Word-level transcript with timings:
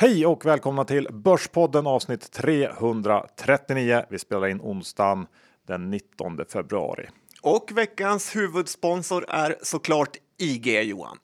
Hej 0.00 0.26
och 0.26 0.46
välkomna 0.46 0.84
till 0.84 1.08
Börspodden 1.12 1.86
avsnitt 1.86 2.32
339. 2.32 4.02
Vi 4.10 4.18
spelar 4.18 4.48
in 4.48 4.60
onsdagen 4.60 5.26
den 5.66 5.90
19 5.90 6.38
februari. 6.52 7.08
Och 7.42 7.70
veckans 7.74 8.36
huvudsponsor 8.36 9.24
är 9.28 9.56
såklart 9.62 10.16
IG 10.36 10.82
Johan. 10.82 11.16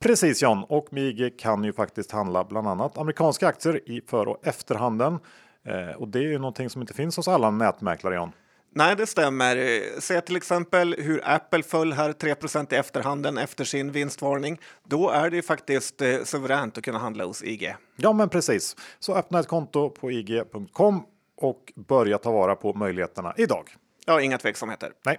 Precis 0.00 0.42
John, 0.42 0.64
och 0.68 0.92
med 0.92 1.04
IG 1.04 1.38
kan 1.38 1.64
ju 1.64 1.72
faktiskt 1.72 2.12
handla 2.12 2.44
bland 2.44 2.68
annat 2.68 2.98
amerikanska 2.98 3.48
aktier 3.48 3.90
i 3.90 4.00
för 4.06 4.28
och 4.28 4.46
efterhanden. 4.46 5.18
Eh, 5.64 5.96
och 5.96 6.08
det 6.08 6.18
är 6.18 6.22
ju 6.22 6.38
någonting 6.38 6.70
som 6.70 6.80
inte 6.80 6.94
finns 6.94 7.16
hos 7.16 7.28
alla 7.28 7.50
nätmäklare 7.50 8.14
John. 8.14 8.32
Nej, 8.70 8.96
det 8.96 9.06
stämmer. 9.06 9.82
Se 10.00 10.20
till 10.20 10.36
exempel 10.36 10.94
hur 10.98 11.20
Apple 11.24 11.62
föll 11.62 11.92
här 11.92 12.12
3% 12.12 12.74
i 12.74 12.76
efterhanden 12.76 13.38
efter 13.38 13.64
sin 13.64 13.92
vinstvarning. 13.92 14.60
Då 14.84 15.10
är 15.10 15.30
det 15.30 15.36
ju 15.36 15.42
faktiskt 15.42 16.02
eh, 16.02 16.22
suveränt 16.24 16.78
att 16.78 16.84
kunna 16.84 16.98
handla 16.98 17.24
hos 17.24 17.42
IG. 17.42 17.74
Ja, 17.96 18.12
men 18.12 18.28
precis. 18.28 18.76
Så 18.98 19.14
öppna 19.14 19.40
ett 19.40 19.48
konto 19.48 19.90
på 19.90 20.10
ig.com 20.10 21.02
och 21.36 21.72
börja 21.76 22.18
ta 22.18 22.32
vara 22.32 22.56
på 22.56 22.74
möjligheterna 22.74 23.34
idag. 23.36 23.76
Ja, 24.06 24.20
inga 24.20 24.38
tveksamheter. 24.38 24.92
Nej. 25.04 25.18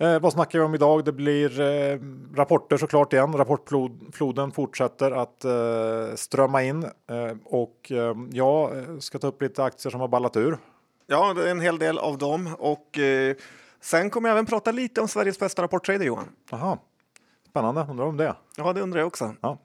Eh, 0.00 0.20
vad 0.20 0.32
snackar 0.32 0.58
vi 0.58 0.64
om 0.64 0.74
idag? 0.74 1.04
Det 1.04 1.12
blir 1.12 1.60
eh, 1.60 1.98
rapporter 2.34 2.76
såklart 2.76 3.12
igen. 3.12 3.32
Rapportfloden 3.32 4.52
fortsätter 4.52 5.10
att 5.10 5.44
eh, 5.44 6.14
strömma 6.14 6.62
in 6.62 6.84
eh, 6.84 7.36
och 7.44 7.92
eh, 7.92 8.14
jag 8.32 8.70
ska 9.00 9.18
ta 9.18 9.26
upp 9.26 9.42
lite 9.42 9.64
aktier 9.64 9.90
som 9.90 10.00
har 10.00 10.08
ballat 10.08 10.36
ur. 10.36 10.58
Ja, 11.12 11.34
det 11.34 11.46
är 11.46 11.50
en 11.50 11.60
hel 11.60 11.78
del 11.78 11.98
av 11.98 12.18
dem 12.18 12.56
och 12.58 12.98
eh, 12.98 13.36
sen 13.80 14.10
kommer 14.10 14.28
jag 14.28 14.34
även 14.34 14.46
prata 14.46 14.72
lite 14.72 15.00
om 15.00 15.08
Sveriges 15.08 15.38
bästa 15.38 15.62
rapporttrader 15.62 16.04
Johan. 16.04 16.28
Jaha, 16.50 16.78
spännande. 17.48 17.86
Undrar 17.90 18.04
om 18.04 18.16
det. 18.16 18.34
Ja, 18.56 18.72
det 18.72 18.80
undrar 18.80 19.00
jag 19.00 19.06
också. 19.06 19.34
Ja. 19.40 19.58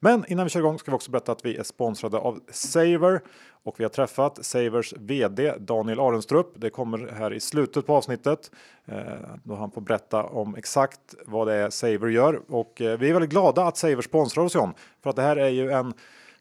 Men 0.00 0.24
innan 0.28 0.44
vi 0.44 0.50
kör 0.50 0.60
igång 0.60 0.78
ska 0.78 0.90
vi 0.90 0.96
också 0.96 1.10
berätta 1.10 1.32
att 1.32 1.44
vi 1.44 1.56
är 1.56 1.62
sponsrade 1.62 2.18
av 2.18 2.40
Saver 2.50 3.20
och 3.64 3.80
vi 3.80 3.84
har 3.84 3.88
träffat 3.88 4.44
Savers 4.44 4.94
VD 4.96 5.54
Daniel 5.58 6.00
Arenstrup. 6.00 6.52
Det 6.54 6.70
kommer 6.70 7.12
här 7.12 7.32
i 7.32 7.40
slutet 7.40 7.86
på 7.86 7.94
avsnittet 7.94 8.50
eh, 8.84 8.96
då 9.44 9.54
han 9.54 9.70
får 9.70 9.80
berätta 9.80 10.24
om 10.24 10.54
exakt 10.56 11.14
vad 11.26 11.46
det 11.46 11.54
är 11.54 11.70
Saver 11.70 12.08
gör 12.08 12.40
och 12.48 12.80
eh, 12.80 12.98
vi 12.98 13.08
är 13.08 13.12
väldigt 13.12 13.30
glada 13.30 13.64
att 13.64 13.76
Saver 13.76 14.02
sponsrar 14.02 14.44
oss 14.44 14.54
John 14.54 14.74
för 15.02 15.10
att 15.10 15.16
det 15.16 15.22
här 15.22 15.36
är 15.36 15.48
ju 15.48 15.70
en 15.70 15.94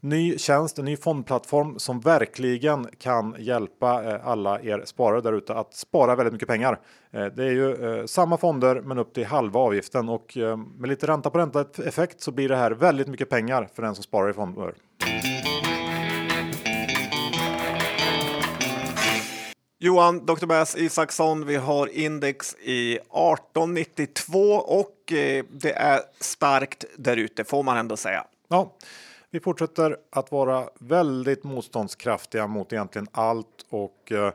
ny 0.06 0.38
tjänst, 0.38 0.80
en 0.80 0.86
ny 0.86 0.98
fondplattform 0.98 1.80
som 1.80 2.00
verkligen 2.00 2.88
kan 3.00 3.36
hjälpa 3.40 4.04
eh, 4.04 4.28
alla 4.28 4.62
er 4.62 4.82
sparare 4.86 5.22
där 5.22 5.34
ute 5.34 5.54
att 5.54 5.74
spara 5.74 6.16
väldigt 6.16 6.34
mycket 6.34 6.48
pengar. 6.48 6.80
Eh, 7.12 7.26
det 7.26 7.44
är 7.44 7.52
ju 7.52 8.00
eh, 8.00 8.06
samma 8.06 8.38
fonder 8.38 8.82
men 8.82 8.98
upp 8.98 9.14
till 9.14 9.26
halva 9.26 9.60
avgiften 9.60 10.10
och 10.10 10.38
med 10.78 10.90
lite 10.90 11.08
ränta 11.08 11.30
på 11.30 11.38
ränta 11.38 11.66
effekt 11.86 12.22
så 12.22 12.32
blir 12.32 12.50
det 12.50 12.56
här 12.56 12.72
väldigt 12.72 13.08
mycket 13.08 13.30
pengar 13.30 13.70
för 13.76 13.82
den 13.82 13.96
som 13.96 14.04
sparar 14.04 14.30
i 14.30 14.34
fonder. 14.34 14.74
Johan, 19.80 20.26
Dr. 20.26 20.46
Bass 20.46 20.76
Isaksson, 20.78 21.46
vi 21.46 21.56
har 21.56 21.88
index 21.88 22.56
i 22.56 22.94
1892 22.94 24.40
och 24.54 24.96
det 25.50 25.74
är 25.76 26.02
starkt 26.20 26.86
där 26.98 27.18
ute 27.18 27.44
får 27.44 27.64
man 27.64 27.78
ändå 27.78 27.98
säga. 27.98 28.26
Ja, 28.48 28.72
vi 29.36 29.40
fortsätter 29.40 29.98
att 30.10 30.32
vara 30.32 30.70
väldigt 30.80 31.44
motståndskraftiga 31.44 32.48
mot 32.48 32.74
egentligen 32.74 33.08
allt 33.12 33.66
och 33.70 34.12
eh, 34.12 34.32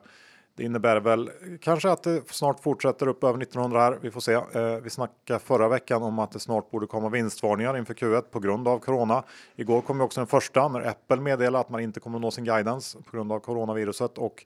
det 0.56 0.64
innebär 0.64 1.00
väl 1.00 1.30
kanske 1.60 1.90
att 1.90 2.02
det 2.02 2.22
snart 2.30 2.60
fortsätter 2.60 3.06
upp 3.06 3.24
över 3.24 3.42
1900 3.42 3.80
här. 3.80 3.98
Vi 4.02 4.10
får 4.10 4.20
se. 4.20 4.32
Eh, 4.32 4.76
vi 4.82 4.90
snackade 4.90 5.40
förra 5.40 5.68
veckan 5.68 6.02
om 6.02 6.18
att 6.18 6.32
det 6.32 6.38
snart 6.38 6.70
borde 6.70 6.86
komma 6.86 7.08
vinstvarningar 7.08 7.78
inför 7.78 7.94
Q1 7.94 8.22
på 8.22 8.40
grund 8.40 8.68
av 8.68 8.78
corona. 8.78 9.24
Igår 9.56 9.80
kom 9.80 9.96
ju 9.98 10.02
också 10.04 10.20
den 10.20 10.26
första 10.26 10.68
när 10.68 10.88
Apple 10.88 11.20
meddelade 11.20 11.58
att 11.58 11.70
man 11.70 11.80
inte 11.80 12.00
kommer 12.00 12.18
att 12.18 12.22
nå 12.22 12.30
sin 12.30 12.44
guidance 12.44 12.98
på 13.02 13.16
grund 13.16 13.32
av 13.32 13.40
coronaviruset 13.40 14.18
och 14.18 14.44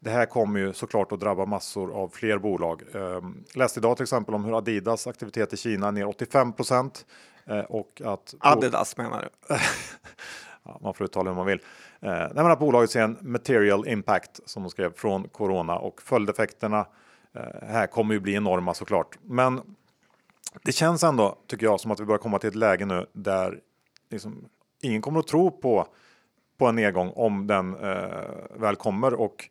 det 0.00 0.10
här 0.10 0.26
kommer 0.26 0.60
ju 0.60 0.72
såklart 0.72 1.12
att 1.12 1.20
drabba 1.20 1.46
massor 1.46 1.92
av 1.94 2.08
fler 2.08 2.38
bolag. 2.38 2.82
Eh, 2.94 3.20
läste 3.54 3.80
idag 3.80 3.96
till 3.96 4.04
exempel 4.04 4.34
om 4.34 4.44
hur 4.44 4.58
Adidas 4.58 5.06
aktivitet 5.06 5.52
i 5.52 5.56
Kina 5.56 5.88
är 5.88 5.92
ner 5.92 6.08
85 6.08 6.52
och 7.68 8.02
att 8.04 8.34
Adidas 8.40 8.96
menar 8.96 9.22
du? 9.22 9.54
ja, 10.64 10.78
man 10.82 10.94
får 10.94 11.04
uttala 11.04 11.30
hur 11.30 11.36
man 11.36 11.46
vill. 11.46 11.60
Eh, 12.00 12.26
nej, 12.34 12.52
att 12.52 12.58
bolaget 12.58 12.90
ser 12.90 13.02
en 13.02 13.18
material 13.20 13.88
impact 13.88 14.40
som 14.44 14.62
de 14.62 14.70
skrev 14.70 14.94
från 14.94 15.28
corona 15.28 15.78
och 15.78 16.02
följdeffekterna 16.02 16.86
eh, 17.34 17.68
här 17.68 17.86
kommer 17.86 18.14
ju 18.14 18.20
bli 18.20 18.34
enorma 18.34 18.74
såklart. 18.74 19.18
Men 19.22 19.76
det 20.62 20.72
känns 20.72 21.02
ändå, 21.02 21.38
tycker 21.46 21.66
jag, 21.66 21.80
som 21.80 21.90
att 21.90 22.00
vi 22.00 22.04
börjar 22.04 22.18
komma 22.18 22.38
till 22.38 22.48
ett 22.48 22.54
läge 22.54 22.86
nu 22.86 23.06
där 23.12 23.60
liksom, 24.10 24.48
ingen 24.82 25.02
kommer 25.02 25.20
att 25.20 25.26
tro 25.26 25.50
på, 25.50 25.86
på 26.58 26.66
en 26.66 26.76
nedgång 26.76 27.12
om 27.14 27.46
den 27.46 27.74
eh, 27.74 28.24
väl 28.54 28.76
kommer. 28.76 29.14
Och 29.14 29.48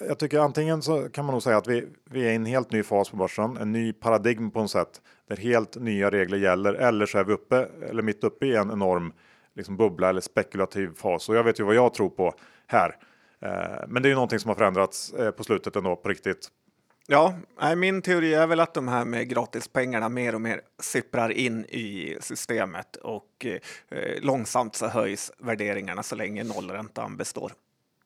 jag 0.00 0.18
tycker 0.18 0.38
antingen 0.38 0.82
så 0.82 1.08
kan 1.08 1.24
man 1.24 1.32
nog 1.32 1.42
säga 1.42 1.56
att 1.56 1.68
vi, 1.68 1.88
vi 2.04 2.26
är 2.26 2.30
i 2.30 2.34
en 2.34 2.46
helt 2.46 2.72
ny 2.72 2.82
fas 2.82 3.10
på 3.10 3.16
börsen, 3.16 3.56
en 3.56 3.72
ny 3.72 3.92
paradigm 3.92 4.50
på 4.50 4.60
något 4.60 4.70
sätt 4.70 5.00
där 5.32 5.42
helt 5.42 5.76
nya 5.76 6.10
regler 6.10 6.38
gäller 6.38 6.74
eller 6.74 7.06
så 7.06 7.18
är 7.18 7.24
vi 7.24 7.32
uppe 7.32 7.68
eller 7.88 8.02
mitt 8.02 8.24
uppe 8.24 8.46
i 8.46 8.56
en 8.56 8.70
enorm 8.70 9.12
liksom 9.54 9.76
bubbla 9.76 10.08
eller 10.08 10.20
spekulativ 10.20 10.94
fas 10.96 11.28
och 11.28 11.36
jag 11.36 11.44
vet 11.44 11.60
ju 11.60 11.64
vad 11.64 11.74
jag 11.74 11.94
tror 11.94 12.10
på 12.10 12.34
här. 12.66 12.96
Eh, 13.40 13.84
men 13.88 14.02
det 14.02 14.06
är 14.06 14.10
ju 14.10 14.14
någonting 14.14 14.38
som 14.38 14.48
har 14.48 14.54
förändrats 14.54 15.12
eh, 15.12 15.30
på 15.30 15.44
slutet 15.44 15.76
ändå 15.76 15.96
på 15.96 16.08
riktigt. 16.08 16.48
Ja, 17.06 17.34
min 17.76 18.02
teori 18.02 18.34
är 18.34 18.46
väl 18.46 18.60
att 18.60 18.74
de 18.74 18.88
här 18.88 19.04
med 19.04 19.28
gratispengarna 19.28 20.08
mer 20.08 20.34
och 20.34 20.40
mer 20.40 20.60
sipprar 20.80 21.30
in 21.30 21.64
i 21.64 22.16
systemet 22.20 22.96
och 22.96 23.46
eh, 23.90 24.20
långsamt 24.20 24.76
så 24.76 24.86
höjs 24.86 25.32
värderingarna 25.38 26.02
så 26.02 26.16
länge 26.16 26.44
nollräntan 26.44 27.16
består. 27.16 27.52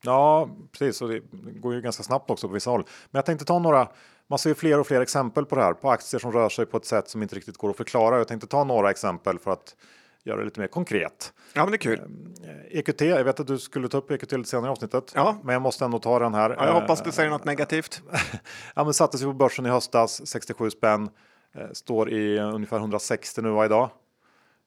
Ja, 0.03 0.51
precis. 0.73 1.03
Och 1.03 1.09
det 1.09 1.21
går 1.61 1.75
ju 1.75 1.81
ganska 1.81 2.03
snabbt 2.03 2.31
också 2.31 2.49
på 2.49 2.55
vissa 2.55 2.71
håll. 2.71 2.85
Men 3.11 3.19
jag 3.19 3.27
tänkte 3.27 3.45
ta 3.45 3.59
några. 3.59 3.89
Man 4.29 4.39
ser 4.39 4.55
fler 4.55 4.81
och 4.81 4.87
fler 4.87 5.01
exempel 5.01 5.47
på 5.47 5.55
det 5.55 5.63
här 5.63 5.73
på 5.73 5.91
aktier 5.91 6.19
som 6.19 6.33
rör 6.33 6.49
sig 6.49 6.67
på 6.67 6.77
ett 6.77 6.85
sätt 6.85 7.09
som 7.09 7.23
inte 7.23 7.37
riktigt 7.37 7.57
går 7.57 7.71
att 7.71 7.77
förklara. 7.77 8.19
Jag 8.19 8.29
tänkte 8.29 8.47
ta 8.47 8.65
några 8.65 8.91
exempel 8.91 9.39
för 9.39 9.51
att 9.51 9.77
göra 10.25 10.39
det 10.39 10.45
lite 10.45 10.61
mer 10.61 10.67
konkret. 10.67 11.33
Ja, 11.55 11.63
men 11.63 11.71
det 11.71 11.77
är 11.77 11.79
kul. 11.79 12.01
EQT, 12.71 13.01
eh, 13.03 13.09
e 13.09 13.11
jag 13.11 13.25
vet 13.25 13.41
att 13.41 13.47
du 13.47 13.59
skulle 13.59 13.89
ta 13.89 13.99
upp 13.99 14.11
EQT 14.11 14.33
lite 14.33 14.51
senare 14.51 14.67
i 14.67 14.71
avsnittet, 14.71 15.13
ja. 15.15 15.41
men 15.45 15.53
jag 15.53 15.63
måste 15.63 15.85
ändå 15.85 15.99
ta 15.99 16.19
den 16.19 16.35
här. 16.35 16.51
Ja, 16.51 16.67
jag 16.67 16.81
hoppas 16.81 17.03
du 17.03 17.13
säger 17.13 17.31
något 17.31 17.45
negativt. 17.45 18.03
ja, 18.75 18.85
men 18.85 18.95
sattes 18.95 19.23
ju 19.23 19.25
på 19.25 19.33
börsen 19.33 19.67
i 19.67 19.69
höstas, 19.69 20.27
67 20.27 20.71
spänn, 20.71 21.11
eh, 21.55 21.67
står 21.73 22.11
i 22.11 22.39
ungefär 22.39 22.79
160 22.79 23.43
nu 23.43 23.65
idag. 23.65 23.91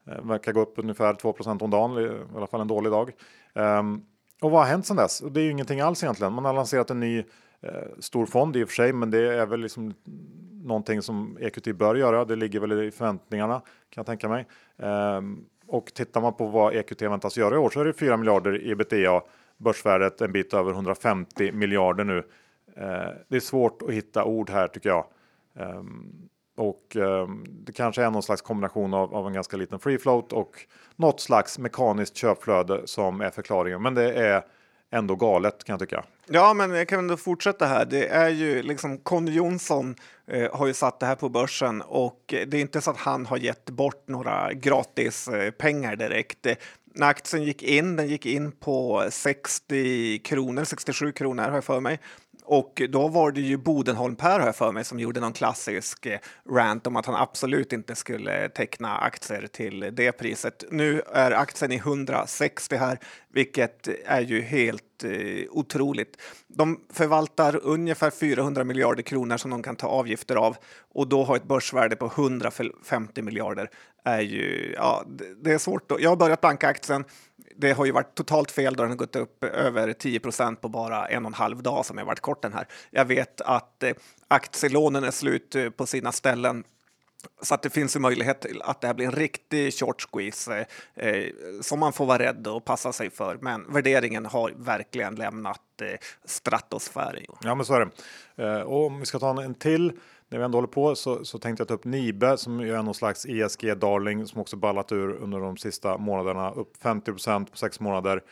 Eh, 0.06 0.24
verkar 0.24 0.52
gå 0.52 0.60
upp 0.60 0.74
ungefär 0.76 1.14
2% 1.14 1.62
om 1.62 1.70
dagen, 1.70 1.98
i 1.98 2.36
alla 2.36 2.46
fall 2.46 2.60
en 2.60 2.68
dålig 2.68 2.92
dag. 2.92 3.12
Um, 3.54 4.04
och 4.40 4.50
vad 4.50 4.60
har 4.60 4.68
hänt 4.68 4.86
sedan 4.86 4.96
dess? 4.96 5.22
Det 5.30 5.40
är 5.40 5.44
ju 5.44 5.50
ingenting 5.50 5.80
alls 5.80 6.02
egentligen. 6.02 6.32
Man 6.32 6.44
har 6.44 6.52
lanserat 6.52 6.90
en 6.90 7.00
ny 7.00 7.18
eh, 7.18 7.24
Eh, 7.62 7.98
stor 7.98 8.26
fond 8.26 8.56
i 8.56 8.64
och 8.64 8.68
för 8.68 8.74
sig, 8.74 8.92
men 8.92 9.10
det 9.10 9.34
är 9.34 9.46
väl 9.46 9.60
liksom 9.60 9.94
någonting 10.62 11.02
som 11.02 11.38
EQT 11.40 11.76
bör 11.76 11.94
göra. 11.94 12.24
Det 12.24 12.36
ligger 12.36 12.60
väl 12.60 12.72
i 12.72 12.90
förväntningarna 12.90 13.60
kan 13.60 14.00
jag 14.00 14.06
tänka 14.06 14.28
mig. 14.28 14.46
Ehm, 14.78 15.44
och 15.66 15.94
tittar 15.94 16.20
man 16.20 16.34
på 16.34 16.46
vad 16.46 16.74
EQT 16.74 17.02
väntas 17.02 17.36
göra 17.36 17.54
i 17.54 17.58
år 17.58 17.70
så 17.70 17.80
är 17.80 17.84
det 17.84 17.92
4 17.92 18.16
miljarder 18.16 18.62
i 18.62 18.70
ebitda, 18.70 19.22
börsvärdet 19.56 20.20
en 20.20 20.32
bit 20.32 20.54
över 20.54 20.72
150 20.72 21.52
miljarder 21.52 22.04
nu. 22.04 22.18
Eh, 22.76 23.08
det 23.28 23.36
är 23.36 23.40
svårt 23.40 23.82
att 23.82 23.90
hitta 23.90 24.24
ord 24.24 24.50
här 24.50 24.68
tycker 24.68 24.88
jag. 24.88 25.06
Ehm, 25.54 26.28
och 26.56 26.96
ehm, 26.96 27.44
det 27.48 27.72
kanske 27.72 28.02
är 28.02 28.10
någon 28.10 28.22
slags 28.22 28.42
kombination 28.42 28.94
av, 28.94 29.14
av, 29.14 29.26
en 29.26 29.32
ganska 29.32 29.56
liten 29.56 29.78
free 29.78 29.98
float 29.98 30.32
och 30.32 30.66
något 30.96 31.20
slags 31.20 31.58
mekaniskt 31.58 32.16
köpflöde 32.16 32.86
som 32.86 33.20
är 33.20 33.30
förklaringen. 33.30 33.82
Men 33.82 33.94
det 33.94 34.12
är 34.12 34.44
ändå 34.90 35.16
galet 35.16 35.64
kan 35.64 35.72
jag 35.72 35.80
tycka. 35.80 36.04
Ja, 36.32 36.54
men 36.54 36.70
jag 36.70 36.88
kan 36.88 36.98
ändå 36.98 37.16
fortsätta 37.16 37.66
här. 37.66 37.84
Det 37.84 38.06
är 38.06 38.28
ju 38.28 38.62
liksom 38.62 38.98
Conny 38.98 39.32
Jonsson 39.32 39.96
eh, 40.26 40.56
har 40.56 40.66
ju 40.66 40.74
satt 40.74 41.00
det 41.00 41.06
här 41.06 41.14
på 41.14 41.28
börsen 41.28 41.82
och 41.82 42.20
det 42.26 42.54
är 42.54 42.60
inte 42.60 42.80
så 42.80 42.90
att 42.90 42.96
han 42.96 43.26
har 43.26 43.36
gett 43.36 43.70
bort 43.70 44.08
några 44.08 44.52
gratis 44.52 45.28
eh, 45.28 45.50
pengar 45.50 45.96
direkt. 45.96 46.46
När 46.94 47.06
aktien 47.08 47.42
gick 47.42 47.62
in, 47.62 47.96
den 47.96 48.08
gick 48.08 48.26
in 48.26 48.52
på 48.52 49.06
60 49.10 50.18
kronor, 50.18 50.64
67 50.64 51.12
kronor 51.12 51.42
har 51.42 51.54
jag 51.54 51.64
för 51.64 51.80
mig. 51.80 51.98
Och 52.50 52.82
då 52.88 53.08
var 53.08 53.32
det 53.32 53.40
ju 53.40 53.56
Bodenholm-Per, 53.56 54.38
har 54.38 54.46
jag 54.46 54.56
för 54.56 54.72
mig, 54.72 54.84
som 54.84 55.00
gjorde 55.00 55.20
någon 55.20 55.32
klassisk 55.32 56.06
eh, 56.06 56.18
rant 56.50 56.86
om 56.86 56.96
att 56.96 57.06
han 57.06 57.14
absolut 57.14 57.72
inte 57.72 57.94
skulle 57.94 58.48
teckna 58.48 58.98
aktier 58.98 59.46
till 59.46 59.90
det 59.92 60.12
priset. 60.12 60.64
Nu 60.70 61.02
är 61.12 61.30
aktien 61.30 61.72
i 61.72 61.76
160 61.76 62.76
här, 62.76 62.98
vilket 63.32 63.88
är 64.06 64.20
ju 64.20 64.40
helt 64.40 65.04
eh, 65.04 65.10
otroligt. 65.50 66.16
De 66.48 66.80
förvaltar 66.92 67.60
ungefär 67.62 68.10
400 68.10 68.64
miljarder 68.64 69.02
kronor 69.02 69.36
som 69.36 69.50
de 69.50 69.62
kan 69.62 69.76
ta 69.76 69.86
avgifter 69.86 70.36
av 70.36 70.56
och 70.94 71.08
då 71.08 71.24
har 71.24 71.36
ett 71.36 71.48
börsvärde 71.48 71.96
på 71.96 72.06
150 72.06 73.22
miljarder. 73.22 73.70
Är 74.04 74.20
ju, 74.20 74.74
ja, 74.76 75.04
det 75.42 75.52
är 75.52 75.58
svårt. 75.58 75.88
Då. 75.88 76.00
Jag 76.00 76.10
har 76.10 76.16
börjat 76.16 76.40
banka 76.40 76.68
aktien 76.68 77.04
det 77.56 77.72
har 77.72 77.84
ju 77.84 77.92
varit 77.92 78.14
totalt 78.14 78.50
fel 78.50 78.76
då 78.76 78.82
den 78.82 78.90
har 78.90 78.96
gått 78.96 79.16
upp 79.16 79.44
över 79.44 79.88
10% 79.88 80.56
på 80.56 80.68
bara 80.68 81.06
en 81.06 81.24
och 81.24 81.30
en 81.30 81.34
halv 81.34 81.62
dag 81.62 81.86
som 81.86 81.98
jag 81.98 82.04
varit 82.04 82.20
kort 82.20 82.42
den 82.42 82.52
här. 82.52 82.68
Jag 82.90 83.04
vet 83.04 83.40
att 83.40 83.82
eh, 83.82 83.92
aktielånen 84.28 85.04
är 85.04 85.10
slut 85.10 85.54
eh, 85.54 85.70
på 85.70 85.86
sina 85.86 86.12
ställen 86.12 86.64
Så 87.42 87.54
att 87.54 87.62
det 87.62 87.70
finns 87.70 87.96
en 87.96 88.02
möjlighet 88.02 88.40
till 88.40 88.62
att 88.62 88.80
det 88.80 88.86
här 88.86 88.94
blir 88.94 89.06
en 89.06 89.12
riktig 89.12 89.74
short 89.74 90.06
squeeze 90.12 90.66
eh, 90.94 91.06
eh, 91.08 91.24
som 91.60 91.80
man 91.80 91.92
får 91.92 92.06
vara 92.06 92.18
rädd 92.18 92.46
och 92.46 92.64
passa 92.64 92.92
sig 92.92 93.10
för. 93.10 93.38
Men 93.40 93.72
värderingen 93.72 94.26
har 94.26 94.52
verkligen 94.56 95.14
lämnat 95.14 95.80
eh, 95.82 95.98
stratosfären. 96.24 97.24
Ja, 97.42 97.54
men 97.54 97.66
så 97.66 97.74
är 97.74 97.80
det. 97.80 97.90
Eh, 98.44 98.60
och 98.60 98.86
om 98.86 99.00
vi 99.00 99.06
ska 99.06 99.18
ta 99.18 99.42
en 99.42 99.54
till 99.54 99.92
när 100.30 100.38
vi 100.38 100.44
ändå 100.44 100.58
håller 100.58 100.68
på 100.68 100.94
så, 100.94 101.24
så 101.24 101.38
tänkte 101.38 101.60
jag 101.60 101.68
ta 101.68 101.74
upp 101.74 101.84
Nibe 101.84 102.36
som 102.36 102.60
är 102.60 102.82
någon 102.82 102.94
slags 102.94 103.26
ESG-darling 103.26 104.26
som 104.26 104.40
också 104.40 104.56
ballat 104.56 104.92
ur 104.92 105.10
under 105.10 105.40
de 105.40 105.56
sista 105.56 105.98
månaderna. 105.98 106.50
Upp 106.50 106.76
50% 106.82 107.50
på 107.50 107.56
sex 107.56 107.80
månader. 107.80 108.22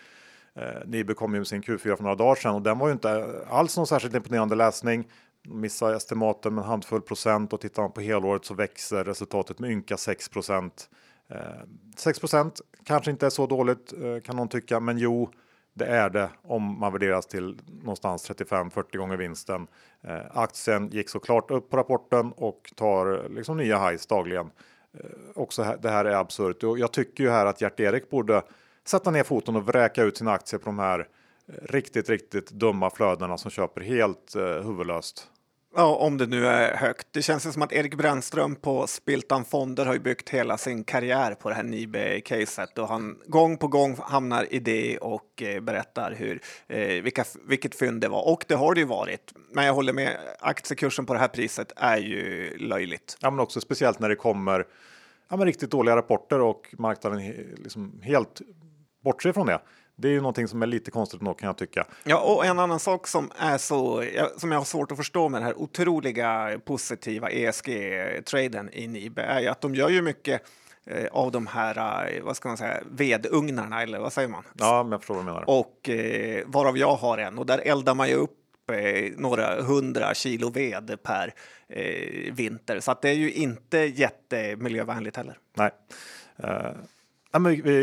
Eh, 0.55 0.87
Nibe 0.87 1.15
kom 1.15 1.35
ju 1.35 1.41
med 1.41 1.47
sin 1.47 1.63
Q4 1.63 1.97
för 1.97 2.03
några 2.03 2.15
dagar 2.15 2.35
sedan 2.35 2.55
och 2.55 2.63
den 2.63 2.79
var 2.79 2.89
ju 2.89 2.93
inte 2.93 3.41
alls 3.51 3.77
någon 3.77 3.87
särskilt 3.87 4.15
imponerande 4.15 4.55
läsning. 4.55 5.09
Missar 5.49 5.95
estimaten 5.95 6.55
med 6.55 6.63
en 6.63 6.69
handfull 6.69 7.01
procent 7.01 7.53
och 7.53 7.61
tittar 7.61 7.83
man 7.83 7.93
på 7.93 8.01
helåret 8.01 8.45
så 8.45 8.55
växer 8.55 9.05
resultatet 9.05 9.59
med 9.59 9.71
ynka 9.71 9.97
6 9.97 10.29
procent. 10.29 10.91
Eh, 11.31 11.39
6 11.97 12.21
procent 12.21 12.61
kanske 12.85 13.11
inte 13.11 13.27
är 13.27 13.31
så 13.31 13.47
dåligt 13.47 13.93
eh, 13.93 14.21
kan 14.25 14.37
någon 14.37 14.49
tycka, 14.49 14.81
men 14.81 14.99
jo, 14.99 15.31
det 15.79 15.87
är 15.87 16.11
det 16.11 16.31
om 16.43 16.79
man 16.79 16.93
värderas 16.93 17.27
till 17.27 17.61
någonstans 17.83 18.31
35-40 18.31 18.97
gånger 18.97 19.17
vinsten. 19.17 19.67
Eh, 20.03 20.21
aktien 20.31 20.89
gick 20.89 21.09
såklart 21.09 21.51
upp 21.51 21.71
på 21.71 21.77
rapporten 21.77 22.33
och 22.33 22.73
tar 22.77 23.29
liksom 23.29 23.57
nya 23.57 23.89
highs 23.89 24.07
dagligen. 24.07 24.51
Eh, 24.93 25.01
också 25.35 25.63
här, 25.63 25.77
det 25.83 25.91
här 25.91 26.05
är 26.05 26.15
absurt 26.15 26.63
och 26.63 26.79
jag 26.79 26.93
tycker 26.93 27.25
ju 27.25 27.31
här 27.31 27.47
att 27.47 27.61
Gert-Erik 27.61 28.11
borde 28.11 28.43
sätta 28.85 29.11
ner 29.11 29.25
foten 29.25 29.57
och 29.57 29.67
vräka 29.67 30.03
ut 30.03 30.17
sina 30.17 30.33
aktier 30.33 30.61
på 30.61 30.67
de 30.67 30.79
här 30.79 30.99
eh, 30.99 31.55
riktigt, 31.63 32.09
riktigt 32.09 32.51
dumma 32.51 32.91
flödena 32.91 33.39
som 33.39 33.51
köper 33.51 33.81
helt 33.81 34.35
eh, 34.35 34.43
huvudlöst. 34.43 35.31
Ja, 35.77 35.97
om 35.97 36.19
det 36.19 36.27
nu 36.27 36.47
är 36.47 36.77
högt. 36.77 37.07
Det 37.11 37.23
känns 37.23 37.53
som 37.53 37.63
att 37.63 37.73
Erik 37.73 37.95
Brännström 37.95 38.57
på 38.57 38.87
Spiltan 38.87 39.45
Fonder 39.45 39.87
har 39.87 39.99
byggt 39.99 40.29
hela 40.29 40.59
sin 40.59 40.85
karriär 40.85 41.35
på 41.35 41.49
det 41.49 41.55
här 41.55 41.63
Nibe-caset 41.63 42.79
och 42.79 42.89
han 42.89 43.19
gång 43.27 43.57
på 43.57 43.69
gång 43.69 43.97
hamnar 44.03 44.55
i 44.55 44.59
det 44.59 44.99
och 44.99 45.43
eh, 45.43 45.61
berättar 45.61 46.13
hur, 46.13 46.41
eh, 46.67 47.03
vilka, 47.03 47.25
vilket 47.49 47.75
fynd 47.75 48.01
det 48.01 48.09
var. 48.09 48.33
Och 48.33 48.45
det 48.49 48.55
har 48.55 48.75
det 48.75 48.81
ju 48.81 48.87
varit. 48.87 49.33
Men 49.53 49.65
jag 49.65 49.75
håller 49.75 49.93
med, 49.93 50.17
aktiekursen 50.41 51.07
på 51.07 51.15
det 51.15 51.21
här 51.21 51.29
priset 51.29 51.73
är 51.77 51.99
ju 51.99 52.57
löjligt. 52.59 53.17
Ja, 53.21 53.31
men 53.31 53.41
också 53.41 53.61
speciellt 53.61 53.99
när 53.99 54.09
det 54.09 54.17
kommer 54.17 54.67
ja, 55.29 55.37
men 55.37 55.47
riktigt 55.47 55.71
dåliga 55.71 55.97
rapporter 55.97 56.41
och 56.41 56.75
marknaden 56.79 57.19
liksom 57.57 58.01
helt 58.03 58.41
bortser 59.05 59.33
från 59.33 59.47
det. 59.47 59.61
Det 60.01 60.09
är 60.09 60.13
ju 60.13 60.21
någonting 60.21 60.49
som 60.49 60.63
är 60.63 60.67
lite 60.67 60.91
konstigt 60.91 61.21
nog 61.21 61.39
kan 61.39 61.47
jag 61.47 61.57
tycka. 61.57 61.87
Ja, 62.05 62.21
och 62.21 62.45
en 62.47 62.59
annan 62.59 62.81
sak 62.81 63.07
som 63.07 63.31
är 63.39 63.59
så 63.59 64.05
som 64.37 64.53
jag 64.53 64.59
har 64.59 64.65
svårt 64.65 64.93
att 64.93 64.99
förstå 64.99 65.29
med 65.29 65.41
den 65.41 65.47
här 65.47 65.59
otroliga 65.59 66.61
positiva 66.65 67.31
ESG-traden 67.31 68.71
i 68.73 68.87
Nibe 68.87 69.23
är 69.23 69.41
ju 69.41 69.49
att 69.49 69.61
de 69.61 69.75
gör 69.75 69.89
ju 69.89 70.03
mycket 70.03 70.43
eh, 70.87 71.07
av 71.13 71.33
de 71.33 71.47
här, 71.47 72.07
eh, 72.17 72.23
vad 72.23 72.37
ska 72.37 72.49
man 72.49 72.57
säga, 72.57 72.81
vedugnarna 72.91 73.83
eller 73.83 73.99
vad 73.99 74.13
säger 74.13 74.29
man? 74.29 74.45
Ja, 74.59 74.83
men 74.83 74.93
jag 74.93 75.01
förstår 75.01 75.15
vad 75.15 75.25
du 75.25 75.27
menar. 75.27 75.45
Och 75.51 75.89
eh, 75.89 76.43
varav 76.47 76.79
jag 76.79 76.97
har 76.97 77.19
en 77.19 77.39
och 77.39 77.47
där 77.47 77.59
eldar 77.59 77.95
man 77.95 78.09
ju 78.09 78.15
upp 78.15 78.71
eh, 78.73 79.13
några 79.17 79.63
hundra 79.63 80.15
kilo 80.15 80.51
ved 80.51 80.99
per 81.03 81.35
eh, 81.69 82.33
vinter. 82.33 82.81
Så 82.81 82.91
att 82.91 83.03
det 83.03 83.09
är 83.09 83.15
ju 83.15 83.33
inte 83.33 83.79
jättemiljövänligt 83.79 85.17
heller. 85.17 85.39
Nej. 85.55 85.71
Uh 86.45 86.71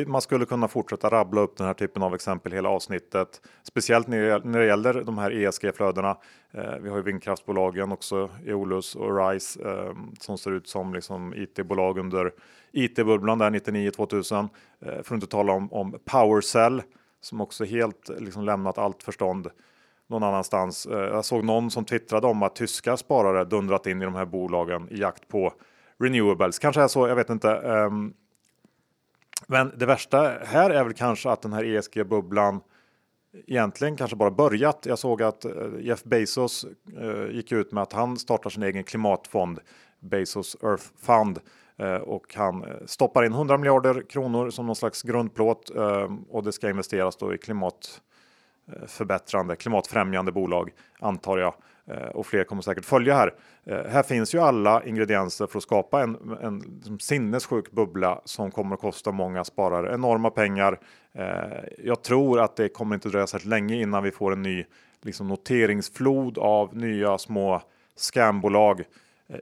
man 0.08 0.22
skulle 0.22 0.46
kunna 0.46 0.68
fortsätta 0.68 1.10
rabbla 1.10 1.42
upp 1.42 1.58
den 1.58 1.68
här 1.68 1.74
typen 1.74 2.04
av 2.04 2.16
exempel 2.16 2.52
hela 2.52 2.70
avsnittet, 2.70 3.42
speciellt 3.64 4.08
när 4.08 4.60
det 4.60 4.66
gäller 4.66 5.04
de 5.04 5.18
här 5.18 5.32
ESG-flödena. 5.32 6.18
Eh, 6.52 6.78
vi 6.82 6.90
har 6.90 6.98
ju 6.98 7.04
vindkraftsbolagen 7.04 7.92
också, 7.92 8.30
Eolus 8.46 8.96
och 8.96 9.18
Rise, 9.18 9.70
ehm, 9.70 10.16
som 10.20 10.38
ser 10.38 10.52
ut 10.52 10.68
som 10.68 10.94
liksom 10.94 11.34
IT-bolag 11.34 11.98
under 11.98 12.32
IT-bubblan 12.72 13.38
där 13.38 13.50
99 13.50 13.92
2000. 13.92 14.50
Eh, 14.80 14.92
för 14.92 15.00
att 15.00 15.12
inte 15.12 15.28
tala 15.28 15.54
om, 15.54 15.74
om 15.74 16.00
Powercell 16.06 16.82
som 17.22 17.42
också 17.42 17.66
helt 17.66 18.10
liksom 18.20 18.44
lämnat 18.44 18.78
allt 18.78 19.04
förstånd 19.04 19.50
någon 20.08 20.24
annanstans. 20.24 20.86
Eh, 20.86 21.00
jag 21.00 21.26
såg 21.26 21.44
någon 21.44 21.72
som 21.72 21.86
twittrade 21.86 22.28
om 22.28 22.44
att 22.44 22.56
tyska 22.56 22.98
sparare 22.98 23.46
dundrat 23.46 23.88
in 23.88 24.02
i 24.02 24.06
de 24.06 24.16
här 24.16 24.26
bolagen 24.26 24.88
i 24.92 25.00
jakt 25.00 25.28
på 25.28 25.54
renewables. 26.00 26.60
Kanske 26.60 26.82
är 26.82 26.88
så, 26.88 27.08
jag 27.08 27.16
vet 27.16 27.30
inte. 27.30 27.52
Ehm, 27.52 28.14
men 29.48 29.74
det 29.78 29.86
värsta 29.86 30.38
här 30.44 30.70
är 30.70 30.84
väl 30.84 30.94
kanske 30.94 31.30
att 31.30 31.42
den 31.42 31.54
här 31.54 31.64
ESG-bubblan 31.64 32.62
egentligen 33.48 33.96
kanske 33.96 34.16
bara 34.16 34.32
börjat. 34.32 34.86
Jag 34.86 35.00
såg 35.00 35.24
att 35.24 35.46
eh, 35.46 35.52
Jeff 35.80 36.04
Bezos 36.04 36.66
eh, 36.98 37.26
gick 37.32 37.52
ut 37.52 37.72
med 37.72 37.84
att 37.84 37.94
han 37.94 38.18
startar 38.18 38.50
sin 38.50 38.64
egen 38.64 38.84
klimatfond, 38.84 39.60
Bezos 40.00 40.58
Earth 40.64 40.86
Fund. 41.02 41.40
Eh, 41.78 41.96
och 41.96 42.36
han 42.36 42.66
stoppar 42.86 43.24
in 43.24 43.32
100 43.32 43.58
miljarder 43.58 44.04
kronor 44.10 44.50
som 44.50 44.66
någon 44.66 44.76
slags 44.76 45.02
grundplåt 45.02 45.72
och 46.30 46.44
det 46.44 46.52
ska 46.52 46.70
investeras 46.70 47.16
då 47.16 47.34
i 47.34 47.38
klimatförbättrande, 47.38 49.56
klimatfrämjande 49.56 50.32
bolag 50.32 50.72
antar 51.00 51.38
jag. 51.38 51.54
Eh, 51.88 52.08
och 52.08 52.26
fler 52.26 52.44
kommer 52.44 52.62
säkert 52.62 52.86
följa 52.86 53.16
här. 53.16 53.34
Eh, 53.66 53.84
här 53.90 54.04
finns 54.04 54.36
ju 54.36 54.40
alla 54.40 54.84
ingredienser 54.86 55.48
för 55.48 55.58
att 55.58 55.64
skapa 55.64 56.02
en, 56.02 56.38
en 56.42 56.60
liksom 56.60 57.00
sinnessjuk 57.00 57.72
bubbla 57.72 58.22
som 58.26 58.52
kommer 58.52 58.76
att 58.76 58.82
kosta 58.82 59.12
många 59.12 59.44
sparare 59.44 59.94
enorma 59.94 60.30
pengar. 60.30 60.80
Eh, 61.14 61.26
jag 61.84 62.02
tror 62.02 62.40
att 62.40 62.56
det 62.56 62.70
kommer 62.70 62.96
inte 62.96 63.10
dröja 63.10 63.28
särskilt 63.28 63.50
länge 63.50 63.76
innan 63.76 64.04
vi 64.04 64.12
får 64.12 64.34
en 64.34 64.42
ny 64.42 64.66
liksom, 65.02 65.28
noteringsflod 65.28 66.38
av 66.38 66.78
nya 66.78 67.18
små 67.18 67.62
scambolag 67.96 68.84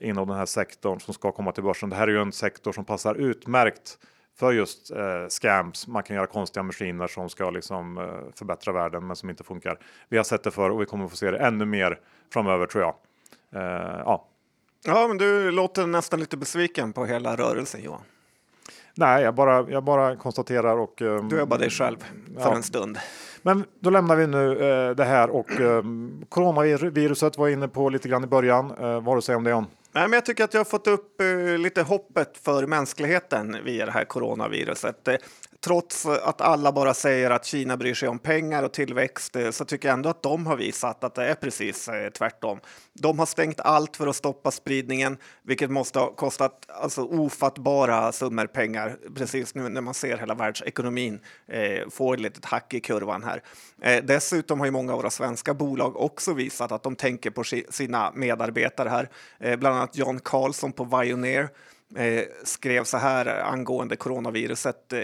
inom 0.02 0.28
den 0.28 0.38
här 0.38 0.46
sektorn 0.46 1.00
som 1.00 1.14
ska 1.14 1.32
komma 1.32 1.52
till 1.52 1.64
börsen. 1.64 1.90
Det 1.90 1.96
här 1.96 2.08
är 2.08 2.12
ju 2.12 2.22
en 2.22 2.32
sektor 2.32 2.72
som 2.72 2.86
passar 2.86 3.16
utmärkt 3.16 3.98
för 4.36 4.52
just 4.52 4.92
eh, 4.92 5.28
scams. 5.30 5.88
Man 5.88 6.04
kan 6.04 6.16
göra 6.16 6.28
konstiga 6.28 6.64
maskiner 6.64 7.08
som 7.08 7.30
ska 7.30 7.50
liksom, 7.50 7.98
eh, 7.98 8.34
förbättra 8.36 8.74
världen 8.74 9.08
men 9.08 9.16
som 9.16 9.30
inte 9.30 9.44
funkar. 9.44 9.80
Vi 10.10 10.18
har 10.18 10.24
sett 10.24 10.44
det 10.44 10.52
förr 10.52 10.70
och 10.70 10.82
vi 10.82 10.86
kommer 10.86 11.08
få 11.08 11.16
se 11.16 11.32
det 11.32 11.38
ännu 11.38 11.66
mer 11.66 12.00
framöver 12.34 12.66
tror 12.66 12.84
jag. 12.84 12.96
Eh, 13.62 14.02
ja. 14.06 14.28
ja, 14.86 15.08
men 15.08 15.18
du 15.18 15.52
låter 15.52 15.88
nästan 15.88 16.20
lite 16.20 16.38
besviken 16.38 16.94
på 16.94 17.06
hela 17.06 17.36
rörelsen 17.36 17.84
Johan. 17.84 18.02
Nej, 18.96 19.24
jag 19.24 19.36
bara, 19.36 19.70
jag 19.70 19.84
bara 19.84 20.16
konstaterar 20.16 20.78
och... 20.78 21.02
Um, 21.02 21.30
du 21.30 21.42
är 21.42 21.46
bara 21.46 21.60
dig 21.60 21.70
själv 21.70 21.98
för 22.38 22.50
ja. 22.50 22.56
en 22.56 22.64
stund. 22.64 22.98
Men 23.42 23.66
då 23.80 23.90
lämnar 23.90 24.16
vi 24.16 24.28
nu 24.28 24.56
uh, 24.56 24.96
det 24.96 25.06
här 25.06 25.30
och 25.30 25.60
um, 25.60 26.26
coronaviruset 26.30 27.38
var 27.38 27.50
inne 27.50 27.68
på 27.68 27.90
lite 27.90 28.10
grann 28.10 28.24
i 28.24 28.28
början. 28.28 28.72
Uh, 28.72 28.78
vad 28.80 29.06
har 29.06 29.16
du 29.16 29.18
att 29.18 29.24
säga 29.24 29.38
om 29.38 29.44
det 29.44 29.50
John? 29.50 29.66
Nej, 29.96 30.04
men 30.04 30.14
jag 30.14 30.26
tycker 30.26 30.44
att 30.44 30.54
jag 30.54 30.60
har 30.60 30.66
fått 30.66 30.88
upp 30.88 31.22
eh, 31.22 31.58
lite 31.58 31.82
hoppet 31.82 32.38
för 32.38 32.68
mänskligheten 32.68 33.58
via 33.64 33.86
det 33.86 33.92
här 33.92 34.06
coronaviruset. 34.06 35.08
Eh, 35.08 35.16
trots 35.64 36.06
att 36.06 36.42
alla 36.42 36.72
bara 36.72 36.94
säger 36.94 37.30
att 37.32 37.46
Kina 37.46 37.78
bryr 37.78 37.94
sig 37.94 38.10
om 38.10 38.20
pengar 38.20 38.64
och 38.64 38.74
tillväxt 38.74 39.36
eh, 39.36 39.52
så 39.52 39.66
tycker 39.66 39.88
jag 39.88 39.94
ändå 39.94 40.10
att 40.10 40.24
de 40.24 40.46
har 40.46 40.58
visat 40.58 41.04
att 41.04 41.16
det 41.16 41.26
är 41.26 41.36
precis 41.36 41.88
eh, 41.88 42.10
tvärtom. 42.10 42.60
De 42.94 43.20
har 43.20 43.26
stängt 43.26 43.60
allt 43.60 43.98
för 43.98 44.08
att 44.08 44.16
stoppa 44.16 44.52
spridningen, 44.52 45.18
vilket 45.44 45.72
måste 45.72 46.00
ha 46.00 46.16
kostat 46.16 46.66
alltså, 46.68 47.02
ofattbara 47.02 48.12
summor 48.12 48.48
pengar 48.48 48.98
precis 49.16 49.56
nu 49.56 49.70
när 49.70 49.82
man 49.82 49.94
ser 49.94 50.18
hela 50.18 50.36
världsekonomin 50.36 51.20
eh, 51.48 51.90
få 51.90 52.14
ett 52.14 52.20
litet 52.20 52.46
hack 52.46 52.74
i 52.74 52.80
kurvan 52.80 53.24
här. 53.24 53.42
dessutom 54.02 54.60
har 54.60 54.66
ju 54.68 54.72
många 54.72 54.92
av 54.92 54.98
våra 54.98 55.10
svenska 55.10 55.54
bolag 55.54 55.98
också 55.98 56.34
visat 56.34 56.72
att 56.72 56.84
de 56.84 56.96
tänker 56.96 57.30
på 57.30 57.44
sina 57.70 58.12
medarbetare 58.16 58.90
här, 58.90 59.10
bland 59.58 59.76
annat 59.76 59.98
John 59.98 60.20
Jan 60.34 60.72
på 60.72 60.84
Vioneer 60.84 61.50
eh, 61.96 62.24
skrev 62.44 62.84
så 62.84 62.98
här 62.98 63.26
angående 63.42 63.96
coronaviruset. 63.96 64.94
Eh, 64.94 65.04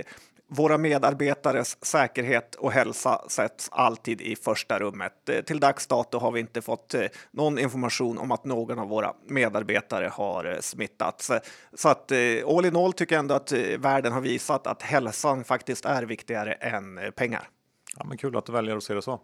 våra 0.50 0.78
medarbetares 0.78 1.86
säkerhet 1.86 2.56
och 2.56 2.72
hälsa 2.72 3.22
sätts 3.28 3.70
alltid 3.72 4.22
i 4.22 4.36
första 4.36 4.80
rummet. 4.80 5.30
Eh, 5.30 5.42
till 5.42 5.60
dags 5.60 5.88
dato 5.88 6.18
har 6.18 6.32
vi 6.32 6.40
inte 6.40 6.62
fått 6.62 6.94
eh, 6.94 7.02
någon 7.32 7.60
information 7.60 8.18
om 8.18 8.32
att 8.32 8.46
någon 8.46 8.80
av 8.80 8.88
våra 8.88 9.14
medarbetare 9.28 10.10
har 10.14 10.46
eh, 10.46 10.60
smittats. 10.60 11.32
Så 11.74 11.90
att 11.90 12.12
all 12.48 12.66
in 12.66 12.76
all 12.76 12.94
tycker 12.94 13.16
jag 13.16 13.20
ändå 13.20 13.36
att 13.36 13.52
världen 13.78 14.14
har 14.14 14.22
visat 14.22 14.68
att 14.68 14.82
hälsan 14.82 15.44
faktiskt 15.44 15.86
är 15.86 16.04
viktigare 16.04 16.54
än 16.54 17.00
pengar. 17.16 17.50
Ja, 17.98 18.06
men 18.06 18.18
kul 18.18 18.38
att 18.38 18.46
du 18.46 18.52
väljer 18.52 18.78
att 18.78 18.84
se 18.84 18.94
det 18.94 19.02
så. 19.02 19.20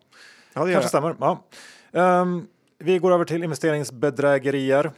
Ja, 0.53 0.65
det 0.65 0.71
Kanske 0.71 0.89
stämmer. 0.89 1.15
Ja. 1.19 1.43
Um, 2.21 2.47
vi 2.77 2.99
går 2.99 3.13
över 3.13 3.25
till 3.25 3.43
investeringsbedrägerier. 3.43 4.91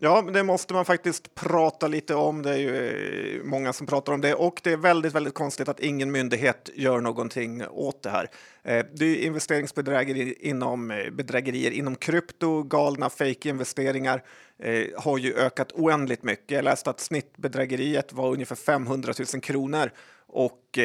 Ja, 0.00 0.22
det 0.22 0.42
måste 0.42 0.74
man 0.74 0.84
faktiskt 0.84 1.34
prata 1.34 1.88
lite 1.88 2.14
om. 2.14 2.42
Det 2.42 2.50
är 2.50 2.56
ju 2.56 3.36
eh, 3.36 3.44
många 3.44 3.72
som 3.72 3.86
pratar 3.86 4.12
om 4.12 4.20
det 4.20 4.34
och 4.34 4.60
det 4.64 4.72
är 4.72 4.76
väldigt, 4.76 5.14
väldigt 5.14 5.34
konstigt 5.34 5.68
att 5.68 5.80
ingen 5.80 6.10
myndighet 6.10 6.70
gör 6.74 7.00
någonting 7.00 7.66
åt 7.66 8.02
det 8.02 8.10
här. 8.10 8.28
Eh, 8.62 8.86
det 8.94 9.04
är 9.04 9.26
investeringsbedrägerier 9.26 10.34
inom 10.40 10.90
eh, 10.90 11.10
bedrägerier 11.10 11.70
inom 11.70 11.96
krypto, 11.96 12.62
galna 12.62 13.10
fejkinvesteringar 13.10 14.22
har 14.96 15.18
ju 15.18 15.34
ökat 15.34 15.72
oändligt 15.72 16.22
mycket. 16.22 16.50
Jag 16.50 16.64
läste 16.64 16.90
att 16.90 17.00
snittbedrägeriet 17.00 18.12
var 18.12 18.32
ungefär 18.32 18.56
500 18.56 19.12
000 19.34 19.42
kronor 19.42 19.90
och 20.26 20.78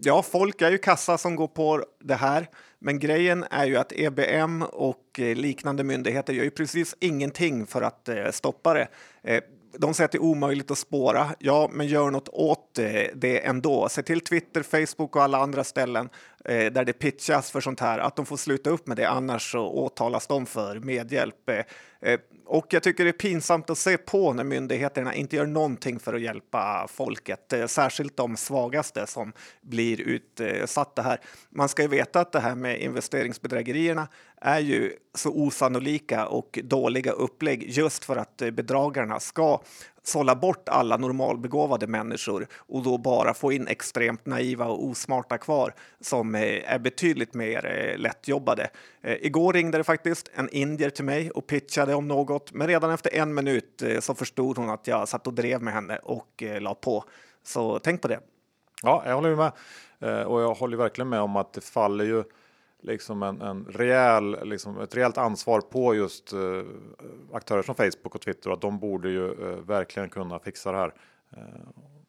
ja, 0.00 0.22
folk 0.22 0.62
är 0.62 0.70
ju 0.70 0.78
kassa 0.78 1.18
som 1.18 1.36
går 1.36 1.48
på 1.48 1.84
det 2.00 2.14
här. 2.14 2.48
Men 2.82 2.98
grejen 2.98 3.44
är 3.50 3.64
ju 3.64 3.76
att 3.76 3.92
EBM 3.92 4.62
och 4.62 5.20
eh, 5.20 5.36
liknande 5.36 5.84
myndigheter 5.84 6.32
gör 6.32 6.44
ju 6.44 6.50
precis 6.50 6.96
ingenting 7.00 7.66
för 7.66 7.82
att 7.82 8.08
eh, 8.08 8.30
stoppa 8.30 8.74
det. 8.74 8.88
Eh, 9.22 9.42
de 9.78 9.94
säger 9.94 10.04
att 10.04 10.12
det 10.12 10.18
är 10.18 10.22
omöjligt 10.22 10.70
att 10.70 10.78
spåra. 10.78 11.26
Ja, 11.38 11.70
men 11.72 11.86
gör 11.86 12.10
något 12.10 12.28
åt 12.28 12.74
det 13.14 13.46
ändå. 13.46 13.88
Se 13.88 14.02
till 14.02 14.20
Twitter, 14.20 14.62
Facebook 14.62 15.16
och 15.16 15.22
alla 15.22 15.38
andra 15.38 15.64
ställen 15.64 16.08
där 16.44 16.84
det 16.84 16.92
pitchas 16.92 17.50
för 17.50 17.60
sånt 17.60 17.80
här, 17.80 17.98
att 17.98 18.16
de 18.16 18.26
får 18.26 18.36
sluta 18.36 18.70
upp 18.70 18.86
med 18.86 18.96
det, 18.96 19.08
annars 19.08 19.52
så 19.52 19.60
åtalas 19.60 20.26
de 20.26 20.46
för 20.46 20.80
medhjälp. 20.80 21.50
Och 22.52 22.66
jag 22.70 22.82
tycker 22.82 23.04
det 23.04 23.10
är 23.10 23.12
pinsamt 23.12 23.70
att 23.70 23.78
se 23.78 23.98
på 23.98 24.32
när 24.32 24.44
myndigheterna 24.44 25.14
inte 25.14 25.36
gör 25.36 25.46
någonting 25.46 25.98
för 25.98 26.14
att 26.14 26.20
hjälpa 26.20 26.86
folket, 26.90 27.52
eh, 27.52 27.66
särskilt 27.66 28.16
de 28.16 28.36
svagaste 28.36 29.06
som 29.06 29.32
blir 29.60 30.00
utsatta 30.00 31.02
här. 31.02 31.20
Man 31.50 31.68
ska 31.68 31.82
ju 31.82 31.88
veta 31.88 32.20
att 32.20 32.32
det 32.32 32.40
här 32.40 32.54
med 32.54 32.80
investeringsbedrägerierna 32.80 34.08
är 34.40 34.58
ju 34.58 34.92
så 35.14 35.30
osannolika 35.30 36.26
och 36.26 36.58
dåliga 36.64 37.12
upplägg 37.12 37.70
just 37.70 38.04
för 38.04 38.16
att 38.16 38.42
eh, 38.42 38.50
bedragarna 38.50 39.20
ska 39.20 39.60
sålla 40.02 40.34
bort 40.34 40.68
alla 40.68 40.96
normalbegåvade 40.96 41.86
människor 41.86 42.46
och 42.54 42.82
då 42.82 42.98
bara 42.98 43.34
få 43.34 43.52
in 43.52 43.66
extremt 43.68 44.26
naiva 44.26 44.66
och 44.66 44.84
osmarta 44.84 45.38
kvar 45.38 45.74
som 46.00 46.34
eh, 46.34 46.72
är 46.72 46.78
betydligt 46.78 47.34
mer 47.34 47.66
eh, 47.66 47.98
lättjobbade. 47.98 48.70
Igår 49.02 49.52
ringde 49.52 49.78
det 49.78 49.84
faktiskt 49.84 50.30
en 50.34 50.48
indier 50.48 50.90
till 50.90 51.04
mig 51.04 51.30
och 51.30 51.46
pitchade 51.46 51.94
om 51.94 52.08
något, 52.08 52.52
men 52.52 52.66
redan 52.66 52.90
efter 52.90 53.14
en 53.14 53.34
minut 53.34 53.82
så 54.00 54.14
förstod 54.14 54.58
hon 54.58 54.70
att 54.70 54.86
jag 54.86 55.08
satt 55.08 55.26
och 55.26 55.34
drev 55.34 55.62
med 55.62 55.74
henne 55.74 55.96
och 55.96 56.42
la 56.60 56.74
på. 56.74 57.04
Så 57.42 57.78
tänk 57.78 58.02
på 58.02 58.08
det. 58.08 58.20
Ja, 58.82 59.02
jag 59.06 59.14
håller 59.14 59.36
med 59.36 59.52
och 60.26 60.40
jag 60.40 60.54
håller 60.54 60.76
verkligen 60.76 61.08
med 61.08 61.20
om 61.20 61.36
att 61.36 61.52
det 61.52 61.60
faller 61.60 62.04
ju 62.04 62.24
liksom 62.82 63.22
en, 63.22 63.40
en 63.40 63.64
rejäl, 63.64 64.48
liksom 64.48 64.80
ett 64.80 64.96
rejält 64.96 65.18
ansvar 65.18 65.60
på 65.60 65.94
just 65.94 66.32
uh, 66.32 66.62
aktörer 67.32 67.62
som 67.62 67.74
Facebook 67.74 68.14
och 68.14 68.20
Twitter. 68.20 68.50
Att 68.50 68.60
de 68.60 68.78
borde 68.78 69.10
ju 69.10 69.28
uh, 69.28 69.56
verkligen 69.66 70.08
kunna 70.08 70.38
fixa 70.38 70.72
det 70.72 70.78
här. 70.78 70.92
Uh, 71.36 71.44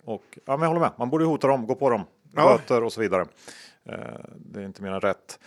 och 0.03 0.23
ja, 0.45 0.57
men 0.57 0.61
jag 0.61 0.67
håller 0.67 0.81
med. 0.81 0.91
Man 0.97 1.09
borde 1.09 1.25
hota 1.25 1.47
dem, 1.47 1.67
gå 1.67 1.75
på 1.75 1.89
dem, 1.89 2.03
ja. 2.35 2.57
böter 2.57 2.83
och 2.83 2.93
så 2.93 3.01
vidare. 3.01 3.25
det 4.35 4.59
är 4.59 4.65
inte 4.65 4.83
mer 4.83 4.91
än 4.91 5.01
rätt. 5.01 5.39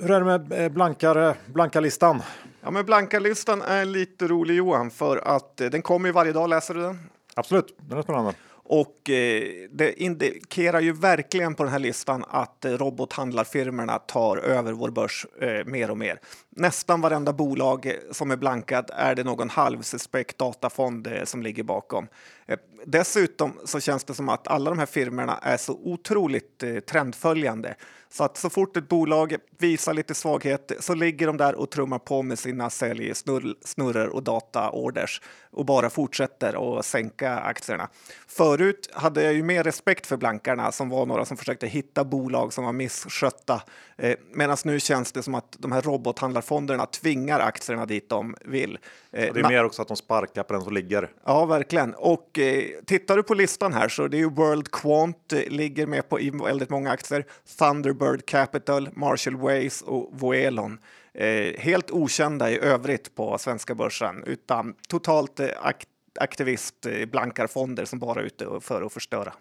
hur 0.00 0.10
är 0.10 0.20
det 0.20 0.38
med 0.38 0.72
blankare, 0.72 1.34
blanka 1.46 1.80
listan? 1.80 2.22
Ja, 2.60 2.70
men 2.70 2.84
blanka 2.84 3.18
listan 3.18 3.62
är 3.62 3.84
lite 3.84 4.28
rolig 4.28 4.54
Johan, 4.54 4.90
för 4.90 5.16
att 5.16 5.56
den 5.56 5.82
kommer 5.82 6.08
ju 6.08 6.12
varje 6.12 6.32
dag. 6.32 6.48
Läser 6.48 6.74
du 6.74 6.80
den? 6.80 6.98
Absolut, 7.34 7.76
den 7.78 7.98
är 7.98 8.02
spännande. 8.02 8.34
Och 8.74 9.10
eh, 9.10 9.68
det 9.70 10.02
indikerar 10.02 10.80
ju 10.80 10.92
verkligen 10.92 11.54
på 11.54 11.62
den 11.62 11.72
här 11.72 11.78
listan 11.78 12.24
att 12.28 12.64
eh, 12.64 12.70
robothandlarfirmorna 12.70 13.98
tar 13.98 14.36
över 14.36 14.72
vår 14.72 14.90
börs 14.90 15.26
eh, 15.40 15.64
mer 15.64 15.90
och 15.90 15.98
mer. 15.98 16.20
Nästan 16.50 17.00
varenda 17.00 17.32
bolag 17.32 17.86
eh, 17.86 17.92
som 18.10 18.30
är 18.30 18.36
blankat 18.36 18.90
är 18.90 19.14
det 19.14 19.24
någon 19.24 19.50
halvsuspekt 19.50 20.38
datafond 20.38 21.06
eh, 21.06 21.24
som 21.24 21.42
ligger 21.42 21.62
bakom. 21.62 22.08
Eh, 22.46 22.58
dessutom 22.86 23.58
så 23.64 23.80
känns 23.80 24.04
det 24.04 24.14
som 24.14 24.28
att 24.28 24.48
alla 24.48 24.70
de 24.70 24.78
här 24.78 24.86
firmorna 24.86 25.38
är 25.42 25.56
så 25.56 25.72
otroligt 25.72 26.64
trendföljande 26.86 27.74
så 28.12 28.24
att 28.24 28.36
så 28.36 28.50
fort 28.50 28.76
ett 28.76 28.88
bolag 28.88 29.36
visar 29.58 29.94
lite 29.94 30.14
svaghet 30.14 30.72
så 30.80 30.94
ligger 30.94 31.26
de 31.26 31.36
där 31.36 31.54
och 31.54 31.70
trummar 31.70 31.98
på 31.98 32.22
med 32.22 32.38
sina 32.38 32.70
säljsnurror 32.70 34.08
och 34.08 34.22
dataorders 34.22 35.20
och 35.50 35.64
bara 35.64 35.90
fortsätter 35.90 36.78
att 36.78 36.84
sänka 36.84 37.38
aktierna. 37.38 37.88
Förut 38.26 38.90
hade 38.92 39.22
jag 39.22 39.34
ju 39.34 39.42
mer 39.42 39.64
respekt 39.64 40.06
för 40.06 40.16
blankarna 40.16 40.72
som 40.72 40.88
var 40.88 41.06
några 41.06 41.24
som 41.24 41.36
försökte 41.36 41.66
hitta 41.66 42.04
bolag 42.04 42.52
som 42.52 42.64
var 42.64 42.72
misskötta. 42.72 43.62
Eh, 43.96 44.16
Medan 44.32 44.56
nu 44.64 44.80
känns 44.80 45.12
det 45.12 45.22
som 45.22 45.34
att 45.34 45.56
de 45.58 45.72
här 45.72 45.82
robothandlarfonderna 45.82 46.86
tvingar 46.86 47.40
aktierna 47.40 47.86
dit 47.86 48.08
de 48.08 48.36
vill. 48.44 48.78
Eh, 49.12 49.34
det 49.34 49.40
är 49.40 49.48
mer 49.48 49.64
också 49.64 49.82
att 49.82 49.88
de 49.88 49.96
sparkar 49.96 50.42
på 50.42 50.52
den 50.52 50.62
som 50.62 50.72
ligger. 50.72 51.10
Ja, 51.24 51.44
verkligen. 51.44 51.94
Och 51.94 52.38
eh, 52.38 52.64
tittar 52.86 53.16
du 53.16 53.22
på 53.22 53.34
listan 53.34 53.72
här 53.72 53.88
så 53.88 54.08
det 54.08 54.16
är 54.16 54.18
ju 54.18 54.30
World 54.30 54.70
Quant 54.70 55.32
eh, 55.32 55.40
ligger 55.48 55.86
med 55.86 56.08
på 56.08 56.20
i 56.20 56.30
väldigt 56.30 56.70
många 56.70 56.90
aktier. 56.90 57.26
Thunderbird 57.58 58.01
Capital, 58.26 58.88
Marshall 58.92 59.36
Ways 59.36 59.82
och 59.82 60.10
Voelon. 60.12 60.78
Eh, 61.14 61.60
helt 61.60 61.90
okända 61.90 62.50
i 62.50 62.58
övrigt 62.58 63.14
på 63.14 63.38
svenska 63.38 63.74
börsen 63.74 64.24
utan 64.26 64.74
totalt 64.88 65.40
eh, 65.40 65.48
akt 65.62 65.88
aktivist 66.20 66.86
eh, 66.86 67.06
blankarfonder 67.06 67.84
som 67.84 67.98
bara 67.98 68.20
är 68.20 68.24
ute 68.24 68.46
för 68.60 68.82
att 68.82 68.92
förstöra. 68.92 69.32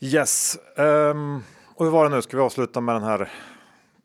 Yes, 0.00 0.58
um, 0.76 1.44
och 1.74 1.84
hur 1.84 1.92
var 1.92 2.08
det 2.08 2.16
nu? 2.16 2.22
Ska 2.22 2.36
vi 2.36 2.42
avsluta 2.42 2.80
med 2.80 2.94
den 2.94 3.02
här 3.02 3.32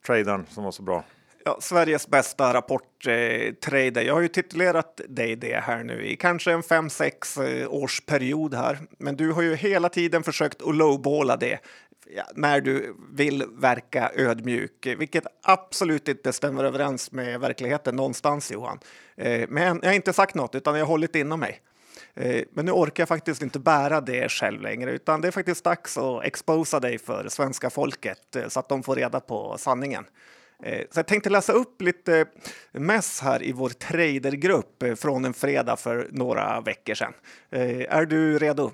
tradern 0.06 0.46
som 0.50 0.64
var 0.64 0.72
så 0.72 0.84
bra? 0.84 1.04
Ja, 1.48 1.58
Sveriges 1.62 2.08
bästa 2.08 2.54
rapporttrader. 2.54 3.98
Eh, 3.98 4.04
jag 4.04 4.14
har 4.14 4.22
ju 4.22 4.28
titulerat 4.28 5.02
dig 5.10 5.36
det 5.36 5.64
här 5.64 5.84
nu 5.84 6.06
i 6.06 6.16
kanske 6.16 6.52
en 6.52 6.62
5-6 6.62 7.62
eh, 7.62 7.74
års 7.74 8.02
period 8.02 8.54
här. 8.54 8.80
Men 8.98 9.16
du 9.16 9.32
har 9.32 9.42
ju 9.42 9.56
hela 9.56 9.90
tiden 9.90 10.24
försökt 10.24 10.62
att 10.62 10.76
lowballa 10.76 11.38
det 11.38 11.60
ja, 12.10 12.24
när 12.36 12.62
du 12.62 12.96
vill 13.12 13.44
verka 13.52 14.12
ödmjuk, 14.16 14.88
vilket 14.98 15.24
absolut 15.44 16.08
inte 16.08 16.34
stämmer 16.34 16.64
överens 16.64 17.12
med 17.12 17.40
verkligheten 17.40 17.96
någonstans 17.96 18.52
Johan. 18.52 18.80
Eh, 19.18 19.46
men 19.50 19.80
jag 19.82 19.90
har 19.90 19.96
inte 19.96 20.14
sagt 20.14 20.36
något 20.36 20.56
utan 20.56 20.76
jag 20.76 20.86
har 20.86 20.92
hållit 20.92 21.16
inom 21.16 21.40
mig. 21.40 21.62
Eh, 22.14 22.44
men 22.52 22.66
nu 22.66 22.72
orkar 22.72 23.02
jag 23.02 23.08
faktiskt 23.08 23.42
inte 23.42 23.60
bära 23.60 24.02
det 24.02 24.32
själv 24.32 24.62
längre, 24.62 24.92
utan 24.92 25.22
det 25.22 25.28
är 25.28 25.32
faktiskt 25.32 25.64
dags 25.64 25.98
att 25.98 26.24
exposa 26.24 26.80
dig 26.80 26.98
för 26.98 27.30
svenska 27.30 27.70
folket 27.70 28.36
eh, 28.36 28.48
så 28.48 28.60
att 28.60 28.70
de 28.70 28.84
får 28.84 28.96
reda 28.96 29.20
på 29.20 29.56
sanningen. 29.58 30.06
Eh, 30.64 30.86
så 30.92 31.00
jag 31.00 31.08
tänkte 31.08 31.30
läsa 31.30 31.54
upp 31.54 31.82
lite 31.82 32.26
mess 32.72 33.22
här 33.22 33.44
i 33.44 33.52
vår 33.52 33.70
tradergrupp 33.70 34.84
eh, 34.84 34.96
från 34.96 35.26
en 35.26 35.34
fredag 35.34 35.78
för 35.78 36.08
några 36.12 36.62
veckor 36.62 36.94
sedan. 36.94 37.14
Eh, 37.50 37.96
är 37.96 38.06
du 38.06 38.40
redo? 38.40 38.72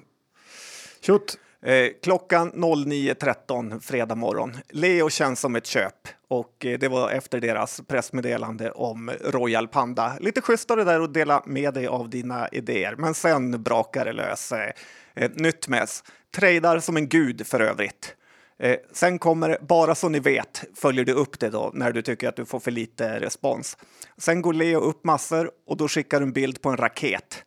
Shoot! 1.01 1.37
Eh, 1.63 1.87
klockan 2.03 2.51
09.13 2.51 3.79
fredag 3.79 4.15
morgon. 4.15 4.57
Leo 4.69 5.09
känns 5.09 5.39
som 5.39 5.55
ett 5.55 5.65
köp 5.65 6.07
och 6.27 6.65
eh, 6.65 6.79
det 6.79 6.87
var 6.87 7.09
efter 7.09 7.39
deras 7.39 7.81
pressmeddelande 7.87 8.71
om 8.71 9.11
Royal 9.21 9.67
Panda. 9.67 10.13
Lite 10.19 10.41
schysstare 10.41 10.83
där 10.83 10.99
att 10.99 11.13
dela 11.13 11.43
med 11.45 11.73
dig 11.73 11.87
av 11.87 12.09
dina 12.09 12.47
idéer, 12.47 12.95
men 12.97 13.13
sen 13.13 13.63
brakar 13.63 14.05
det 14.05 14.13
lös. 14.13 14.51
Eh, 14.51 14.71
eh 15.15 15.31
nytt 15.33 15.67
mess. 15.67 16.03
Tradar 16.35 16.79
som 16.79 16.97
en 16.97 17.09
gud 17.09 17.47
för 17.47 17.59
övrigt. 17.59 18.15
Eh, 18.61 18.77
sen 18.91 19.19
kommer 19.19 19.57
bara 19.61 19.95
så 19.95 20.09
ni 20.09 20.19
vet 20.19 20.63
följer 20.75 21.05
du 21.05 21.13
upp 21.13 21.39
det 21.39 21.49
då 21.49 21.71
när 21.73 21.91
du 21.91 22.01
tycker 22.01 22.29
att 22.29 22.35
du 22.35 22.45
får 22.45 22.59
för 22.59 22.71
lite 22.71 23.19
respons. 23.19 23.77
Sen 24.17 24.41
går 24.41 24.53
Leo 24.53 24.79
upp 24.79 25.03
massor 25.03 25.51
och 25.67 25.77
då 25.77 25.87
skickar 25.87 26.19
du 26.19 26.25
en 26.25 26.33
bild 26.33 26.61
på 26.61 26.69
en 26.69 26.77
raket. 26.77 27.43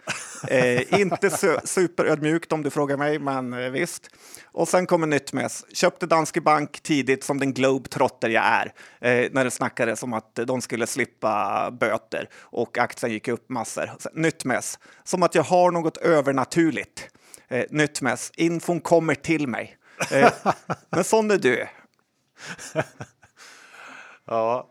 Eh, 0.48 1.00
inte 1.00 1.30
su 1.30 1.56
superödmjukt 1.64 2.52
om 2.52 2.62
du 2.62 2.70
frågar 2.70 2.96
mig, 2.96 3.18
men 3.18 3.52
eh, 3.52 3.70
visst. 3.70 4.10
Och 4.44 4.68
sen 4.68 4.86
kommer 4.86 5.06
nytt 5.06 5.32
mess. 5.32 5.64
Köpte 5.72 6.06
Danske 6.06 6.40
Bank 6.40 6.80
tidigt 6.82 7.24
som 7.24 7.40
den 7.40 7.52
globetrotter 7.52 8.28
jag 8.28 8.44
är 8.44 8.72
eh, 9.00 9.30
när 9.32 9.44
det 9.44 9.50
snackades 9.50 10.02
om 10.02 10.12
att 10.12 10.34
de 10.34 10.60
skulle 10.60 10.86
slippa 10.86 11.70
böter 11.80 12.28
och 12.36 12.78
aktien 12.78 13.12
gick 13.12 13.28
upp 13.28 13.48
massor. 13.48 13.90
Nytt 14.14 14.44
mess. 14.44 14.78
Som 15.04 15.22
att 15.22 15.34
jag 15.34 15.42
har 15.42 15.70
något 15.70 15.96
övernaturligt. 15.96 17.08
Eh, 17.48 17.64
nytt 17.70 18.00
mess. 18.00 18.32
Infon 18.36 18.80
kommer 18.80 19.14
till 19.14 19.48
mig. 19.48 19.76
Eh, 20.10 20.32
men 20.90 21.04
sån 21.04 21.30
är 21.30 21.38
du. 21.38 21.66
ja, 24.24 24.70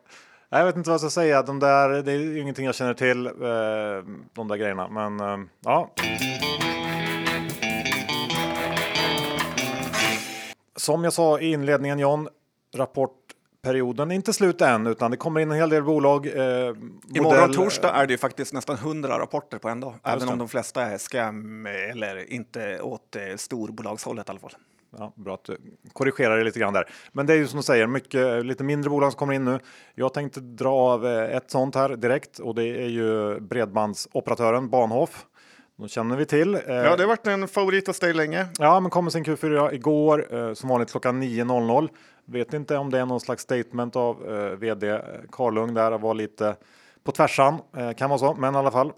jag 0.50 0.66
vet 0.66 0.76
inte 0.76 0.90
vad 0.90 0.94
jag 0.94 1.02
ska 1.02 1.10
säga. 1.10 1.42
De 1.42 1.60
där, 1.60 1.90
det 1.90 2.12
är 2.12 2.38
ingenting 2.38 2.66
jag 2.66 2.76
känner 2.76 2.94
till, 2.94 3.26
eh, 3.26 3.34
de 4.34 4.48
där 4.48 4.56
grejerna. 4.56 4.88
Men 4.88 5.20
eh, 5.20 5.48
ja. 5.64 5.94
Som 10.76 11.04
jag 11.04 11.14
sa 11.14 11.40
i 11.40 11.52
inledningen 11.52 12.00
John, 12.00 12.28
rapportperioden 12.76 14.12
är 14.12 14.16
inte 14.16 14.34
slut 14.34 14.62
än 14.62 14.88
utan 14.88 15.12
det 15.12 15.18
kommer 15.18 15.40
in 15.40 15.52
en 15.52 15.58
hel 15.58 15.70
del 15.70 15.84
bolag. 15.84 16.28
Eh, 16.28 16.76
Imorgon 17.16 17.54
torsdag 17.54 17.90
är 17.90 18.08
det 18.08 18.14
ju 18.14 18.18
faktiskt 18.18 18.54
nästan 18.54 18.76
100 18.76 19.20
rapporter 19.20 19.58
på 19.58 19.70
en 19.70 19.80
dag. 19.80 19.94
Även 20.04 20.30
om 20.30 20.38
de 20.38 20.48
flesta 20.50 20.82
är 20.82 20.98
scam 20.98 21.66
eller 21.66 22.34
inte 22.34 22.82
åt 22.82 23.16
eh, 23.16 23.36
storbolagshållet 23.38 24.30
i 24.30 24.32
alla 24.32 24.40
fall. 24.40 24.54
Ja, 24.98 25.14
bra 25.16 25.34
att 25.34 25.44
du 25.44 25.58
korrigerar 25.94 26.38
det 26.38 26.44
lite 26.44 26.60
grann 26.60 26.74
där. 26.74 26.90
Men 27.12 27.26
det 27.26 27.34
är 27.34 27.38
ju 27.38 27.48
som 27.48 27.58
du 27.58 27.64
säger, 27.64 27.88
mycket, 27.88 28.46
lite 28.46 28.64
mindre 28.64 28.90
bolag 28.90 29.12
som 29.12 29.20
kommer 29.20 29.34
in 29.34 29.46
nu. 29.46 29.60
Jag 29.96 30.14
tänkte 30.14 30.40
dra 30.40 30.70
av 30.74 31.08
eh, 31.08 31.36
ett 31.36 31.52
sånt 31.52 31.76
här 31.76 31.96
direkt 31.96 32.40
och 32.40 32.56
det 32.56 32.64
är 32.64 32.88
ju 32.88 33.40
bredbandsoperatören 33.40 34.70
Bahnhof. 34.70 35.26
De 35.78 35.88
känner 35.88 36.18
vi 36.18 36.26
till. 36.26 36.56
Eh, 36.56 36.62
ja, 36.66 36.96
det 36.96 37.04
har 37.04 37.08
varit 37.08 37.28
en 37.28 37.48
favorit 37.48 37.88
hos 37.88 38.00
dig 38.00 38.14
länge. 38.14 38.48
Ja, 38.60 38.80
men 38.80 38.92
kommer 38.92 39.10
sin 39.10 39.24
Q4 39.24 39.74
igår, 39.74 40.36
eh, 40.36 40.54
som 40.54 40.70
vanligt 40.70 40.92
klockan 40.92 41.24
9.00. 41.24 41.90
Vet 42.26 42.54
inte 42.54 42.78
om 42.78 42.92
det 42.92 43.00
är 43.00 43.06
någon 43.06 43.20
slags 43.20 43.44
statement 43.44 43.96
av 43.96 44.18
vd 44.60 45.02
Karlung 45.32 45.74
där, 45.74 45.98
var 45.98 46.14
lite 46.14 46.56
på 47.04 47.12
tvärsan, 47.12 47.60
kan 47.98 48.10
vara 48.10 48.20
så, 48.20 48.34
men 48.34 48.56
i 48.56 48.58
alla 48.58 48.72
fall. 48.72 48.94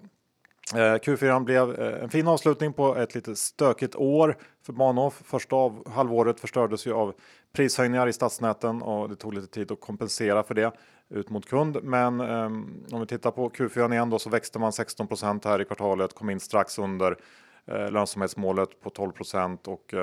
Eh, 0.73 0.77
Q4 0.77 1.43
blev 1.43 1.81
eh, 1.81 2.03
en 2.03 2.09
fin 2.09 2.27
avslutning 2.27 2.73
på 2.73 2.95
ett 2.95 3.15
lite 3.15 3.35
stökigt 3.35 3.95
år 3.95 4.37
för 4.65 4.73
Bahnhof. 4.73 5.21
Första 5.25 5.55
av 5.55 5.91
halvåret 5.91 6.39
förstördes 6.39 6.87
ju 6.87 6.93
av 6.93 7.13
prishöjningar 7.53 8.07
i 8.07 8.13
stadsnäten 8.13 8.81
och 8.81 9.09
det 9.09 9.15
tog 9.15 9.33
lite 9.33 9.47
tid 9.47 9.71
att 9.71 9.81
kompensera 9.81 10.43
för 10.43 10.53
det 10.53 10.71
ut 11.09 11.29
mot 11.29 11.45
kund. 11.45 11.77
Men 11.83 12.19
ehm, 12.19 12.83
om 12.91 12.99
vi 12.99 13.05
tittar 13.05 13.31
på 13.31 13.49
Q4 13.49 13.93
igen 13.93 14.09
då 14.09 14.19
så 14.19 14.29
växte 14.29 14.59
man 14.59 14.71
16% 14.71 15.47
här 15.47 15.61
i 15.61 15.65
kvartalet, 15.65 16.13
kom 16.13 16.29
in 16.29 16.39
strax 16.39 16.79
under 16.79 17.17
eh, 17.65 17.91
lönsamhetsmålet 17.91 18.81
på 18.81 18.89
12 18.89 19.11
och 19.65 19.93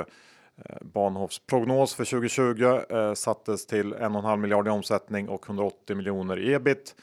Bahnhofs 0.80 1.38
prognos 1.38 1.94
för 1.94 2.04
2020 2.04 3.14
sattes 3.14 3.66
till 3.66 3.94
1,5 3.94 4.36
miljard 4.36 4.66
i 4.66 4.70
omsättning 4.70 5.28
och 5.28 5.46
180 5.46 5.96
miljoner 5.96 6.38
i 6.38 6.52
ebit, 6.52 6.94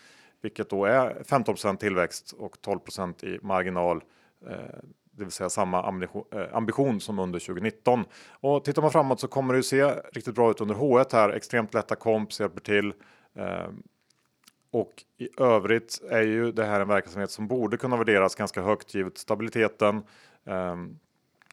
vilket 0.41 0.69
då 0.69 0.85
är 0.85 1.23
15% 1.23 1.77
tillväxt 1.77 2.31
och 2.31 2.55
12% 2.61 3.25
i 3.25 3.39
marginal 3.41 4.03
eh, 4.47 4.55
det 5.11 5.23
vill 5.23 5.31
säga 5.31 5.49
samma 5.49 6.03
eh, 6.31 6.55
ambition 6.55 6.99
som 6.99 7.19
under 7.19 7.39
2019. 7.39 8.05
Och 8.31 8.63
tittar 8.63 8.81
man 8.81 8.91
framåt 8.91 9.19
så 9.19 9.27
kommer 9.27 9.53
det 9.53 9.57
ju 9.57 9.63
se 9.63 9.83
riktigt 10.13 10.35
bra 10.35 10.51
ut 10.51 10.61
under 10.61 10.75
H1 10.75 11.05
här. 11.11 11.29
Extremt 11.29 11.73
lätta 11.73 11.95
komps 11.95 12.39
hjälper 12.39 12.61
till. 12.61 12.93
Eh, 13.35 13.67
och 14.71 15.03
i 15.17 15.29
övrigt 15.37 16.01
är 16.09 16.21
ju 16.21 16.51
det 16.51 16.65
här 16.65 16.81
en 16.81 16.87
verksamhet 16.87 17.31
som 17.31 17.47
borde 17.47 17.77
kunna 17.77 17.97
värderas 17.97 18.35
ganska 18.35 18.61
högt 18.61 18.95
givet 18.95 19.17
stabiliteten. 19.17 20.03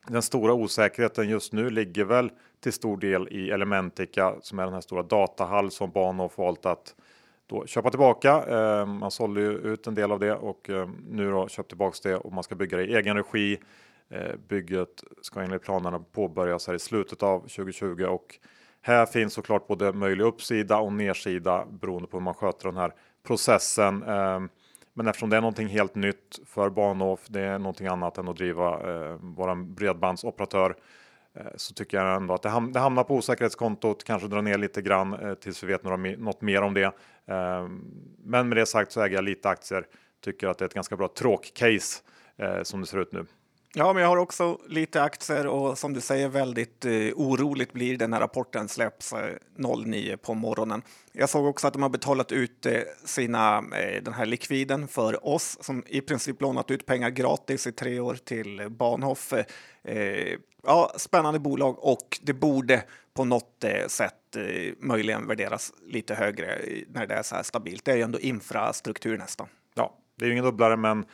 Den 0.06 0.22
stora 0.22 0.52
osäkerheten 0.52 1.28
just 1.28 1.52
nu 1.52 1.70
ligger 1.70 2.04
väl 2.04 2.30
till 2.60 2.72
stor 2.72 2.96
del 2.96 3.28
i 3.30 3.50
Elementica 3.50 4.34
som 4.42 4.58
är 4.58 4.64
den 4.64 4.74
här 4.74 4.80
stora 4.80 5.02
datahall 5.02 5.70
som 5.70 5.90
Bahnhof 5.90 6.38
valt 6.38 6.66
att 6.66 6.94
då 7.46 7.66
köpa 7.66 7.90
tillbaka. 7.90 8.44
Eh, 8.48 8.86
man 8.86 9.10
sålde 9.10 9.40
ju 9.40 9.52
ut 9.52 9.86
en 9.86 9.94
del 9.94 10.12
av 10.12 10.20
det 10.20 10.32
och 10.32 10.70
eh, 10.70 10.88
nu 11.08 11.30
då 11.30 11.48
köpt 11.48 11.68
tillbaks 11.68 12.00
det 12.00 12.16
och 12.16 12.32
man 12.32 12.44
ska 12.44 12.54
bygga 12.54 12.76
det 12.76 12.84
i 12.84 12.94
egen 12.94 13.16
regi. 13.16 13.58
Eh, 14.08 14.36
bygget 14.48 15.04
ska 15.22 15.40
enligt 15.40 15.62
planerna 15.62 15.98
påbörjas 15.98 16.66
här 16.66 16.74
i 16.74 16.78
slutet 16.78 17.22
av 17.22 17.40
2020 17.40 18.04
och 18.04 18.38
här 18.82 19.06
finns 19.06 19.32
såklart 19.32 19.66
både 19.66 19.92
möjlig 19.92 20.24
uppsida 20.24 20.78
och 20.78 20.92
nedsida 20.92 21.66
beroende 21.70 22.08
på 22.08 22.16
hur 22.16 22.24
man 22.24 22.34
sköter 22.34 22.68
den 22.68 22.76
här 22.76 22.92
processen. 23.26 23.98
Men 24.94 25.06
eftersom 25.08 25.30
det 25.30 25.36
är 25.36 25.40
någonting 25.40 25.68
helt 25.68 25.94
nytt 25.94 26.40
för 26.46 26.70
Bahnhof, 26.70 27.20
det 27.28 27.40
är 27.40 27.58
någonting 27.58 27.86
annat 27.86 28.18
än 28.18 28.28
att 28.28 28.36
driva 28.36 28.78
våran 29.16 29.74
bredbandsoperatör 29.74 30.76
så 31.56 31.74
tycker 31.74 31.96
jag 31.98 32.16
ändå 32.16 32.34
att 32.34 32.42
det, 32.42 32.48
hamnar 32.48 33.04
på 33.04 33.14
osäkerhetskontot, 33.14 34.04
kanske 34.04 34.28
dra 34.28 34.40
ner 34.40 34.58
lite 34.58 34.82
grann 34.82 35.36
tills 35.40 35.62
vi 35.62 35.66
vet 35.66 35.84
några, 35.84 35.96
något 35.96 36.40
mer 36.40 36.62
om 36.62 36.74
det. 36.74 36.92
Ehm, 37.28 37.84
men 38.24 38.48
med 38.48 38.56
det 38.56 38.66
sagt 38.66 38.92
så 38.92 39.00
äger 39.00 39.14
jag 39.14 39.24
lite 39.24 39.48
aktier, 39.48 39.86
tycker 40.24 40.48
att 40.48 40.58
det 40.58 40.64
är 40.64 40.66
ett 40.66 40.74
ganska 40.74 40.96
bra 40.96 41.08
tråk-case 41.08 42.02
eh, 42.38 42.62
som 42.62 42.80
det 42.80 42.86
ser 42.86 42.98
ut 42.98 43.12
nu. 43.12 43.26
Ja, 43.78 43.92
men 43.92 44.02
jag 44.02 44.08
har 44.08 44.16
också 44.16 44.58
lite 44.68 45.02
aktier 45.02 45.46
och 45.46 45.78
som 45.78 45.92
du 45.92 46.00
säger 46.00 46.28
väldigt 46.28 46.84
eh, 46.84 46.92
oroligt 47.14 47.72
blir 47.72 47.98
det 47.98 48.06
när 48.06 48.20
rapporten 48.20 48.68
släpps 48.68 49.12
eh, 49.12 49.34
09 49.76 50.16
på 50.16 50.34
morgonen. 50.34 50.82
Jag 51.12 51.28
såg 51.28 51.46
också 51.46 51.66
att 51.66 51.72
de 51.72 51.82
har 51.82 51.88
betalat 51.88 52.32
ut 52.32 52.66
eh, 52.66 52.80
sina, 53.04 53.58
eh, 53.58 54.02
den 54.02 54.14
här 54.14 54.26
likviden 54.26 54.88
för 54.88 55.26
oss 55.26 55.58
som 55.60 55.84
i 55.86 56.00
princip 56.00 56.40
lånat 56.40 56.70
ut 56.70 56.86
pengar 56.86 57.10
gratis 57.10 57.66
i 57.66 57.72
tre 57.72 58.00
år 58.00 58.14
till 58.14 58.68
Bahnhof. 58.70 59.32
Eh, 59.84 60.38
ja, 60.62 60.92
spännande 60.96 61.38
bolag 61.38 61.78
och 61.78 62.18
det 62.22 62.32
borde 62.32 62.82
på 63.14 63.24
något 63.24 63.64
eh, 63.64 63.86
sätt 63.88 64.14
eh, 64.36 64.72
möjligen 64.78 65.26
värderas 65.26 65.72
lite 65.86 66.14
högre 66.14 66.58
när 66.88 67.06
det 67.06 67.14
är 67.14 67.22
så 67.22 67.36
här 67.36 67.42
stabilt. 67.42 67.84
Det 67.84 67.92
är 67.92 67.96
ju 67.96 68.02
ändå 68.02 68.20
infrastruktur 68.20 69.18
nästan. 69.18 69.46
Ja, 69.74 69.96
det 70.16 70.24
är 70.24 70.26
ju 70.26 70.32
ingen 70.32 70.44
dubblare, 70.44 70.76
men 70.76 71.04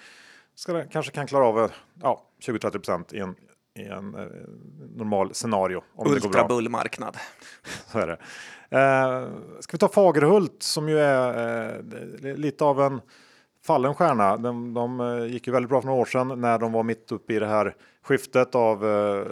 ska, 0.54 0.84
kanske 0.84 1.12
kan 1.12 1.26
klara 1.26 1.46
av 1.46 1.70
ja, 2.02 2.26
20-30 2.46 3.14
i 3.14 3.18
en, 3.18 3.34
i 3.74 3.82
en 3.82 4.14
eh, 4.14 4.26
normal 4.96 5.34
scenario. 5.34 5.82
Ultra 5.96 6.44
bullmarknad. 6.44 7.16
Så 7.86 7.98
är 7.98 8.06
det. 8.06 8.18
Eh, 8.78 9.28
ska 9.60 9.72
vi 9.72 9.78
ta 9.78 9.88
Fagerhult 9.88 10.62
som 10.62 10.88
ju 10.88 10.98
är 10.98 11.76
eh, 12.24 12.36
lite 12.36 12.64
av 12.64 12.80
en 12.80 13.00
fallen 13.66 13.94
stjärna. 13.94 14.36
De, 14.36 14.74
de 14.74 15.00
eh, 15.00 15.26
gick 15.26 15.46
ju 15.46 15.52
väldigt 15.52 15.70
bra 15.70 15.80
för 15.80 15.86
några 15.88 16.00
år 16.00 16.04
sedan 16.04 16.40
när 16.40 16.58
de 16.58 16.72
var 16.72 16.82
mitt 16.82 17.12
uppe 17.12 17.34
i 17.34 17.38
det 17.38 17.46
här 17.46 17.74
skiftet 18.02 18.54
av 18.54 18.86
eh, 18.86 19.26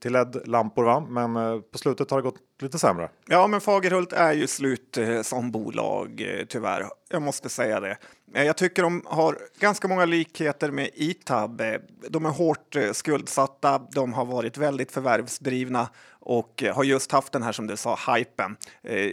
till 0.00 0.12
LED-lampor. 0.12 0.84
Va? 0.84 1.06
Men 1.08 1.36
eh, 1.36 1.60
på 1.60 1.78
slutet 1.78 2.10
har 2.10 2.18
det 2.18 2.22
gått 2.22 2.40
lite 2.62 2.78
sämre. 2.78 3.08
Ja, 3.26 3.46
men 3.46 3.60
Fagerhult 3.60 4.12
är 4.12 4.32
ju 4.32 4.46
slut 4.46 4.98
eh, 4.98 5.22
som 5.22 5.50
bolag 5.50 6.20
eh, 6.20 6.46
tyvärr. 6.48 6.86
Jag 7.08 7.22
måste 7.22 7.48
säga 7.48 7.80
det. 7.80 7.96
Eh, 8.34 8.44
jag 8.44 8.56
tycker 8.56 8.82
de 8.82 9.02
har 9.06 9.38
ganska 9.58 9.88
många 9.88 10.04
likheter 10.04 10.70
med 10.70 10.90
Itab. 10.94 11.60
Eh, 11.60 11.74
de 12.08 12.26
är 12.26 12.30
hårt 12.30 12.76
eh, 12.76 12.92
skuldsatta. 12.92 13.82
De 13.92 14.12
har 14.12 14.24
varit 14.24 14.58
väldigt 14.58 14.92
förvärvsdrivna 14.92 15.88
och 16.20 16.64
har 16.72 16.84
just 16.84 17.12
haft 17.12 17.32
den 17.32 17.42
här 17.42 17.52
som 17.52 17.66
du 17.66 17.76
sa 17.76 17.98
hypen 18.14 18.56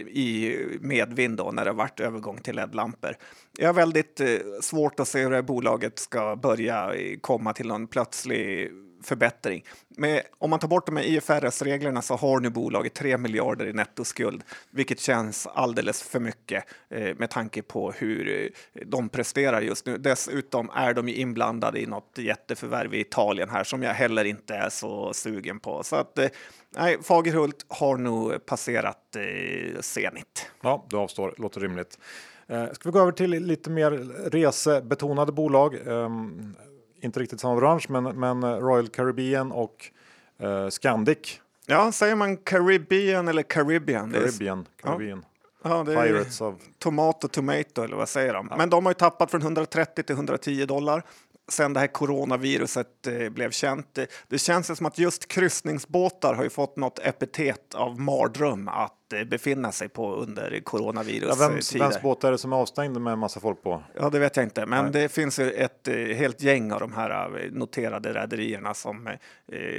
i 0.08 0.56
medvind 0.80 1.36
då 1.36 1.50
när 1.50 1.64
det 1.64 1.72
varit 1.72 2.00
övergång 2.00 2.38
till 2.38 2.56
LED-lampor. 2.56 3.16
Jag 3.58 3.68
har 3.68 3.74
väldigt 3.74 4.20
svårt 4.60 5.00
att 5.00 5.08
se 5.08 5.22
hur 5.22 5.30
det 5.30 5.36
här 5.36 5.42
bolaget 5.42 5.98
ska 5.98 6.36
börja 6.36 6.92
komma 7.20 7.52
till 7.52 7.66
någon 7.66 7.86
plötslig 7.86 8.70
förbättring. 9.02 9.64
Med, 9.88 10.22
om 10.38 10.50
man 10.50 10.58
tar 10.58 10.68
bort 10.68 10.86
de 10.86 10.96
här 10.96 11.04
IFRS-reglerna 11.04 12.02
så 12.02 12.16
har 12.16 12.40
nu 12.40 12.50
bolaget 12.50 12.94
3 12.94 13.18
miljarder 13.18 13.66
i 13.66 13.72
nettoskuld, 13.72 14.42
vilket 14.70 15.00
känns 15.00 15.46
alldeles 15.46 16.02
för 16.02 16.20
mycket 16.20 16.64
eh, 16.90 17.16
med 17.16 17.30
tanke 17.30 17.62
på 17.62 17.92
hur 17.92 18.28
eh, 18.42 18.82
de 18.86 19.08
presterar 19.08 19.60
just 19.60 19.86
nu. 19.86 19.98
Dessutom 19.98 20.70
är 20.74 20.94
de 20.94 21.08
inblandade 21.08 21.80
i 21.80 21.86
något 21.86 22.18
jätteförvärv 22.18 22.94
i 22.94 23.00
Italien 23.00 23.50
här 23.50 23.64
som 23.64 23.82
jag 23.82 23.94
heller 23.94 24.24
inte 24.24 24.54
är 24.54 24.68
så 24.68 25.12
sugen 25.12 25.60
på. 25.60 25.82
Så 25.82 25.96
att 25.96 26.18
eh, 26.18 26.28
nej, 26.76 26.96
Fagerhult 27.02 27.66
har 27.68 27.96
nog 27.96 28.46
passerat 28.46 29.16
eh, 29.16 29.80
Zenit. 29.80 30.50
Ja, 30.60 30.86
du 30.90 30.96
avstår. 30.96 31.34
Låter 31.38 31.60
rimligt. 31.60 31.98
Eh, 32.46 32.72
ska 32.72 32.88
vi 32.88 32.92
gå 32.92 33.00
över 33.00 33.12
till 33.12 33.30
lite 33.30 33.70
mer 33.70 33.90
resebetonade 34.30 35.32
bolag? 35.32 35.74
Ehm, 35.86 36.54
inte 37.02 37.20
riktigt 37.20 37.40
samma 37.40 37.56
bransch, 37.56 37.90
men, 37.90 38.04
men 38.04 38.44
Royal 38.44 38.88
Caribbean 38.88 39.52
och 39.52 39.90
eh, 40.38 40.68
Scandic. 40.68 41.40
Ja, 41.66 41.92
säger 41.92 42.14
man 42.14 42.36
Caribbean 42.36 43.28
eller 43.28 43.42
Caribbean? 43.42 44.12
Caribbean. 44.12 44.66
Caribbean. 44.82 45.24
Ja. 45.24 45.28
Ja, 45.64 45.84
det 45.84 45.94
Pirates 45.94 46.40
of... 46.40 46.54
Tomato, 46.78 47.28
tomato 47.28 47.82
eller 47.82 47.96
vad 47.96 48.08
säger 48.08 48.34
de? 48.34 48.46
Ja. 48.50 48.56
Men 48.56 48.70
de 48.70 48.86
har 48.86 48.90
ju 48.90 48.94
tappat 48.94 49.30
från 49.30 49.42
130 49.42 50.04
till 50.04 50.14
110 50.14 50.66
dollar 50.66 51.02
sen 51.48 51.72
det 51.72 51.80
här 51.80 51.86
coronaviruset 51.86 53.06
eh, 53.06 53.28
blev 53.28 53.50
känt. 53.50 53.98
Det 54.28 54.38
känns 54.38 54.76
som 54.78 54.86
att 54.86 54.98
just 54.98 55.28
kryssningsbåtar 55.28 56.34
har 56.34 56.42
ju 56.44 56.50
fått 56.50 56.76
något 56.76 56.98
epitet 56.98 57.74
av 57.74 58.00
mardröm 58.00 58.68
att 58.68 58.92
Eh, 58.92 59.01
befinna 59.26 59.72
sig 59.72 59.88
på 59.88 60.14
under 60.14 60.60
coronavirus. 60.60 61.36
Ja, 61.38 61.48
vems, 61.48 61.74
vems 61.74 62.02
båt 62.02 62.24
är 62.24 62.30
det 62.30 62.38
som 62.38 62.52
är 62.52 62.56
avstängd 62.56 63.00
med 63.00 63.12
en 63.12 63.18
massa 63.18 63.40
folk 63.40 63.62
på? 63.62 63.82
Ja, 63.94 64.10
det 64.10 64.18
vet 64.18 64.36
jag 64.36 64.46
inte, 64.46 64.66
men 64.66 64.84
Nej. 64.84 64.92
det 64.92 65.08
finns 65.08 65.38
ett 65.38 65.88
eh, 65.88 65.94
helt 65.94 66.42
gäng 66.42 66.72
av 66.72 66.80
de 66.80 66.92
här 66.92 67.40
eh, 67.44 67.52
noterade 67.52 68.12
rederierna 68.12 68.74
som 68.74 69.06
eh, 69.06 69.16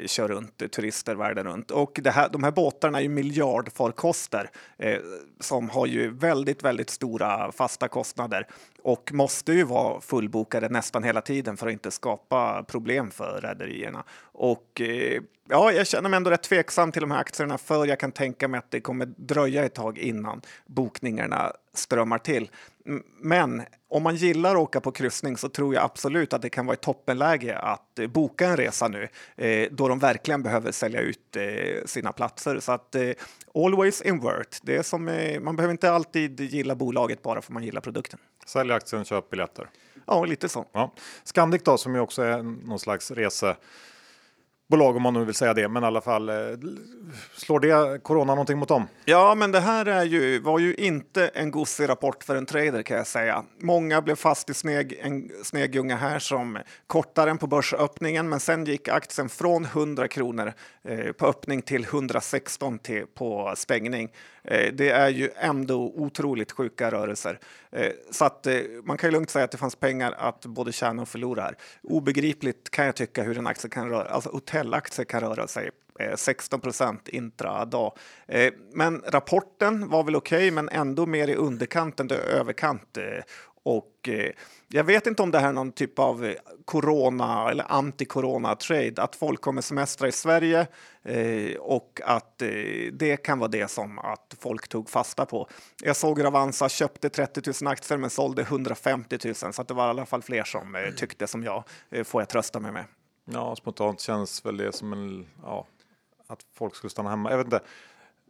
kör 0.05 0.27
runt 0.27 0.71
turister 0.71 1.15
världen 1.15 1.45
runt. 1.45 1.71
Och 1.71 1.99
här, 2.05 2.29
de 2.29 2.43
här 2.43 2.51
båtarna 2.51 2.97
är 2.97 3.01
ju 3.01 3.09
miljardfarkoster 3.09 4.49
eh, 4.77 4.97
som 5.39 5.69
har 5.69 5.87
ju 5.87 6.09
väldigt, 6.09 6.63
väldigt 6.63 6.89
stora 6.89 7.51
fasta 7.51 7.87
kostnader 7.87 8.47
och 8.83 9.13
måste 9.13 9.53
ju 9.53 9.63
vara 9.63 10.01
fullbokade 10.01 10.69
nästan 10.69 11.03
hela 11.03 11.21
tiden 11.21 11.57
för 11.57 11.67
att 11.67 11.73
inte 11.73 11.91
skapa 11.91 12.63
problem 12.63 13.11
för 13.11 13.41
rederierna. 13.41 14.03
Och 14.21 14.81
eh, 14.81 15.21
ja, 15.49 15.71
jag 15.71 15.87
känner 15.87 16.09
mig 16.09 16.17
ändå 16.17 16.29
rätt 16.29 16.43
tveksam 16.43 16.91
till 16.91 17.01
de 17.01 17.11
här 17.11 17.19
aktierna 17.19 17.57
för 17.57 17.85
jag 17.85 17.99
kan 17.99 18.11
tänka 18.11 18.47
mig 18.47 18.57
att 18.57 18.71
det 18.71 18.81
kommer 18.81 19.05
dröja 19.05 19.65
ett 19.65 19.73
tag 19.73 19.97
innan 19.97 20.41
bokningarna 20.65 21.53
strömmar 21.73 22.17
till. 22.17 22.49
Men 23.21 23.61
om 23.87 24.03
man 24.03 24.15
gillar 24.15 24.51
att 24.51 24.61
åka 24.61 24.81
på 24.81 24.91
kryssning 24.91 25.37
så 25.37 25.49
tror 25.49 25.75
jag 25.75 25.83
absolut 25.83 26.33
att 26.33 26.41
det 26.41 26.49
kan 26.49 26.65
vara 26.65 26.73
ett 26.73 26.81
toppenläge 26.81 27.57
att 27.57 27.99
eh, 27.99 28.07
boka 28.07 28.47
en 28.47 28.57
resa 28.57 28.87
nu 28.87 29.07
eh, 29.35 29.67
då 29.71 29.87
de 29.87 29.99
verkligen 29.99 30.43
behöver 30.43 30.71
sälja 30.71 31.01
ut 31.01 31.35
eh, 31.35 31.85
sina 31.85 32.11
platser. 32.11 32.59
Så 32.59 32.71
att 32.71 32.95
always 33.53 34.01
invert. 34.01 34.59
Det 34.61 34.75
är 34.75 34.83
som, 34.83 35.05
man 35.41 35.55
behöver 35.55 35.71
inte 35.71 35.91
alltid 35.91 36.39
gilla 36.39 36.75
bolaget 36.75 37.21
bara 37.21 37.41
för 37.41 37.53
man 37.53 37.63
gillar 37.63 37.81
produkten. 37.81 38.19
Sälj 38.45 38.71
aktien, 38.71 39.05
köp 39.05 39.29
biljetter. 39.29 39.69
Ja, 40.07 40.25
lite 40.25 40.49
så. 40.49 40.65
Ja. 40.71 40.93
Scandic 41.23 41.63
då, 41.63 41.77
som 41.77 41.95
ju 41.95 42.01
också 42.01 42.21
är 42.21 42.43
någon 42.43 42.79
slags 42.79 43.11
rese 43.11 43.55
bolag 44.73 44.95
om 44.95 45.01
man 45.01 45.13
nu 45.13 45.25
vill 45.25 45.35
säga 45.35 45.53
det, 45.53 45.67
men 45.67 45.83
i 45.83 45.85
alla 45.85 46.01
fall 46.01 46.29
eh, 46.29 46.35
slår 47.35 47.59
det 47.59 48.03
corona 48.03 48.33
någonting 48.33 48.57
mot 48.57 48.67
dem? 48.67 48.87
Ja, 49.05 49.35
men 49.35 49.51
det 49.51 49.59
här 49.59 49.85
är 49.85 50.03
ju, 50.03 50.39
var 50.39 50.59
ju 50.59 50.75
inte 50.75 51.27
en 51.27 51.51
gosig 51.51 51.89
rapport 51.89 52.23
för 52.23 52.35
en 52.35 52.45
trader 52.45 52.83
kan 52.83 52.97
jag 52.97 53.07
säga. 53.07 53.43
Många 53.59 54.01
blev 54.01 54.15
fast 54.15 54.49
i 54.49 54.53
sneg, 54.53 54.99
en 55.01 55.29
snegunga 55.43 55.95
här 55.95 56.19
som 56.19 56.57
kortare 56.87 57.29
än 57.29 57.37
på 57.37 57.47
börsöppningen, 57.47 58.29
men 58.29 58.39
sen 58.39 58.65
gick 58.65 58.87
aktien 58.87 59.29
från 59.29 59.65
100 59.65 60.07
kronor 60.07 60.53
eh, 60.83 61.11
på 61.11 61.27
öppning 61.27 61.61
till 61.61 61.83
116 61.83 62.79
till, 62.79 63.05
på 63.15 63.53
stängning. 63.57 64.09
Eh, 64.43 64.73
det 64.73 64.89
är 64.89 65.09
ju 65.09 65.29
ändå 65.35 65.93
otroligt 65.95 66.51
sjuka 66.51 66.91
rörelser. 66.91 67.39
Eh, 67.71 67.91
så 68.11 68.25
att 68.25 68.47
eh, 68.47 68.59
man 68.83 68.97
kan 68.97 69.07
ju 69.07 69.11
lugnt 69.11 69.29
säga 69.29 69.45
att 69.45 69.51
det 69.51 69.57
fanns 69.57 69.75
pengar 69.75 70.15
att 70.17 70.45
både 70.45 70.71
tjäna 70.71 71.01
och 71.01 71.07
förlora 71.07 71.41
här. 71.41 71.57
Obegripligt 71.83 72.69
kan 72.69 72.85
jag 72.85 72.95
tycka 72.95 73.23
hur 73.23 73.37
en 73.37 73.47
aktie 73.47 73.69
kan 73.69 73.89
röra, 73.89 74.07
alltså 74.07 74.29
hotellaktie 74.29 75.05
kan 75.05 75.21
röra 75.21 75.47
sig 75.47 75.69
16 76.15 76.61
procent 76.61 77.07
intradag. 77.07 77.97
Men 78.73 79.03
rapporten 79.07 79.89
var 79.89 80.03
väl 80.03 80.15
okej, 80.15 80.37
okay, 80.37 80.51
men 80.51 80.69
ändå 80.69 81.05
mer 81.05 81.27
i 81.27 81.35
underkant 81.35 81.99
än 81.99 82.11
överkant. 82.11 82.97
Och 83.63 84.09
eh, 84.09 84.31
jag 84.67 84.83
vet 84.83 85.07
inte 85.07 85.23
om 85.23 85.31
det 85.31 85.39
här 85.39 85.49
är 85.49 85.53
någon 85.53 85.71
typ 85.71 85.99
av 85.99 86.25
eh, 86.25 86.35
corona 86.65 87.51
eller 87.51 87.63
anti-corona-trade, 87.63 89.01
att 89.01 89.15
folk 89.15 89.41
kommer 89.41 89.61
semestra 89.61 90.07
i 90.07 90.11
Sverige 90.11 90.67
eh, 91.03 91.55
och 91.59 92.01
att 92.03 92.41
eh, 92.41 92.47
det 92.93 93.17
kan 93.17 93.39
vara 93.39 93.49
det 93.49 93.67
som 93.67 93.99
att 93.99 94.35
folk 94.39 94.67
tog 94.67 94.89
fasta 94.89 95.25
på. 95.25 95.47
Jag 95.83 95.95
såg 95.95 96.21
Avanza 96.21 96.69
köpte 96.69 97.09
30 97.09 97.41
000 97.63 97.71
aktier 97.71 97.97
men 97.97 98.09
sålde 98.09 98.41
150 98.41 99.17
000 99.25 99.35
så 99.35 99.61
att 99.61 99.67
det 99.67 99.73
var 99.73 99.87
i 99.87 99.89
alla 99.89 100.05
fall 100.05 100.21
fler 100.21 100.43
som 100.43 100.75
eh, 100.75 100.89
tyckte 100.95 101.27
som 101.27 101.43
jag, 101.43 101.63
eh, 101.89 102.03
får 102.03 102.21
jag 102.21 102.29
trösta 102.29 102.59
mig 102.59 102.71
med. 102.71 102.85
Ja, 103.25 103.55
spontant 103.55 103.99
känns 103.99 104.45
väl 104.45 104.57
det 104.57 104.71
som 104.71 104.93
en, 104.93 105.27
ja, 105.43 105.67
att 106.27 106.39
folk 106.53 106.75
skulle 106.75 106.91
stanna 106.91 107.09
hemma. 107.09 107.29
Jag 107.29 107.37
vet 107.37 107.47
inte 107.47 107.61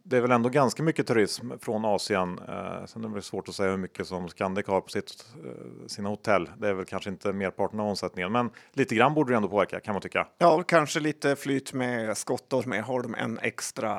det 0.06 0.16
är 0.16 0.20
väl 0.20 0.30
ändå 0.30 0.48
ganska 0.48 0.82
mycket 0.82 1.06
turism 1.06 1.50
från 1.60 1.84
Asien. 1.84 2.38
Eh, 2.48 2.86
sen 2.86 3.04
är 3.04 3.08
det 3.08 3.22
svårt 3.22 3.48
att 3.48 3.54
säga 3.54 3.70
hur 3.70 3.76
mycket 3.76 4.06
som 4.06 4.28
Scandic 4.28 4.66
har 4.66 4.80
på 4.80 4.88
sitt, 4.88 5.26
eh, 5.44 5.86
sina 5.86 6.08
hotell. 6.08 6.50
Det 6.58 6.68
är 6.68 6.74
väl 6.74 6.84
kanske 6.84 7.10
inte 7.10 7.32
merparten 7.32 7.80
av 7.80 7.88
omsättningen, 7.88 8.32
men 8.32 8.50
lite 8.72 8.94
grann 8.94 9.14
borde 9.14 9.32
det 9.32 9.36
ändå 9.36 9.48
påverka 9.48 9.80
kan 9.80 9.94
man 9.94 10.02
tycka. 10.02 10.26
Ja, 10.38 10.62
kanske 10.62 11.00
lite 11.00 11.36
flyt 11.36 11.72
med 11.72 12.16
skottor 12.16 12.64
med. 12.66 12.84
Har 12.84 13.02
de 13.02 13.14
en 13.14 13.38
extra 13.38 13.90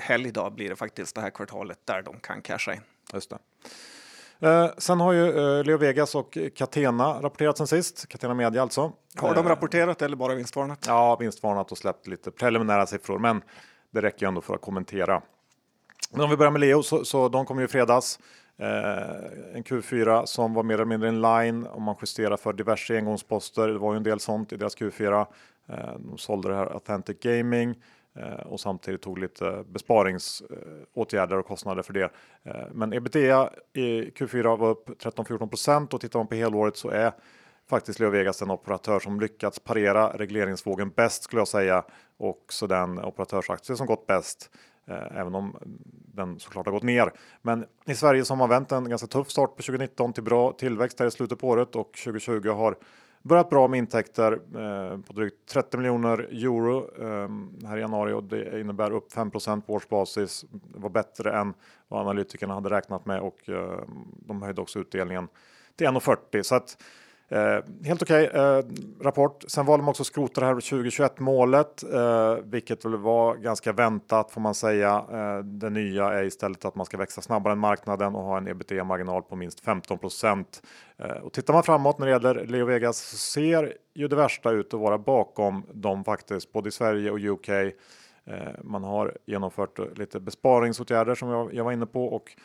helgdag 0.00 0.52
blir 0.52 0.68
det 0.68 0.76
faktiskt 0.76 1.14
det 1.14 1.20
här 1.20 1.30
kvartalet 1.30 1.78
där 1.84 2.02
de 2.02 2.20
kan 2.20 2.42
casha 2.42 2.74
in. 2.74 2.80
Just 3.12 3.30
det. 3.30 3.38
Eh, 4.40 4.70
sen 4.78 5.00
har 5.00 5.12
ju 5.12 5.58
eh, 5.58 5.64
Leo 5.64 5.76
Vegas 5.76 6.14
och 6.14 6.38
Catena 6.54 7.22
rapporterat 7.22 7.58
sen 7.58 7.66
sist. 7.66 8.08
Catena 8.08 8.34
Media 8.34 8.62
alltså. 8.62 8.92
Har 9.16 9.34
de 9.34 9.46
eh, 9.46 9.48
rapporterat 9.48 10.02
eller 10.02 10.16
bara 10.16 10.34
vinstvarnat? 10.34 10.84
Ja, 10.86 11.16
vinstvarnat 11.16 11.72
och 11.72 11.78
släppt 11.78 12.06
lite 12.06 12.30
preliminära 12.30 12.86
siffror, 12.86 13.18
men 13.18 13.42
det 13.90 14.02
räcker 14.02 14.26
ju 14.26 14.28
ändå 14.28 14.40
för 14.40 14.54
att 14.54 14.60
kommentera. 14.60 15.22
Men 16.10 16.20
om 16.20 16.30
vi 16.30 16.36
börjar 16.36 16.50
med 16.50 16.60
Leo 16.60 16.82
så, 16.82 17.04
så 17.04 17.28
de 17.28 17.46
kom 17.46 17.58
ju 17.58 17.68
fredags. 17.68 18.18
Eh, 18.58 19.54
en 19.54 19.64
Q4 19.64 20.24
som 20.24 20.54
var 20.54 20.62
mer 20.62 20.74
eller 20.74 20.84
mindre 20.84 21.08
in 21.08 21.22
line 21.22 21.66
om 21.66 21.82
man 21.82 21.96
justerar 22.00 22.36
för 22.36 22.52
diverse 22.52 22.96
engångsposter. 22.96 23.68
Det 23.68 23.78
var 23.78 23.92
ju 23.92 23.96
en 23.96 24.02
del 24.02 24.20
sånt 24.20 24.52
i 24.52 24.56
deras 24.56 24.76
Q4. 24.76 25.26
Eh, 25.68 25.98
de 25.98 26.18
sålde 26.18 26.48
det 26.48 26.54
här 26.54 26.66
Authentic 26.66 27.16
Gaming 27.20 27.74
eh, 28.16 28.46
och 28.46 28.60
samtidigt 28.60 29.02
tog 29.02 29.18
lite 29.18 29.64
besparingsåtgärder 29.68 31.38
och 31.38 31.46
kostnader 31.46 31.82
för 31.82 31.92
det. 31.92 32.10
Eh, 32.42 32.66
men 32.72 32.92
ebitda 32.92 33.50
i 33.72 34.10
Q4 34.10 34.56
var 34.56 34.68
upp 34.68 34.88
13-14 34.88 35.94
och 35.94 36.00
tittar 36.00 36.18
man 36.18 36.26
på 36.26 36.34
helåret 36.34 36.76
så 36.76 36.90
är 36.90 37.12
faktiskt 37.70 38.00
Leo 38.00 38.10
Vegas 38.10 38.38
den 38.38 38.50
operatör 38.50 39.00
som 39.00 39.20
lyckats 39.20 39.58
parera 39.58 40.08
regleringsvågen 40.08 40.90
bäst 40.90 41.22
skulle 41.22 41.40
jag 41.40 41.48
säga 41.48 41.84
Också 42.20 42.66
den 42.66 42.98
operatörsaktie 42.98 43.76
som 43.76 43.86
gått 43.86 44.06
bäst. 44.06 44.50
Eh, 44.88 45.20
även 45.20 45.34
om 45.34 45.56
den 46.14 46.38
såklart 46.38 46.66
har 46.66 46.72
gått 46.72 46.82
ner. 46.82 47.12
Men 47.42 47.64
i 47.86 47.94
Sverige 47.94 48.24
så 48.24 48.32
har 48.34 48.38
man 48.38 48.48
vänt 48.48 48.72
en 48.72 48.88
ganska 48.88 49.06
tuff 49.06 49.30
start 49.30 49.56
på 49.56 49.62
2019 49.62 50.12
till 50.12 50.22
bra 50.22 50.52
tillväxt 50.52 51.00
här 51.00 51.06
i 51.06 51.10
slutet 51.10 51.38
på 51.38 51.48
året 51.48 51.76
och 51.76 51.92
2020 51.92 52.48
har 52.48 52.76
börjat 53.22 53.50
bra 53.50 53.68
med 53.68 53.78
intäkter 53.78 54.32
eh, 54.32 55.00
på 55.00 55.12
drygt 55.12 55.48
30 55.52 55.76
miljoner 55.76 56.18
euro 56.18 56.90
eh, 56.98 57.68
här 57.68 57.76
i 57.76 57.80
januari 57.80 58.12
och 58.12 58.24
det 58.24 58.60
innebär 58.60 58.90
upp 58.90 59.12
5 59.12 59.30
på 59.30 59.40
årsbasis. 59.66 60.44
Det 60.50 60.78
var 60.78 60.90
bättre 60.90 61.32
än 61.32 61.54
vad 61.88 62.00
analytikerna 62.00 62.54
hade 62.54 62.70
räknat 62.70 63.06
med 63.06 63.20
och 63.20 63.48
eh, 63.48 63.80
de 64.26 64.42
höjde 64.42 64.60
också 64.60 64.78
utdelningen 64.78 65.28
till 65.76 65.86
1,40 65.86 66.42
så 66.42 66.54
att 66.54 66.82
Eh, 67.30 67.58
helt 67.84 68.02
okej 68.02 68.28
okay, 68.28 68.40
eh, 68.40 68.64
rapport. 69.00 69.44
Sen 69.48 69.66
valde 69.66 69.84
man 69.84 69.90
också 69.90 70.02
att 70.02 70.06
skrota 70.06 70.40
det 70.40 70.46
här 70.46 70.54
2021 70.54 71.18
målet, 71.18 71.82
eh, 71.92 72.36
vilket 72.44 72.84
väl 72.84 72.96
var 72.96 73.36
ganska 73.36 73.72
väntat 73.72 74.30
får 74.30 74.40
man 74.40 74.54
säga. 74.54 75.04
Eh, 75.12 75.38
det 75.38 75.70
nya 75.70 76.12
är 76.12 76.24
istället 76.24 76.64
att 76.64 76.74
man 76.74 76.86
ska 76.86 76.96
växa 76.96 77.20
snabbare 77.20 77.52
än 77.52 77.58
marknaden 77.58 78.14
och 78.14 78.22
ha 78.22 78.36
en 78.36 78.48
ebitda 78.48 78.84
marginal 78.84 79.22
på 79.22 79.36
minst 79.36 79.60
15 79.60 79.98
procent. 79.98 80.62
Eh, 80.96 81.10
och 81.10 81.32
tittar 81.32 81.54
man 81.54 81.62
framåt 81.62 81.98
när 81.98 82.06
det 82.06 82.12
gäller 82.12 82.46
Leo 82.46 82.66
Vegas 82.66 82.98
så 82.98 83.16
ser 83.16 83.74
ju 83.94 84.08
det 84.08 84.16
värsta 84.16 84.50
ut 84.50 84.74
att 84.74 84.80
vara 84.80 84.98
bakom 84.98 85.66
dem 85.72 86.04
faktiskt, 86.04 86.52
både 86.52 86.68
i 86.68 86.72
Sverige 86.72 87.10
och 87.10 87.20
UK. 87.20 87.48
Eh, 87.48 87.72
man 88.64 88.84
har 88.84 89.16
genomfört 89.26 89.98
lite 89.98 90.20
besparingsåtgärder 90.20 91.14
som 91.14 91.28
jag, 91.28 91.54
jag 91.54 91.64
var 91.64 91.72
inne 91.72 91.86
på 91.86 92.06
och 92.06 92.36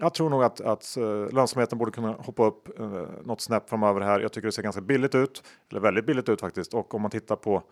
jag 0.00 0.14
tror 0.14 0.30
nog 0.30 0.44
att, 0.44 0.60
att 0.60 0.96
eh, 0.96 1.32
lönsamheten 1.32 1.78
borde 1.78 1.90
kunna 1.90 2.12
hoppa 2.12 2.44
upp 2.44 2.80
eh, 2.80 3.02
något 3.24 3.40
snäpp 3.40 3.68
framöver 3.68 4.00
här. 4.00 4.20
Jag 4.20 4.32
tycker 4.32 4.48
det 4.48 4.52
ser 4.52 4.62
ganska 4.62 4.80
billigt 4.80 5.14
ut, 5.14 5.42
eller 5.70 5.80
väldigt 5.80 6.06
billigt 6.06 6.28
ut 6.28 6.40
faktiskt. 6.40 6.74
Och 6.74 6.94
om 6.94 7.02
man 7.02 7.10
tittar 7.10 7.36
på, 7.36 7.62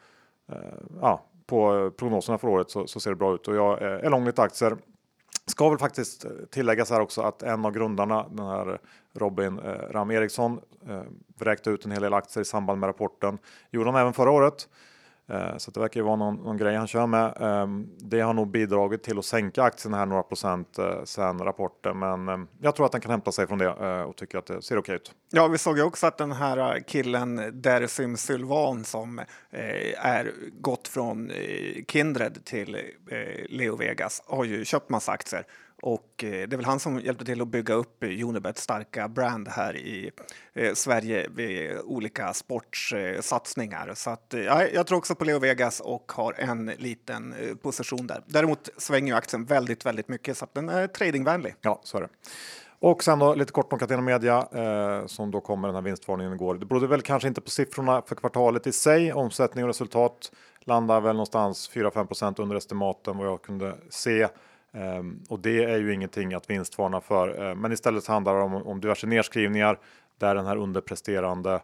eh, 0.52 0.56
ja, 1.00 1.24
på 1.46 1.90
prognoserna 1.96 2.38
för 2.38 2.48
året 2.48 2.70
så, 2.70 2.86
så, 2.86 3.00
ser 3.00 3.10
det 3.10 3.16
bra 3.16 3.34
ut. 3.34 3.48
Och 3.48 3.56
jag 3.56 3.82
eh, 3.82 4.06
är 4.06 4.10
lång 4.10 4.24
lite 4.24 4.42
aktier. 4.42 4.76
Ska 5.46 5.68
väl 5.68 5.78
faktiskt 5.78 6.24
eh, 6.24 6.30
tilläggas 6.50 6.90
här 6.90 7.00
också 7.00 7.22
att 7.22 7.42
en 7.42 7.64
av 7.64 7.72
grundarna, 7.72 8.28
den 8.28 8.46
här 8.46 8.78
Robin 9.12 9.60
Ram 9.90 10.10
Eriksson, 10.10 10.60
vräkte 11.38 11.70
ut 11.70 11.84
en 11.84 11.90
hel 11.90 12.02
del 12.02 12.14
aktier 12.14 12.42
i 12.42 12.44
samband 12.44 12.80
med 12.80 12.86
rapporten. 12.86 13.38
Gjorde 13.70 13.90
han 13.90 14.00
även 14.00 14.12
förra 14.12 14.30
året. 14.30 14.68
Eh, 15.32 15.56
så 15.56 15.70
det 15.70 15.80
verkar 15.80 16.00
ju 16.00 16.04
vara 16.04 16.16
någon, 16.16 16.34
någon 16.34 16.56
grej 16.56 16.76
han 16.76 16.86
kör 16.86 17.06
med. 17.06 17.36
Ehm, 17.40 17.88
det 17.98 18.20
har 18.20 18.34
nog 18.34 18.50
bidragit 18.50 19.02
till 19.02 19.18
att 19.18 19.24
sänka 19.24 19.62
aktien 19.62 19.94
här 19.94 20.06
några 20.06 20.22
procent 20.22 20.78
eh, 20.78 21.04
sen 21.04 21.38
rapporten, 21.38 21.98
men 21.98 22.28
ehm, 22.28 22.48
jag 22.60 22.76
tror 22.76 22.86
att 22.86 22.92
den 22.92 23.00
kan 23.00 23.10
hämta 23.10 23.32
sig 23.32 23.46
från 23.46 23.58
det 23.58 23.66
eh, 23.66 24.02
och 24.02 24.16
tycker 24.16 24.38
att 24.38 24.46
det 24.46 24.62
ser 24.62 24.78
okej 24.78 24.94
ut. 24.94 25.12
Ja, 25.30 25.48
vi 25.48 25.58
såg 25.58 25.78
ju 25.78 25.84
också 25.84 26.06
att 26.06 26.18
den 26.18 26.32
här 26.32 26.80
killen 26.86 27.60
Dersim 27.62 28.16
Sylvan 28.16 28.84
som 28.84 29.20
är 29.98 30.32
gått 30.60 30.88
från 30.88 31.30
Kindred 31.88 32.44
till 32.44 32.76
Leo 33.48 33.76
Vegas 33.76 34.22
har 34.26 34.44
ju 34.44 34.64
köpt 34.64 34.90
massa 34.90 35.12
aktier 35.12 35.44
och 35.82 36.24
eh, 36.24 36.30
det 36.30 36.52
är 36.52 36.56
väl 36.56 36.64
han 36.64 36.80
som 36.80 37.00
hjälpte 37.00 37.24
till 37.24 37.42
att 37.42 37.48
bygga 37.48 37.74
upp 37.74 38.02
eh, 38.02 38.28
Unibets 38.28 38.62
starka 38.62 39.08
brand 39.08 39.48
här 39.48 39.76
i 39.76 40.10
eh, 40.52 40.74
Sverige 40.74 41.28
vid 41.34 41.78
olika 41.84 42.32
sportsatsningar. 42.32 43.92
Så 43.94 44.10
att, 44.10 44.34
ja, 44.46 44.66
jag 44.66 44.86
tror 44.86 44.98
också 44.98 45.14
på 45.14 45.24
Leo 45.24 45.38
Vegas 45.38 45.80
och 45.80 46.12
har 46.12 46.34
en 46.38 46.66
liten 46.66 47.34
position 47.62 48.06
där. 48.06 48.22
Däremot 48.26 48.68
svänger 48.76 49.12
ju 49.12 49.16
aktien 49.16 49.44
väldigt, 49.44 49.86
väldigt 49.86 50.08
mycket 50.08 50.36
så 50.36 50.44
att 50.44 50.54
den 50.54 50.68
är 50.68 50.86
tradingvänlig. 50.86 51.54
Ja, 51.60 51.80
så 51.84 51.96
är 51.96 52.00
det. 52.00 52.08
Och 52.78 53.04
sen 53.04 53.18
då 53.18 53.34
lite 53.34 53.52
kort 53.52 53.72
om 53.72 53.78
Catena 53.78 54.02
Media 54.02 54.46
eh, 54.52 55.06
som 55.06 55.30
då 55.30 55.40
kommer 55.40 55.68
den 55.68 55.74
här 55.74 55.82
vinstvarningen 55.82 56.32
igår. 56.32 56.54
Det 56.54 56.66
berodde 56.66 56.86
väl 56.86 57.02
kanske 57.02 57.28
inte 57.28 57.40
på 57.40 57.50
siffrorna 57.50 58.02
för 58.06 58.14
kvartalet 58.14 58.66
i 58.66 58.72
sig. 58.72 59.12
Omsättning 59.12 59.64
och 59.64 59.68
resultat 59.68 60.32
landar 60.60 61.00
väl 61.00 61.16
någonstans 61.16 61.70
4-5 61.74 62.42
under 62.42 62.56
estimaten 62.56 63.18
vad 63.18 63.26
jag 63.26 63.42
kunde 63.42 63.76
se. 63.90 64.28
Um, 64.74 65.22
och 65.28 65.40
det 65.40 65.64
är 65.64 65.78
ju 65.78 65.94
ingenting 65.94 66.34
att 66.34 66.50
vinstvarna 66.50 67.00
för. 67.00 67.42
Uh, 67.42 67.54
men 67.54 67.72
istället 67.72 68.06
handlar 68.06 68.34
det 68.34 68.42
om, 68.42 68.54
om 68.54 68.80
diverse 68.80 69.06
nedskrivningar 69.06 69.78
där 70.18 70.34
den 70.34 70.46
här 70.46 70.56
underpresterande 70.56 71.60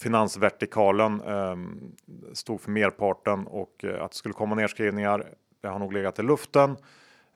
finansvertikalen 0.00 1.20
um, 1.20 1.94
stod 2.32 2.60
för 2.60 2.70
merparten 2.70 3.46
och 3.46 3.84
uh, 3.84 4.02
att 4.02 4.10
det 4.10 4.16
skulle 4.16 4.34
komma 4.34 4.54
nedskrivningar. 4.54 5.26
Det 5.60 5.68
har 5.68 5.78
nog 5.78 5.92
legat 5.92 6.18
i 6.18 6.22
luften. 6.22 6.76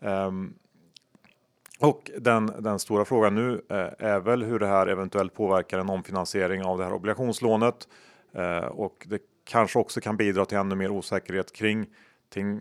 Um, 0.01 0.55
och 1.81 2.11
den, 2.19 2.53
den 2.59 2.79
stora 2.79 3.05
frågan 3.05 3.35
nu 3.35 3.51
uh, 3.51 3.61
är 3.99 4.21
väl 4.21 4.43
hur 4.43 4.59
det 4.59 4.67
här 4.67 4.87
eventuellt 4.87 5.35
påverkar 5.35 5.79
en 5.79 5.91
omfinansiering 5.91 6.65
av 6.65 6.79
det 6.79 6.85
här 6.85 6.93
obligationslånet 6.93 7.89
och 8.71 9.07
det 9.09 9.19
kanske 9.45 9.79
också 9.79 10.01
kan 10.01 10.17
bidra 10.17 10.45
till 10.45 10.59
ännu 10.59 10.75
mer 10.75 10.91
osäkerhet 10.91 11.53
kring 11.53 11.87
till 12.29 12.61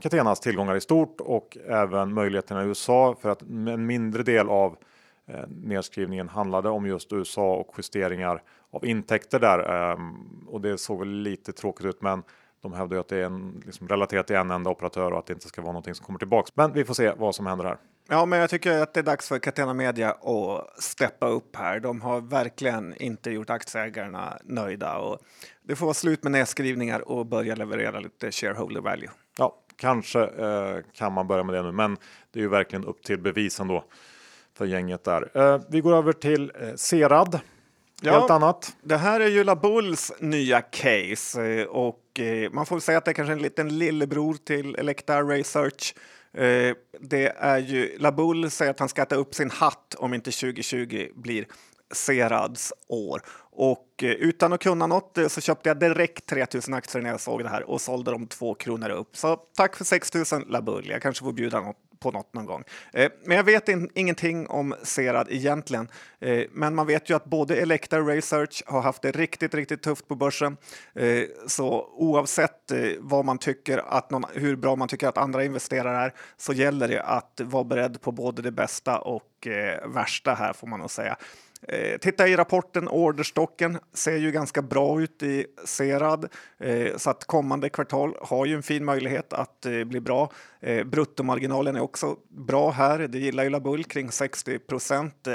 Catenas 0.00 0.40
tillgångar 0.40 0.76
i 0.76 0.80
stort 0.80 1.20
och 1.20 1.58
även 1.66 2.14
möjligheterna 2.14 2.64
i 2.64 2.66
USA 2.66 3.16
för 3.20 3.28
att 3.28 3.42
en 3.42 3.86
mindre 3.86 4.22
del 4.22 4.48
av 4.48 4.76
eh, 5.26 5.44
nedskrivningen 5.48 6.28
handlade 6.28 6.68
om 6.68 6.86
just 6.86 7.12
USA 7.12 7.54
och 7.54 7.74
justeringar 7.76 8.42
av 8.70 8.86
intäkter 8.86 9.40
där. 9.40 9.92
Ehm, 9.92 10.46
och 10.48 10.60
det 10.60 10.78
såg 10.78 10.98
väl 10.98 11.08
lite 11.08 11.52
tråkigt 11.52 11.86
ut, 11.86 12.02
men 12.02 12.22
de 12.60 12.72
hävdar 12.72 12.96
ju 12.96 13.00
att 13.00 13.08
det 13.08 13.18
är 13.18 13.24
en, 13.24 13.62
liksom 13.66 13.88
relaterat 13.88 14.26
till 14.26 14.36
en 14.36 14.50
enda 14.50 14.70
operatör 14.70 15.12
och 15.12 15.18
att 15.18 15.26
det 15.26 15.32
inte 15.32 15.48
ska 15.48 15.62
vara 15.62 15.72
någonting 15.72 15.94
som 15.94 16.06
kommer 16.06 16.18
tillbaks. 16.18 16.56
Men 16.56 16.72
vi 16.72 16.84
får 16.84 16.94
se 16.94 17.12
vad 17.16 17.34
som 17.34 17.46
händer 17.46 17.64
här. 17.64 17.78
Ja, 18.08 18.26
men 18.26 18.38
jag 18.38 18.50
tycker 18.50 18.82
att 18.82 18.94
det 18.94 19.00
är 19.00 19.04
dags 19.04 19.28
för 19.28 19.38
Catena 19.38 19.74
Media 19.74 20.10
att 20.10 20.82
steppa 20.82 21.28
upp 21.28 21.56
här. 21.56 21.80
De 21.80 22.00
har 22.00 22.20
verkligen 22.20 22.94
inte 22.96 23.30
gjort 23.30 23.50
aktieägarna 23.50 24.38
nöjda 24.44 24.98
och 24.98 25.18
det 25.62 25.76
får 25.76 25.86
vara 25.86 25.94
slut 25.94 26.22
med 26.22 26.32
nedskrivningar 26.32 27.08
och 27.08 27.26
börja 27.26 27.54
leverera 27.54 28.00
lite 28.00 28.32
shareholder 28.32 28.80
value. 28.80 29.10
Ja, 29.38 29.56
kanske 29.76 30.20
eh, 30.24 30.76
kan 30.92 31.12
man 31.12 31.26
börja 31.26 31.42
med 31.42 31.54
det 31.54 31.62
nu, 31.62 31.72
men 31.72 31.96
det 32.32 32.38
är 32.38 32.42
ju 32.42 32.48
verkligen 32.48 32.84
upp 32.84 33.02
till 33.02 33.18
bevis 33.18 33.60
ändå 33.60 33.84
för 34.56 34.64
gänget 34.66 35.04
där. 35.04 35.30
Eh, 35.34 35.60
vi 35.68 35.80
går 35.80 35.94
över 35.94 36.12
till 36.12 36.52
eh, 36.60 36.74
Serad. 36.74 37.40
Ja, 38.00 38.12
Helt 38.12 38.30
annat. 38.30 38.76
Det 38.82 38.96
här 38.96 39.20
är 39.20 39.28
ju 39.28 39.44
Labulls 39.44 40.12
nya 40.20 40.60
case 40.60 41.44
eh, 41.44 41.66
och 41.66 42.20
eh, 42.20 42.50
man 42.50 42.66
får 42.66 42.80
säga 42.80 42.98
att 42.98 43.04
det 43.04 43.10
är 43.10 43.12
kanske 43.12 43.32
en 43.32 43.42
liten 43.42 43.78
lillebror 43.78 44.34
till 44.34 44.74
Elekta 44.74 45.22
Research. 45.22 45.94
Eh, 46.34 46.74
det 47.00 47.32
är 47.36 47.58
ju 47.58 47.98
Labull 47.98 48.50
säger 48.50 48.70
att 48.70 48.78
han 48.78 48.88
ska 48.88 49.02
äta 49.02 49.16
upp 49.16 49.34
sin 49.34 49.50
hatt 49.50 49.94
om 49.98 50.14
inte 50.14 50.30
2020 50.30 51.08
blir 51.14 51.46
Serads 51.92 52.72
år. 52.88 53.22
Och 53.50 53.88
eh, 54.02 54.10
utan 54.10 54.52
att 54.52 54.62
kunna 54.62 54.86
något 54.86 55.18
eh, 55.18 55.28
så 55.28 55.40
köpte 55.40 55.70
jag 55.70 55.78
direkt 55.78 56.26
3000 56.26 56.74
aktier 56.74 57.02
när 57.02 57.10
jag 57.10 57.20
såg 57.20 57.42
det 57.42 57.48
här 57.48 57.70
och 57.70 57.80
sålde 57.80 58.10
dem 58.10 58.26
två 58.26 58.54
kronor 58.54 58.90
upp. 58.90 59.16
Så 59.16 59.36
tack 59.36 59.76
för 59.76 59.84
6000 59.84 60.44
Labull. 60.48 60.88
Jag 60.88 61.02
kanske 61.02 61.24
får 61.24 61.32
bjuda 61.32 61.60
något 61.60 61.76
på 62.04 62.10
något 62.10 62.34
någon 62.34 62.46
gång. 62.46 62.64
Eh, 62.92 63.10
men 63.24 63.36
jag 63.36 63.44
vet 63.44 63.68
in, 63.68 63.90
ingenting 63.94 64.46
om 64.46 64.74
Serad 64.82 65.26
egentligen. 65.30 65.88
Eh, 66.20 66.44
men 66.52 66.74
man 66.74 66.86
vet 66.86 67.10
ju 67.10 67.16
att 67.16 67.24
både 67.24 67.56
Elekta 67.56 67.98
och 67.98 68.06
Research 68.06 68.62
har 68.66 68.82
haft 68.82 69.02
det 69.02 69.10
riktigt, 69.10 69.54
riktigt 69.54 69.82
tufft 69.82 70.08
på 70.08 70.14
börsen. 70.14 70.56
Eh, 70.94 71.22
så 71.46 71.88
oavsett 71.96 72.70
eh, 72.70 72.78
vad 73.00 73.24
man 73.24 73.38
tycker 73.38 73.78
att 73.78 74.10
någon, 74.10 74.24
hur 74.34 74.56
bra 74.56 74.76
man 74.76 74.88
tycker 74.88 75.08
att 75.08 75.18
andra 75.18 75.44
investerare 75.44 76.04
är 76.04 76.14
så 76.36 76.52
gäller 76.52 76.88
det 76.88 77.02
att 77.02 77.40
vara 77.44 77.64
beredd 77.64 78.00
på 78.00 78.12
både 78.12 78.42
det 78.42 78.52
bästa 78.52 78.98
och 78.98 79.46
eh, 79.46 79.88
värsta 79.88 80.34
här 80.34 80.52
får 80.52 80.66
man 80.66 80.80
nog 80.80 80.90
säga. 80.90 81.16
Eh, 81.68 81.98
titta 81.98 82.28
i 82.28 82.36
rapporten, 82.36 82.88
orderstocken 82.88 83.78
ser 83.92 84.16
ju 84.16 84.30
ganska 84.30 84.62
bra 84.62 85.02
ut 85.02 85.22
i 85.22 85.46
Serad 85.64 86.28
eh, 86.58 86.96
så 86.96 87.10
att 87.10 87.24
kommande 87.24 87.68
kvartal 87.68 88.16
har 88.20 88.46
ju 88.46 88.54
en 88.54 88.62
fin 88.62 88.84
möjlighet 88.84 89.32
att 89.32 89.66
eh, 89.66 89.84
bli 89.84 90.00
bra. 90.00 90.30
Eh, 90.60 90.84
bruttomarginalen 90.84 91.76
är 91.76 91.80
också 91.80 92.16
bra 92.28 92.70
här, 92.70 92.98
det 92.98 93.18
gillar 93.18 93.44
ju 93.44 93.50
Labull 93.50 93.84
kring 93.84 94.10
60 94.10 94.58
procent. 94.58 95.26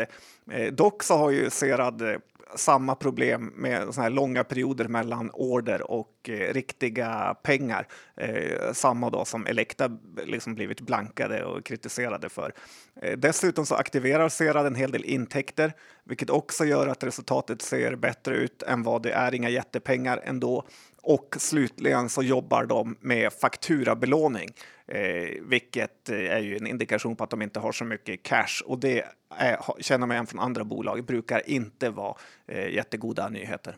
Eh, 0.51 0.73
dock 0.73 1.03
så 1.03 1.17
har 1.17 1.31
ju 1.31 1.49
Serad 1.49 2.01
eh, 2.01 2.17
samma 2.55 2.95
problem 2.95 3.53
med 3.55 3.93
såna 3.93 4.03
här 4.03 4.09
långa 4.09 4.43
perioder 4.43 4.87
mellan 4.87 5.31
order 5.33 5.91
och 5.91 6.29
eh, 6.29 6.53
riktiga 6.53 7.35
pengar. 7.43 7.87
Eh, 8.17 8.73
samma 8.73 9.09
då 9.09 9.25
som 9.25 9.45
Elekta 9.45 9.97
liksom 10.25 10.55
blivit 10.55 10.81
blankade 10.81 11.45
och 11.45 11.65
kritiserade 11.65 12.29
för. 12.29 12.53
Eh, 13.01 13.17
dessutom 13.17 13.65
så 13.65 13.75
aktiverar 13.75 14.29
Serad 14.29 14.65
en 14.65 14.75
hel 14.75 14.91
del 14.91 15.05
intäkter, 15.05 15.73
vilket 16.03 16.29
också 16.29 16.65
gör 16.65 16.87
att 16.87 17.03
resultatet 17.03 17.61
ser 17.61 17.95
bättre 17.95 18.35
ut 18.35 18.63
än 18.63 18.83
vad 18.83 19.03
det 19.03 19.11
är. 19.11 19.33
Inga 19.33 19.49
jättepengar 19.49 20.21
ändå. 20.23 20.67
Och 21.09 21.35
slutligen 21.39 22.09
så 22.09 22.23
jobbar 22.23 22.65
de 22.65 22.97
med 22.99 23.33
fakturabelåning, 23.33 24.49
eh, 24.87 25.41
vilket 25.41 26.09
är 26.09 26.39
ju 26.39 26.57
en 26.57 26.67
indikation 26.67 27.15
på 27.15 27.23
att 27.23 27.29
de 27.29 27.41
inte 27.41 27.59
har 27.59 27.71
så 27.71 27.85
mycket 27.85 28.23
cash. 28.23 28.63
Och 28.65 28.79
det 28.79 29.05
är, 29.35 29.59
känner 29.79 30.07
man 30.07 30.15
igen 30.15 30.27
från 30.27 30.39
andra 30.39 30.63
bolag, 30.63 31.05
brukar 31.05 31.49
inte 31.49 31.89
vara 31.89 32.15
eh, 32.47 32.69
jättegoda 32.69 33.29
nyheter. 33.29 33.75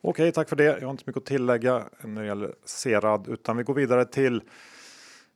Okej, 0.00 0.32
tack 0.32 0.48
för 0.48 0.56
det. 0.56 0.64
Jag 0.64 0.80
har 0.80 0.90
inte 0.90 1.04
mycket 1.06 1.22
att 1.22 1.26
tillägga 1.26 1.84
när 2.00 2.20
det 2.20 2.26
gäller 2.26 2.54
Serad, 2.64 3.28
utan 3.28 3.56
vi 3.56 3.62
går 3.62 3.74
vidare 3.74 4.04
till 4.04 4.42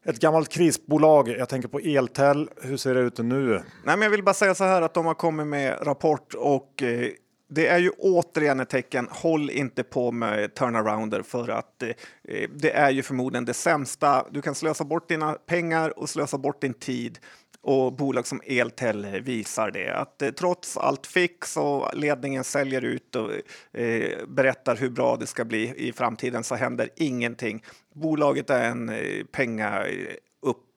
ett 0.04 0.20
gammalt 0.20 0.48
krisbolag. 0.48 1.28
Jag 1.28 1.48
tänker 1.48 1.68
på 1.68 1.78
Eltel. 1.78 2.50
Hur 2.62 2.76
ser 2.76 2.94
det 2.94 3.00
ut 3.00 3.18
nu? 3.18 3.50
Nej, 3.52 3.62
men 3.96 4.02
jag 4.02 4.10
vill 4.10 4.24
bara 4.24 4.34
säga 4.34 4.54
så 4.54 4.64
här 4.64 4.82
att 4.82 4.94
de 4.94 5.06
har 5.06 5.14
kommit 5.14 5.46
med 5.46 5.78
rapport 5.86 6.34
och 6.34 6.82
eh, 6.82 7.10
det 7.54 7.66
är 7.66 7.78
ju 7.78 7.90
återigen 7.90 8.60
ett 8.60 8.68
tecken. 8.68 9.08
Håll 9.10 9.50
inte 9.50 9.82
på 9.82 10.12
med 10.12 10.54
turnarounder 10.54 11.22
för 11.22 11.48
att 11.48 11.82
eh, 11.82 11.88
eh, 12.28 12.50
det 12.54 12.70
är 12.70 12.90
ju 12.90 13.02
förmodligen 13.02 13.44
det 13.44 13.54
sämsta. 13.54 14.26
Du 14.30 14.42
kan 14.42 14.54
slösa 14.54 14.84
bort 14.84 15.08
dina 15.08 15.32
pengar 15.32 15.98
och 15.98 16.08
slösa 16.08 16.38
bort 16.38 16.60
din 16.60 16.74
tid 16.74 17.18
och 17.64 17.92
bolag 17.92 18.26
som 18.26 18.40
Eltel 18.44 19.20
visar 19.20 19.70
det. 19.70 19.96
Att 19.96 20.22
eh, 20.22 20.30
trots 20.30 20.76
allt 20.76 21.06
fix 21.06 21.56
och 21.56 21.90
ledningen 21.94 22.44
säljer 22.44 22.82
ut 22.82 23.16
och 23.16 23.30
eh, 23.80 24.26
berättar 24.28 24.76
hur 24.76 24.90
bra 24.90 25.16
det 25.16 25.26
ska 25.26 25.44
bli 25.44 25.74
i 25.76 25.92
framtiden 25.92 26.44
så 26.44 26.54
händer 26.54 26.88
ingenting. 26.96 27.64
Bolaget 27.94 28.50
är 28.50 28.70
en 28.70 28.88
eh, 28.88 29.24
penga 29.32 29.86
eh, 29.86 30.14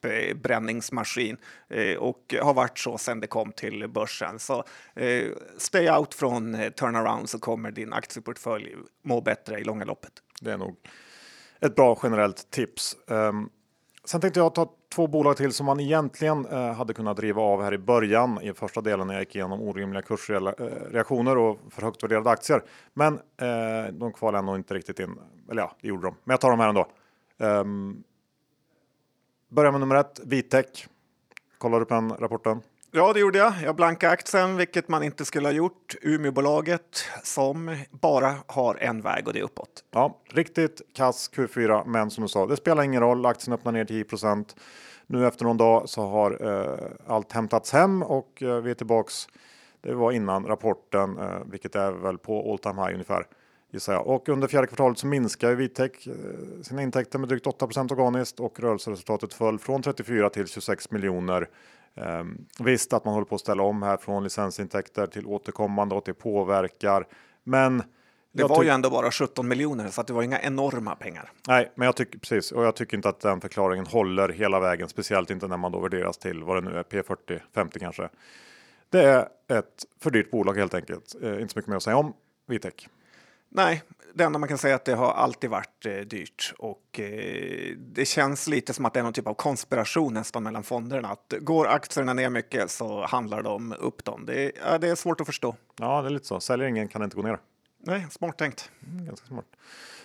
uppbränningsmaskin 0.05 1.37
eh, 1.69 1.81
eh, 1.81 1.97
och 1.97 2.35
har 2.41 2.53
varit 2.53 2.79
så 2.79 2.97
sedan 2.97 3.19
det 3.19 3.27
kom 3.27 3.51
till 3.51 3.87
börsen. 3.87 4.39
Så 4.39 4.63
eh, 4.95 5.25
stay 5.57 5.89
out 5.89 6.13
från 6.13 6.57
turnaround 6.79 7.29
så 7.29 7.39
kommer 7.39 7.71
din 7.71 7.93
aktieportfölj 7.93 8.75
må 9.03 9.21
bättre 9.21 9.59
i 9.59 9.63
långa 9.63 9.85
loppet. 9.85 10.11
Det 10.41 10.51
är 10.51 10.57
nog 10.57 10.75
ett 11.61 11.75
bra 11.75 11.99
generellt 12.03 12.51
tips. 12.51 12.97
Ehm, 13.09 13.49
sen 14.05 14.21
tänkte 14.21 14.39
jag 14.39 14.55
ta 14.55 14.73
två 14.95 15.07
bolag 15.07 15.37
till 15.37 15.53
som 15.53 15.65
man 15.65 15.79
egentligen 15.79 16.45
hade 16.45 16.93
kunnat 16.93 17.17
driva 17.17 17.41
av 17.41 17.63
här 17.63 17.73
i 17.73 17.77
början 17.77 18.41
i 18.41 18.53
första 18.53 18.81
delen 18.81 19.07
när 19.07 19.13
jag 19.13 19.21
gick 19.21 19.35
igenom 19.35 19.61
orimliga 19.61 20.01
kursreaktioner 20.01 21.37
och 21.37 21.59
för 21.69 21.81
högt 21.81 22.03
värderade 22.03 22.29
aktier. 22.29 22.63
Men 22.93 23.19
de 23.91 24.13
kvalade 24.13 24.39
ändå 24.39 24.55
inte 24.55 24.73
riktigt 24.73 24.99
in. 24.99 25.19
Eller 25.51 25.61
ja, 25.61 25.75
det 25.81 25.87
gjorde 25.87 26.07
de. 26.07 26.15
Men 26.23 26.33
jag 26.33 26.41
tar 26.41 26.49
dem 26.49 26.59
här 26.59 26.69
ändå. 26.69 26.87
Um, 27.37 28.03
Börjar 29.49 29.71
med 29.71 29.79
nummer 29.79 29.95
ett, 29.95 30.19
Vitec. 30.23 30.87
Kollar 31.57 31.79
du 31.79 31.85
på 31.85 31.93
den 31.93 32.09
rapporten? 32.09 32.61
Ja, 32.91 33.13
det 33.13 33.19
gjorde 33.19 33.37
jag. 33.37 33.53
Jag 33.63 33.75
blankade 33.75 34.13
aktien, 34.13 34.57
vilket 34.57 34.87
man 34.87 35.03
inte 35.03 35.25
skulle 35.25 35.47
ha 35.47 35.53
gjort. 35.53 35.95
Umeåbolaget 36.01 37.03
som 37.23 37.77
bara 37.91 38.35
har 38.47 38.75
en 38.75 39.01
väg 39.01 39.27
och 39.27 39.33
det 39.33 39.39
är 39.39 39.43
uppåt. 39.43 39.83
Ja, 39.91 40.17
riktigt 40.29 40.81
kass 40.93 41.31
Q4, 41.33 41.83
men 41.85 42.09
som 42.09 42.21
du 42.21 42.27
sa, 42.27 42.45
det 42.45 42.57
spelar 42.57 42.83
ingen 42.83 43.01
roll. 43.01 43.25
Aktien 43.25 43.53
öppnar 43.53 43.71
ner 43.71 43.85
10% 43.85 44.55
Nu 45.07 45.27
efter 45.27 45.45
någon 45.45 45.57
dag 45.57 45.89
så 45.89 46.07
har 46.07 46.47
eh, 46.47 47.13
allt 47.13 47.31
hämtats 47.31 47.71
hem 47.71 48.03
och 48.03 48.43
eh, 48.43 48.55
vi 48.61 48.71
är 48.71 48.75
tillbaks. 48.75 49.27
Det 49.81 49.93
var 49.93 50.11
innan 50.11 50.45
rapporten, 50.45 51.17
eh, 51.17 51.39
vilket 51.45 51.75
är 51.75 51.91
väl 51.91 52.17
på 52.17 52.51
all 52.51 52.59
time 52.59 52.81
high 52.81 52.93
ungefär 52.93 53.27
gissar 53.71 53.93
jag. 53.93 54.07
Och 54.07 54.29
under 54.29 54.47
fjärde 54.47 54.67
kvartalet 54.67 54.97
så 54.97 55.07
minskar 55.07 55.55
Vitec 55.55 56.07
eh, 56.07 56.13
sina 56.61 56.81
intäkter 56.81 57.19
med 57.19 57.29
drygt 57.29 57.47
8 57.47 57.65
organiskt 57.89 58.39
och 58.39 58.59
rörelseresultatet 58.59 59.33
föll 59.33 59.59
från 59.59 59.81
34 59.81 60.29
till 60.29 60.47
26 60.47 60.91
miljoner. 60.91 61.49
Um, 61.95 62.45
visst 62.59 62.93
att 62.93 63.05
man 63.05 63.13
håller 63.13 63.25
på 63.25 63.35
att 63.35 63.41
ställa 63.41 63.63
om 63.63 63.83
här 63.83 63.97
från 63.97 64.23
licensintäkter 64.23 65.07
till 65.07 65.25
återkommande 65.25 65.95
och 65.95 65.99
att 65.99 66.05
det 66.05 66.13
påverkar. 66.13 67.07
Men 67.43 67.83
det 68.31 68.43
var 68.43 68.63
ju 68.63 68.69
ändå 68.69 68.89
bara 68.89 69.11
17 69.11 69.47
miljoner 69.47 69.87
så 69.87 70.01
att 70.01 70.07
det 70.07 70.13
var 70.13 70.23
inga 70.23 70.41
enorma 70.41 70.95
pengar. 70.95 71.31
Nej, 71.47 71.71
men 71.75 71.85
jag 71.85 71.95
tycker 71.95 72.19
precis 72.19 72.51
och 72.51 72.65
jag 72.65 72.75
tycker 72.75 72.97
inte 72.97 73.09
att 73.09 73.19
den 73.19 73.41
förklaringen 73.41 73.85
håller 73.85 74.29
hela 74.29 74.59
vägen, 74.59 74.89
speciellt 74.89 75.31
inte 75.31 75.47
när 75.47 75.57
man 75.57 75.71
då 75.71 75.79
värderas 75.79 76.17
till 76.17 76.43
vad 76.43 76.63
det 76.63 76.69
nu 76.69 76.77
är, 76.77 76.83
P40, 76.83 77.39
50 77.55 77.79
kanske. 77.79 78.09
Det 78.89 79.03
är 79.03 79.27
ett 79.47 79.85
för 79.99 80.11
dyrt 80.11 80.31
bolag 80.31 80.57
helt 80.57 80.73
enkelt. 80.73 81.15
Eh, 81.21 81.41
inte 81.41 81.53
så 81.53 81.59
mycket 81.59 81.67
mer 81.67 81.77
att 81.77 81.83
säga 81.83 81.97
om 81.97 82.13
Vitec. 82.47 82.87
Nej, 83.49 83.83
det 84.13 84.23
enda 84.23 84.39
man 84.39 84.49
kan 84.49 84.57
säga 84.57 84.73
är 84.73 84.75
att 84.75 84.85
det 84.85 84.95
har 84.95 85.11
alltid 85.11 85.49
varit 85.49 85.85
eh, 85.85 85.93
dyrt 85.93 86.53
och 86.57 86.99
eh, 86.99 87.75
det 87.77 88.05
känns 88.05 88.47
lite 88.47 88.73
som 88.73 88.85
att 88.85 88.93
det 88.93 88.99
är 88.99 89.03
någon 89.03 89.13
typ 89.13 89.27
av 89.27 89.33
konspiration 89.33 90.13
nästan 90.13 90.43
mellan 90.43 90.63
fonderna. 90.63 91.07
Att 91.07 91.33
går 91.39 91.67
aktierna 91.67 92.13
ner 92.13 92.29
mycket 92.29 92.71
så 92.71 93.05
handlar 93.05 93.43
de 93.43 93.73
upp 93.79 94.05
dem. 94.05 94.25
Det, 94.25 94.51
ja, 94.65 94.77
det 94.77 94.87
är 94.87 94.95
svårt 94.95 95.21
att 95.21 95.27
förstå. 95.27 95.55
Ja, 95.79 96.01
det 96.01 96.07
är 96.07 96.09
lite 96.09 96.25
så. 96.25 96.39
Säljer 96.39 96.67
ingen 96.67 96.87
kan 96.87 97.03
inte 97.03 97.15
gå 97.15 97.21
ner. 97.21 97.39
Nej, 97.83 98.07
smart 98.09 98.37
tänkt. 98.37 98.71
Mm, 98.91 99.05
ganska 99.05 99.27
smart. 99.27 99.45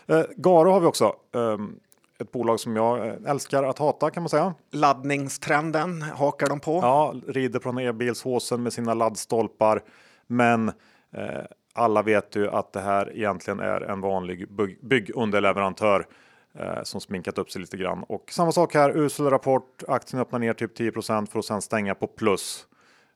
Eh, 0.06 0.22
Garo 0.36 0.70
har 0.70 0.80
vi 0.80 0.86
också. 0.86 1.16
Um, 1.32 1.80
ett 2.18 2.32
bolag 2.32 2.60
som 2.60 2.76
jag 2.76 3.06
eh, 3.06 3.14
älskar 3.26 3.62
att 3.62 3.78
hata 3.78 4.10
kan 4.10 4.22
man 4.22 4.30
säga. 4.30 4.54
Laddningstrenden 4.70 6.02
hakar 6.02 6.46
de 6.46 6.60
på. 6.60 6.78
Ja, 6.82 7.14
rider 7.26 7.58
på 7.58 7.72
den 7.72 7.78
e-bilshåsen 7.78 8.62
med 8.62 8.72
sina 8.72 8.94
laddstolpar. 8.94 9.82
Men 10.26 10.68
eh, 11.12 11.44
alla 11.72 12.02
vet 12.02 12.36
ju 12.36 12.48
att 12.48 12.72
det 12.72 12.80
här 12.80 13.16
egentligen 13.16 13.60
är 13.60 13.80
en 13.80 14.00
vanlig 14.00 14.48
byggunderleverantör 14.82 16.06
eh, 16.54 16.82
som 16.82 17.00
sminkat 17.00 17.38
upp 17.38 17.50
sig 17.50 17.60
lite 17.60 17.76
grann. 17.76 18.02
Och 18.02 18.24
samma 18.30 18.52
sak 18.52 18.74
här, 18.74 18.96
usel 18.96 19.30
rapport. 19.30 19.82
Aktien 19.88 20.22
öppnar 20.22 20.38
ner 20.38 20.52
typ 20.52 20.78
10% 20.78 21.26
för 21.26 21.38
att 21.38 21.44
sedan 21.44 21.62
stänga 21.62 21.94
på 21.94 22.06
plus. 22.06 22.66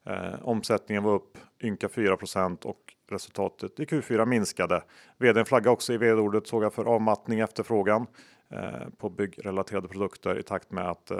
Eh, 0.06 0.34
omsättningen 0.42 1.02
var 1.02 1.14
upp 1.14 1.38
ynka 1.62 1.88
4% 1.88 2.64
och 2.64 2.94
resultatet 3.10 3.80
i 3.80 3.84
Q4 3.84 4.26
minskade. 4.26 4.82
Vdn 5.18 5.44
flagga 5.44 5.70
också 5.70 5.92
i 5.92 5.96
vd-ordet 5.96 6.46
såg 6.46 6.64
jag 6.64 6.74
för 6.74 6.84
avmattning 6.84 7.40
efterfrågan 7.40 8.06
eh, 8.50 8.88
på 8.98 9.10
byggrelaterade 9.10 9.88
produkter 9.88 10.38
i 10.38 10.42
takt 10.42 10.70
med 10.70 10.90
att 10.90 11.10
eh, 11.10 11.18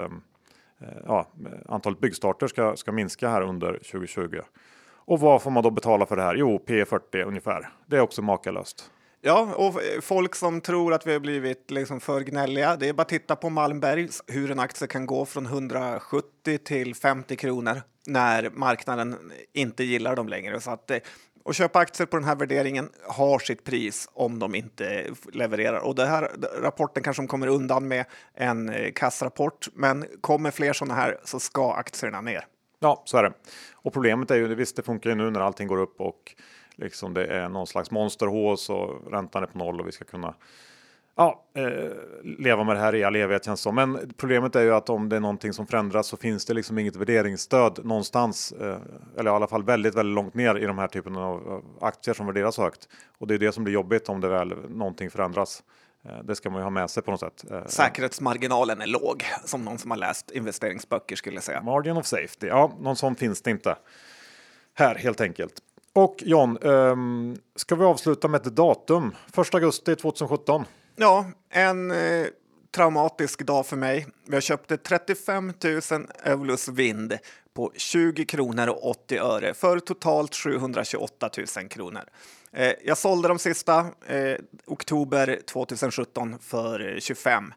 eh 0.79 0.87
ja, 1.05 1.27
antalet 1.67 1.99
byggstarter 1.99 2.47
ska, 2.47 2.75
ska 2.75 2.91
minska 2.91 3.29
här 3.29 3.41
under 3.41 3.73
2020. 3.73 4.39
Och 5.07 5.19
vad 5.19 5.41
får 5.41 5.51
man 5.51 5.63
då 5.63 5.71
betala 5.71 6.05
för 6.05 6.15
det 6.15 6.21
här? 6.21 6.35
Jo, 6.35 6.63
P40 6.67 7.23
ungefär. 7.27 7.69
Det 7.85 7.95
är 7.95 8.01
också 8.01 8.21
makalöst. 8.21 8.91
Ja, 9.21 9.53
och 9.55 9.81
folk 10.01 10.35
som 10.35 10.61
tror 10.61 10.93
att 10.93 11.07
vi 11.07 11.13
har 11.13 11.19
blivit 11.19 11.71
liksom 11.71 11.99
för 11.99 12.21
gnälliga, 12.21 12.75
det 12.75 12.89
är 12.89 12.93
bara 12.93 13.01
att 13.01 13.09
titta 13.09 13.35
på 13.35 13.49
Malmberg 13.49 14.09
hur 14.27 14.51
en 14.51 14.59
aktie 14.59 14.87
kan 14.87 15.05
gå 15.05 15.25
från 15.25 15.45
170 15.45 16.57
till 16.63 16.95
50 16.95 17.35
kronor 17.35 17.81
när 18.07 18.49
marknaden 18.49 19.31
inte 19.53 19.83
gillar 19.83 20.15
dem 20.15 20.27
längre. 20.27 20.61
Så 20.61 20.71
att, 20.71 20.91
eh, 20.91 20.97
och 21.43 21.55
köpa 21.55 21.79
aktier 21.79 22.07
på 22.07 22.17
den 22.17 22.25
här 22.25 22.35
värderingen 22.35 22.89
har 23.07 23.39
sitt 23.39 23.63
pris 23.63 24.09
om 24.13 24.39
de 24.39 24.55
inte 24.55 25.05
levererar. 25.33 25.79
Och 25.79 25.95
den 25.95 26.07
här 26.07 26.31
rapporten 26.61 27.03
kanske 27.03 27.21
de 27.23 27.27
kommer 27.27 27.47
undan 27.47 27.87
med 27.87 28.05
en 28.33 28.69
eh, 28.69 28.91
kassrapport, 28.91 29.67
men 29.73 30.05
kommer 30.21 30.51
fler 30.51 30.73
sådana 30.73 30.93
här 30.93 31.17
så 31.23 31.39
ska 31.39 31.73
aktierna 31.73 32.21
ner. 32.21 32.45
Ja, 32.79 33.01
så 33.05 33.17
är 33.17 33.23
det. 33.23 33.33
Och 33.73 33.93
problemet 33.93 34.31
är 34.31 34.35
ju, 34.35 34.55
visst 34.55 34.75
det 34.75 34.83
funkar 34.83 35.09
ju 35.09 35.15
nu 35.15 35.29
när 35.29 35.39
allting 35.39 35.67
går 35.67 35.77
upp 35.77 36.01
och 36.01 36.35
liksom 36.75 37.13
det 37.13 37.25
är 37.25 37.49
någon 37.49 37.67
slags 37.67 37.91
monsterhås 37.91 38.69
och 38.69 39.11
räntan 39.11 39.43
är 39.43 39.47
på 39.47 39.57
noll 39.57 39.79
och 39.79 39.87
vi 39.87 39.91
ska 39.91 40.05
kunna 40.05 40.35
ja, 41.17 41.43
eh, 41.53 41.91
leva 42.23 42.63
med 42.63 42.75
det 42.75 42.79
här 42.79 42.95
i 42.95 43.03
all 43.03 43.15
evighet 43.15 43.45
känns 43.45 43.61
som. 43.61 43.75
Men 43.75 44.13
problemet 44.17 44.55
är 44.55 44.61
ju 44.61 44.73
att 44.73 44.89
om 44.89 45.09
det 45.09 45.15
är 45.15 45.19
någonting 45.19 45.53
som 45.53 45.67
förändras 45.67 46.07
så 46.07 46.17
finns 46.17 46.45
det 46.45 46.53
liksom 46.53 46.77
inget 46.77 46.95
värderingsstöd 46.95 47.85
någonstans. 47.85 48.51
Eh, 48.51 48.77
eller 49.17 49.31
i 49.31 49.33
alla 49.33 49.47
fall 49.47 49.63
väldigt, 49.63 49.95
väldigt 49.95 50.15
långt 50.15 50.33
ner 50.33 50.55
i 50.55 50.65
de 50.65 50.77
här 50.77 50.87
typen 50.87 51.15
av 51.15 51.63
aktier 51.81 52.13
som 52.13 52.25
värderas 52.25 52.57
högt. 52.57 52.89
Och 53.17 53.27
det 53.27 53.33
är 53.33 53.39
det 53.39 53.51
som 53.51 53.63
blir 53.63 53.73
jobbigt 53.73 54.09
om 54.09 54.21
det 54.21 54.27
väl 54.27 54.53
någonting 54.69 55.09
förändras. 55.09 55.63
Eh, 56.05 56.23
det 56.23 56.35
ska 56.35 56.49
man 56.49 56.59
ju 56.59 56.63
ha 56.63 56.69
med 56.69 56.89
sig 56.89 57.03
på 57.03 57.11
något 57.11 57.19
sätt. 57.19 57.45
Eh, 57.51 57.65
Säkerhetsmarginalen 57.65 58.81
är 58.81 58.87
låg, 58.87 59.25
som 59.45 59.65
någon 59.65 59.77
som 59.77 59.91
har 59.91 59.97
läst 59.97 60.31
investeringsböcker 60.31 61.15
skulle 61.15 61.41
säga. 61.41 61.61
Margin 61.61 61.97
of 61.97 62.05
safety, 62.05 62.47
ja, 62.47 62.71
någon 62.79 62.95
sån 62.95 63.15
finns 63.15 63.41
det 63.41 63.51
inte 63.51 63.75
här 64.73 64.95
helt 64.95 65.21
enkelt. 65.21 65.53
Och 65.93 66.15
John, 66.25 66.57
um, 66.61 67.37
ska 67.55 67.75
vi 67.75 67.85
avsluta 67.85 68.27
med 68.27 68.47
ett 68.47 68.55
datum? 68.55 69.15
1 69.37 69.53
augusti 69.53 69.95
2017. 69.95 70.65
Ja, 70.95 71.25
en 71.49 71.91
eh, 71.91 72.25
traumatisk 72.75 73.45
dag 73.45 73.65
för 73.65 73.75
mig. 73.75 74.07
Jag 74.25 74.43
köpte 74.43 74.77
35 74.77 75.53
000 75.63 76.07
Evolus 76.23 76.67
Vind 76.67 77.17
på 77.53 77.71
20 77.75 78.25
kronor 78.25 78.67
och 78.67 78.89
80 78.89 79.17
öre 79.17 79.53
för 79.53 79.79
totalt 79.79 80.35
728 80.35 81.29
000 81.57 81.69
kronor. 81.69 82.03
Eh, 82.51 82.73
jag 82.85 82.97
sålde 82.97 83.27
de 83.27 83.39
sista 83.39 83.85
eh, 84.07 84.37
oktober 84.65 85.39
2017 85.45 86.39
för 86.39 86.93
eh, 86.93 86.99
25. 86.99 87.53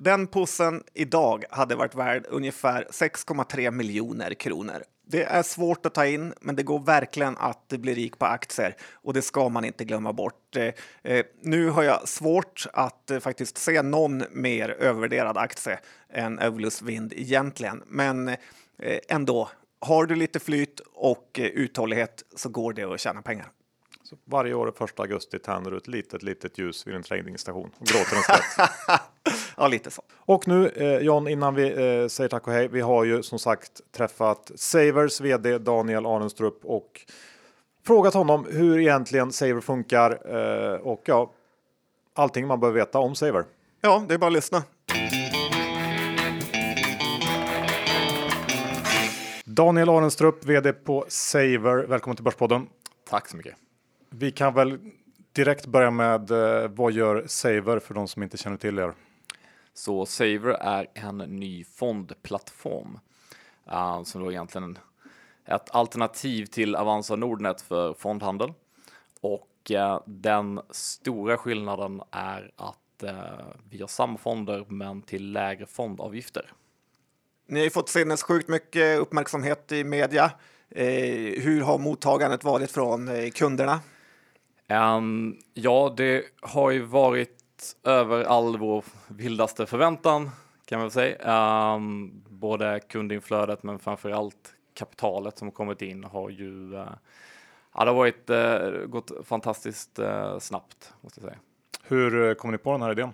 Den 0.00 0.26
pussen 0.26 0.82
idag 0.94 1.44
hade 1.50 1.74
varit 1.76 1.94
värd 1.94 2.26
ungefär 2.28 2.86
6,3 2.90 3.70
miljoner 3.70 4.34
kronor. 4.34 4.82
Det 5.06 5.22
är 5.22 5.42
svårt 5.42 5.86
att 5.86 5.94
ta 5.94 6.06
in, 6.06 6.34
men 6.40 6.56
det 6.56 6.62
går 6.62 6.78
verkligen 6.78 7.36
att 7.38 7.68
bli 7.68 7.94
rik 7.94 8.18
på 8.18 8.26
aktier 8.26 8.76
och 8.92 9.14
det 9.14 9.22
ska 9.22 9.48
man 9.48 9.64
inte 9.64 9.84
glömma 9.84 10.12
bort. 10.12 10.56
Eh, 10.56 10.74
eh 11.02 11.24
nu 11.42 11.70
har 11.70 11.82
jag 11.82 12.08
svårt 12.08 12.66
att 12.72 13.10
eh, 13.10 13.18
faktiskt 13.18 13.58
se 13.58 13.82
någon 13.82 14.24
mer 14.30 14.68
övervärderad 14.68 15.36
aktie 15.36 15.78
än 16.12 16.38
Evolus 16.38 16.82
Vind 16.82 17.12
egentligen, 17.12 17.82
men 17.86 18.28
eh, 18.28 18.36
ändå. 19.08 19.48
Har 19.80 20.06
du 20.06 20.14
lite 20.14 20.40
flyt 20.40 20.80
och 20.94 21.38
eh, 21.38 21.44
uthållighet 21.44 22.22
så 22.36 22.48
går 22.48 22.72
det 22.72 22.84
att 22.84 23.00
tjäna 23.00 23.22
pengar. 23.22 23.46
Så 24.04 24.16
varje 24.24 24.54
år 24.54 24.84
1 24.84 25.00
augusti 25.00 25.38
tänder 25.38 25.70
du 25.70 25.76
ett 25.76 25.88
litet, 25.88 26.22
litet 26.22 26.58
ljus 26.58 26.86
vid 26.86 26.94
en 26.94 27.02
tradingstation 27.02 27.70
och 27.78 27.86
gråter 27.86 28.16
en 28.16 28.22
skvätt. 28.22 28.70
ja, 29.56 29.68
lite 29.68 29.90
så. 29.90 30.02
Och 30.16 30.48
nu 30.48 30.68
eh, 30.68 30.98
John, 30.98 31.28
innan 31.28 31.54
vi 31.54 31.68
eh, 31.68 32.08
säger 32.08 32.28
tack 32.28 32.46
och 32.46 32.52
hej. 32.52 32.68
Vi 32.68 32.80
har 32.80 33.04
ju 33.04 33.22
som 33.22 33.38
sagt 33.38 33.80
träffat 33.92 34.50
Savers 34.54 35.20
vd 35.20 35.58
Daniel 35.58 36.06
Arenstrup 36.06 36.64
och 36.64 37.00
frågat 37.86 38.14
honom 38.14 38.46
hur 38.50 38.80
egentligen 38.80 39.32
Saver 39.32 39.60
funkar 39.60 40.10
eh, 40.36 40.80
och 40.80 41.02
ja, 41.04 41.32
allting 42.14 42.46
man 42.46 42.60
behöver 42.60 42.80
veta 42.80 42.98
om 42.98 43.14
Saver. 43.14 43.44
Ja, 43.80 44.04
det 44.08 44.14
är 44.14 44.18
bara 44.18 44.26
att 44.26 44.32
lyssna. 44.32 44.62
Daniel 49.44 49.88
Arenstrup, 49.88 50.44
vd 50.44 50.72
på 50.72 51.04
Saver. 51.08 51.86
Välkommen 51.86 52.16
till 52.16 52.24
Börspodden. 52.24 52.66
Tack 53.08 53.28
så 53.28 53.36
mycket. 53.36 53.63
Vi 54.18 54.30
kan 54.30 54.54
väl 54.54 54.78
direkt 55.32 55.66
börja 55.66 55.90
med 55.90 56.30
eh, 56.30 56.68
vad 56.68 56.92
gör 56.92 57.24
Saver 57.26 57.78
för 57.78 57.94
de 57.94 58.08
som 58.08 58.22
inte 58.22 58.36
känner 58.36 58.56
till 58.56 58.78
er? 58.78 58.92
Så 59.72 60.06
Saver 60.06 60.50
är 60.50 60.86
en 60.94 61.18
ny 61.18 61.64
fondplattform 61.64 62.98
uh, 63.72 64.02
som 64.02 64.24
då 64.24 64.32
egentligen 64.32 64.78
ett 65.44 65.70
alternativ 65.70 66.46
till 66.46 66.76
Avanza 66.76 67.16
Nordnet 67.16 67.60
för 67.60 67.94
fondhandel. 67.94 68.52
Och 69.20 69.70
uh, 69.70 70.00
den 70.06 70.60
stora 70.70 71.36
skillnaden 71.36 72.02
är 72.10 72.52
att 72.56 73.04
uh, 73.04 73.10
vi 73.70 73.80
har 73.80 73.88
samma 73.88 74.18
fonder 74.18 74.64
men 74.68 75.02
till 75.02 75.32
lägre 75.32 75.66
fondavgifter. 75.66 76.52
Ni 77.46 77.62
har 77.62 77.70
fått 77.70 77.88
sinnessjukt 77.88 78.48
mycket 78.48 78.98
uppmärksamhet 78.98 79.72
i 79.72 79.84
media. 79.84 80.32
Eh, 80.70 81.42
hur 81.42 81.60
har 81.60 81.78
mottagandet 81.78 82.44
varit 82.44 82.70
från 82.70 83.08
eh, 83.08 83.30
kunderna? 83.30 83.80
Um, 84.68 85.38
ja, 85.54 85.94
det 85.96 86.24
har 86.42 86.70
ju 86.70 86.80
varit 86.80 87.76
över 87.84 88.24
all 88.24 88.58
vår 88.58 88.84
vildaste 89.08 89.66
förväntan 89.66 90.30
kan 90.64 90.80
man 90.80 90.90
säga. 90.90 91.74
Um, 91.74 92.22
både 92.28 92.80
kundinflödet 92.88 93.62
men 93.62 93.78
framför 93.78 94.10
allt 94.10 94.54
kapitalet 94.74 95.38
som 95.38 95.50
kommit 95.50 95.82
in 95.82 96.04
har 96.04 96.30
ju 96.30 96.74
uh, 96.74 96.88
ja, 97.74 97.84
det 97.84 97.90
har 97.90 97.94
varit, 97.94 98.30
uh, 98.30 98.86
gått 98.86 99.10
fantastiskt 99.26 99.98
uh, 99.98 100.38
snabbt 100.38 100.92
måste 101.00 101.20
jag 101.20 101.28
säga. 101.28 101.40
Hur 101.82 102.34
kom 102.34 102.50
ni 102.50 102.58
på 102.58 102.72
den 102.72 102.82
här 102.82 102.92
idén? 102.92 103.12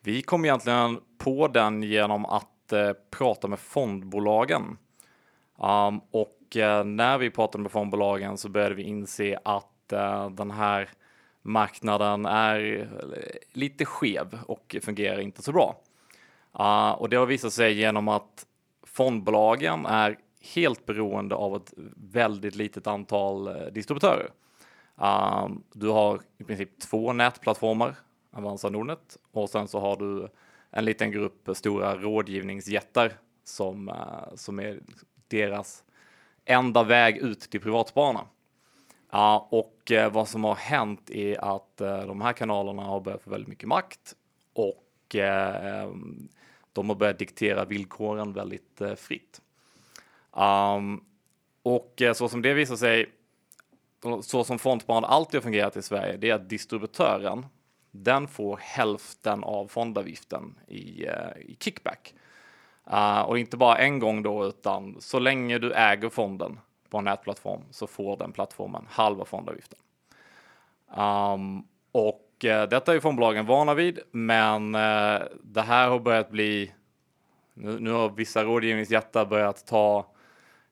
Vi 0.00 0.22
kom 0.22 0.44
egentligen 0.44 1.00
på 1.18 1.48
den 1.48 1.82
genom 1.82 2.26
att 2.26 2.72
prata 3.10 3.48
med 3.48 3.58
fondbolagen. 3.58 4.78
Um, 5.56 6.00
och 6.10 6.56
när 6.84 7.18
vi 7.18 7.30
pratade 7.30 7.62
med 7.62 7.72
fondbolagen 7.72 8.38
så 8.38 8.48
började 8.48 8.74
vi 8.74 8.82
inse 8.82 9.38
att 9.44 9.64
uh, 9.64 9.77
Eh, 9.92 10.30
den 10.30 10.50
här 10.50 10.88
marknaden 11.42 12.26
är 12.26 12.88
lite 13.52 13.84
skev 13.84 14.38
och 14.46 14.76
fungerar 14.82 15.20
inte 15.20 15.42
så 15.42 15.52
bra. 15.52 15.76
Uh, 16.60 16.90
och 16.90 17.08
det 17.08 17.16
har 17.16 17.26
visat 17.26 17.52
sig 17.52 17.72
genom 17.72 18.08
att 18.08 18.46
fondbolagen 18.86 19.86
är 19.86 20.18
helt 20.54 20.86
beroende 20.86 21.34
av 21.34 21.56
ett 21.56 21.72
väldigt 21.96 22.54
litet 22.54 22.86
antal 22.86 23.48
eh, 23.48 23.66
distributörer. 23.72 24.30
Uh, 25.00 25.48
du 25.72 25.88
har 25.88 26.20
i 26.38 26.44
princip 26.44 26.80
två 26.80 27.12
nätplattformar, 27.12 27.94
Avanza 28.30 28.68
Nordnet, 28.68 29.18
och 29.32 29.50
sen 29.50 29.68
så 29.68 29.80
har 29.80 29.96
du 29.96 30.28
en 30.70 30.84
liten 30.84 31.10
grupp 31.10 31.48
stora 31.52 31.96
rådgivningsjättar 31.96 33.12
som, 33.44 33.92
som 34.34 34.58
är 34.58 34.80
deras 35.28 35.84
enda 36.44 36.82
väg 36.82 37.16
ut 37.16 37.40
till 37.40 37.60
privatspararna. 37.60 38.20
Ja, 39.10 39.48
och 39.50 39.92
eh, 39.92 40.12
vad 40.12 40.28
som 40.28 40.44
har 40.44 40.54
hänt 40.54 41.10
är 41.10 41.56
att 41.56 41.80
eh, 41.80 42.06
de 42.06 42.20
här 42.20 42.32
kanalerna 42.32 42.82
har 42.82 43.00
börjat 43.00 43.22
få 43.22 43.30
väldigt 43.30 43.48
mycket 43.48 43.68
makt 43.68 44.14
och 44.52 45.16
eh, 45.16 45.90
de 46.72 46.88
har 46.88 46.96
börjat 46.96 47.18
diktera 47.18 47.64
villkoren 47.64 48.32
väldigt 48.32 48.82
fritt. 48.96 49.40
Um, 50.32 51.04
och 51.62 52.02
så 52.14 52.28
som 52.28 52.42
det 52.42 52.54
visar 52.54 52.76
sig, 52.76 53.06
så 54.22 54.44
som 54.44 54.58
fondsparande 54.58 55.08
alltid 55.08 55.38
har 55.38 55.42
fungerat 55.42 55.76
i 55.76 55.82
Sverige, 55.82 56.16
det 56.16 56.30
är 56.30 56.34
att 56.34 56.48
distributören, 56.48 57.46
den 57.90 58.28
får 58.28 58.56
hälften 58.56 59.44
av 59.44 59.66
fondavgiften 59.66 60.54
i, 60.66 61.06
i 61.38 61.56
kickback. 61.60 62.14
Uh, 62.92 63.20
och 63.20 63.38
inte 63.38 63.56
bara 63.56 63.78
en 63.78 63.98
gång 63.98 64.22
då, 64.22 64.46
utan 64.46 64.96
så 65.00 65.18
länge 65.18 65.58
du 65.58 65.72
äger 65.72 66.08
fonden 66.08 66.58
på 66.90 66.98
en 66.98 67.04
nätplattform 67.04 67.60
så 67.70 67.86
får 67.86 68.16
den 68.16 68.32
plattformen 68.32 68.86
halva 68.90 69.24
fondavgiften. 69.24 69.78
Um, 70.96 71.66
och 71.92 72.44
uh, 72.44 72.62
detta 72.62 72.94
är 72.94 73.00
fondbolagen 73.00 73.46
vana 73.46 73.74
vid, 73.74 73.98
men 74.10 74.74
uh, 74.74 75.22
det 75.42 75.62
här 75.62 75.88
har 75.88 75.98
börjat 75.98 76.30
bli. 76.30 76.72
Nu, 77.54 77.80
nu 77.80 77.90
har 77.90 78.10
vissa 78.10 78.44
rådgivningsjättar 78.44 79.26
börjat 79.26 79.66
ta 79.66 80.06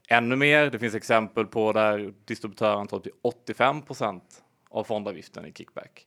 ännu 0.08 0.36
mer. 0.36 0.70
Det 0.70 0.78
finns 0.78 0.94
exempel 0.94 1.46
på 1.46 1.72
där 1.72 2.14
distributören 2.24 2.86
tar 2.86 2.96
upp 2.96 3.02
till 3.02 3.54
85% 3.54 4.20
av 4.68 4.84
fondavgiften 4.84 5.46
i 5.46 5.52
kickback. 5.52 6.06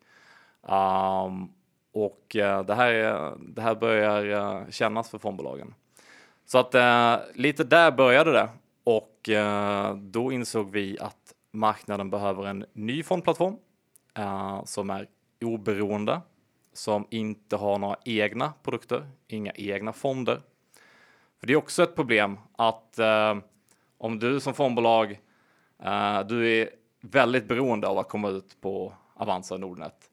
Um, 0.61 1.53
och 1.91 2.35
uh, 2.35 2.61
det, 2.61 2.75
här 2.75 2.93
är, 2.93 3.33
det 3.39 3.61
här 3.61 3.75
börjar 3.75 4.71
kännas 4.71 5.09
för 5.09 5.17
fondbolagen. 5.17 5.73
Så 6.45 6.57
att 6.57 6.75
lite 7.35 7.63
där 7.63 7.91
började 7.91 8.31
det 8.31 8.49
Eh, 9.29 9.95
då 9.95 10.31
insåg 10.31 10.71
vi 10.71 10.99
att 10.99 11.33
marknaden 11.51 12.09
behöver 12.09 12.47
en 12.47 12.65
ny 12.73 13.03
fondplattform 13.03 13.57
eh, 14.17 14.63
som 14.65 14.89
är 14.89 15.07
oberoende, 15.41 16.21
som 16.73 17.07
inte 17.09 17.55
har 17.55 17.77
några 17.77 17.95
egna 18.05 18.53
produkter, 18.63 19.09
inga 19.27 19.51
egna 19.55 19.93
fonder. 19.93 20.41
För 21.39 21.47
det 21.47 21.53
är 21.53 21.57
också 21.57 21.83
ett 21.83 21.95
problem 21.95 22.37
att 22.55 22.99
eh, 22.99 23.37
om 23.97 24.19
du 24.19 24.39
som 24.39 24.53
fondbolag, 24.53 25.19
eh, 25.83 26.19
du 26.21 26.61
är 26.61 26.69
väldigt 27.01 27.47
beroende 27.47 27.87
av 27.87 27.97
att 27.97 28.09
komma 28.09 28.29
ut 28.29 28.61
på 28.61 28.93
Avanza 29.13 29.53
och 29.53 29.59
Nordnet. 29.59 30.09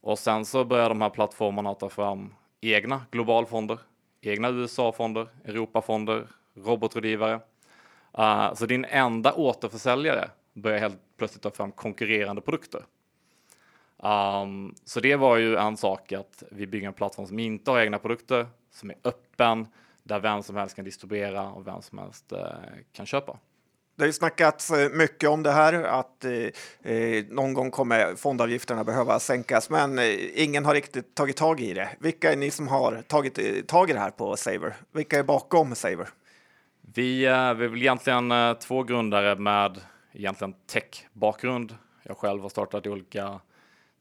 Och 0.00 0.18
sen 0.18 0.44
så 0.44 0.64
börjar 0.64 0.88
de 0.88 1.00
här 1.00 1.10
plattformarna 1.10 1.74
ta 1.74 1.88
fram 1.88 2.34
egna 2.60 3.02
globalfonder, 3.10 3.78
egna 4.20 4.48
USA-fonder, 4.48 5.28
Europafonder, 5.44 6.26
robotrådgivare 6.54 7.40
Uh, 8.18 8.54
så 8.54 8.66
din 8.66 8.84
enda 8.84 9.32
återförsäljare 9.32 10.30
börjar 10.52 10.78
helt 10.78 10.98
plötsligt 11.16 11.42
ta 11.42 11.50
fram 11.50 11.72
konkurrerande 11.72 12.42
produkter. 12.42 12.84
Um, 13.96 14.74
så 14.84 15.00
det 15.00 15.16
var 15.16 15.36
ju 15.36 15.56
en 15.56 15.76
sak 15.76 16.12
att 16.12 16.42
vi 16.50 16.66
bygger 16.66 16.86
en 16.86 16.94
plattform 16.94 17.26
som 17.26 17.38
inte 17.38 17.70
har 17.70 17.80
egna 17.80 17.98
produkter, 17.98 18.46
som 18.70 18.90
är 18.90 18.96
öppen, 19.04 19.66
där 20.02 20.20
vem 20.20 20.42
som 20.42 20.56
helst 20.56 20.76
kan 20.76 20.84
distribuera 20.84 21.50
och 21.50 21.66
vem 21.66 21.82
som 21.82 21.98
helst 21.98 22.32
uh, 22.32 22.38
kan 22.92 23.06
köpa. 23.06 23.38
Det 24.00 24.04
har 24.04 24.06
ju 24.06 24.12
snackats 24.12 24.70
eh, 24.70 24.90
mycket 24.90 25.28
om 25.28 25.42
det 25.42 25.50
här, 25.50 25.72
att 25.72 26.24
eh, 26.24 26.92
eh, 26.92 27.24
någon 27.28 27.54
gång 27.54 27.70
kommer 27.70 28.14
fondavgifterna 28.14 28.84
behöva 28.84 29.20
sänkas, 29.20 29.70
men 29.70 29.98
eh, 29.98 30.42
ingen 30.42 30.64
har 30.64 30.74
riktigt 30.74 31.14
tagit 31.14 31.36
tag 31.36 31.60
i 31.60 31.74
det. 31.74 31.88
Vilka 31.98 32.32
är 32.32 32.36
ni 32.36 32.50
som 32.50 32.68
har 32.68 33.02
tagit 33.06 33.68
tag 33.68 33.90
i 33.90 33.92
det 33.92 33.98
här 33.98 34.10
på 34.10 34.36
Saver? 34.36 34.76
Vilka 34.92 35.18
är 35.18 35.22
bakom 35.22 35.74
Saver? 35.74 36.08
Vi, 36.94 37.26
eh, 37.26 37.54
vi 37.54 37.64
är 37.64 37.68
väl 37.68 37.82
egentligen 37.82 38.32
eh, 38.32 38.54
två 38.54 38.82
grundare 38.82 39.36
med 39.36 39.80
egentligen 40.12 40.54
tech-bakgrund. 40.66 41.76
Jag 42.02 42.16
själv 42.16 42.42
har 42.42 42.48
startat 42.48 42.86
olika 42.86 43.40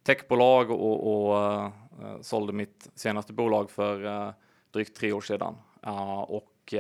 techbolag 0.04 0.72
och, 0.72 1.30
och 1.30 1.38
eh, 1.38 1.66
eh, 2.02 2.22
sålde 2.22 2.54
mitt 2.54 2.90
senaste 2.96 3.34
bolag 3.34 3.72
för 3.72 4.06
eh, 4.06 4.32
drygt 4.72 4.98
tre 4.98 5.12
år 5.12 5.22
sedan. 5.22 5.56
Uh, 5.88 6.20
och 6.20 6.74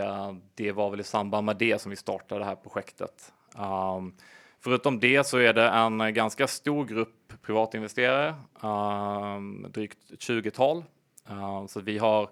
det 0.56 0.72
var 0.72 0.90
väl 0.90 1.00
i 1.00 1.04
samband 1.04 1.46
med 1.46 1.58
det 1.58 1.82
som 1.82 1.90
vi 1.90 1.96
startade 1.96 2.42
det 2.42 2.46
här 2.46 2.56
projektet. 2.56 3.34
Um, 3.58 4.16
förutom 4.60 5.00
det 5.00 5.24
så 5.24 5.38
är 5.38 5.54
det 5.54 5.70
en 5.70 6.14
ganska 6.14 6.48
stor 6.48 6.86
grupp 6.86 7.34
privatinvesterare, 7.42 8.36
um, 8.62 9.68
drygt 9.70 9.98
20-tal. 10.12 10.84
Ehm, 11.30 11.68
så 11.68 11.80
vi 11.82 11.98
har 11.98 12.30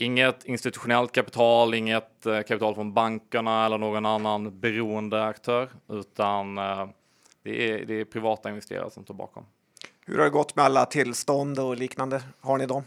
Inget 0.00 0.44
institutionellt 0.44 1.12
kapital, 1.12 1.74
inget 1.74 2.26
eh, 2.26 2.36
kapital 2.36 2.74
från 2.74 2.92
bankerna 2.92 3.66
eller 3.66 3.78
någon 3.78 4.06
annan 4.06 4.60
beroende 4.60 5.24
aktör, 5.24 5.68
utan 5.88 6.58
eh, 6.58 6.88
det 7.42 7.70
är, 7.70 7.84
det 7.84 8.00
är 8.00 8.04
privata 8.04 8.48
investerare 8.48 8.90
som 8.90 9.04
står 9.04 9.14
bakom. 9.14 9.44
Hur 10.06 10.18
har 10.18 10.24
det 10.24 10.30
gått 10.30 10.56
med 10.56 10.64
alla 10.64 10.86
tillstånd 10.86 11.58
och 11.58 11.76
liknande? 11.76 12.22
Har 12.40 12.58
ni 12.58 12.66
dem? 12.66 12.82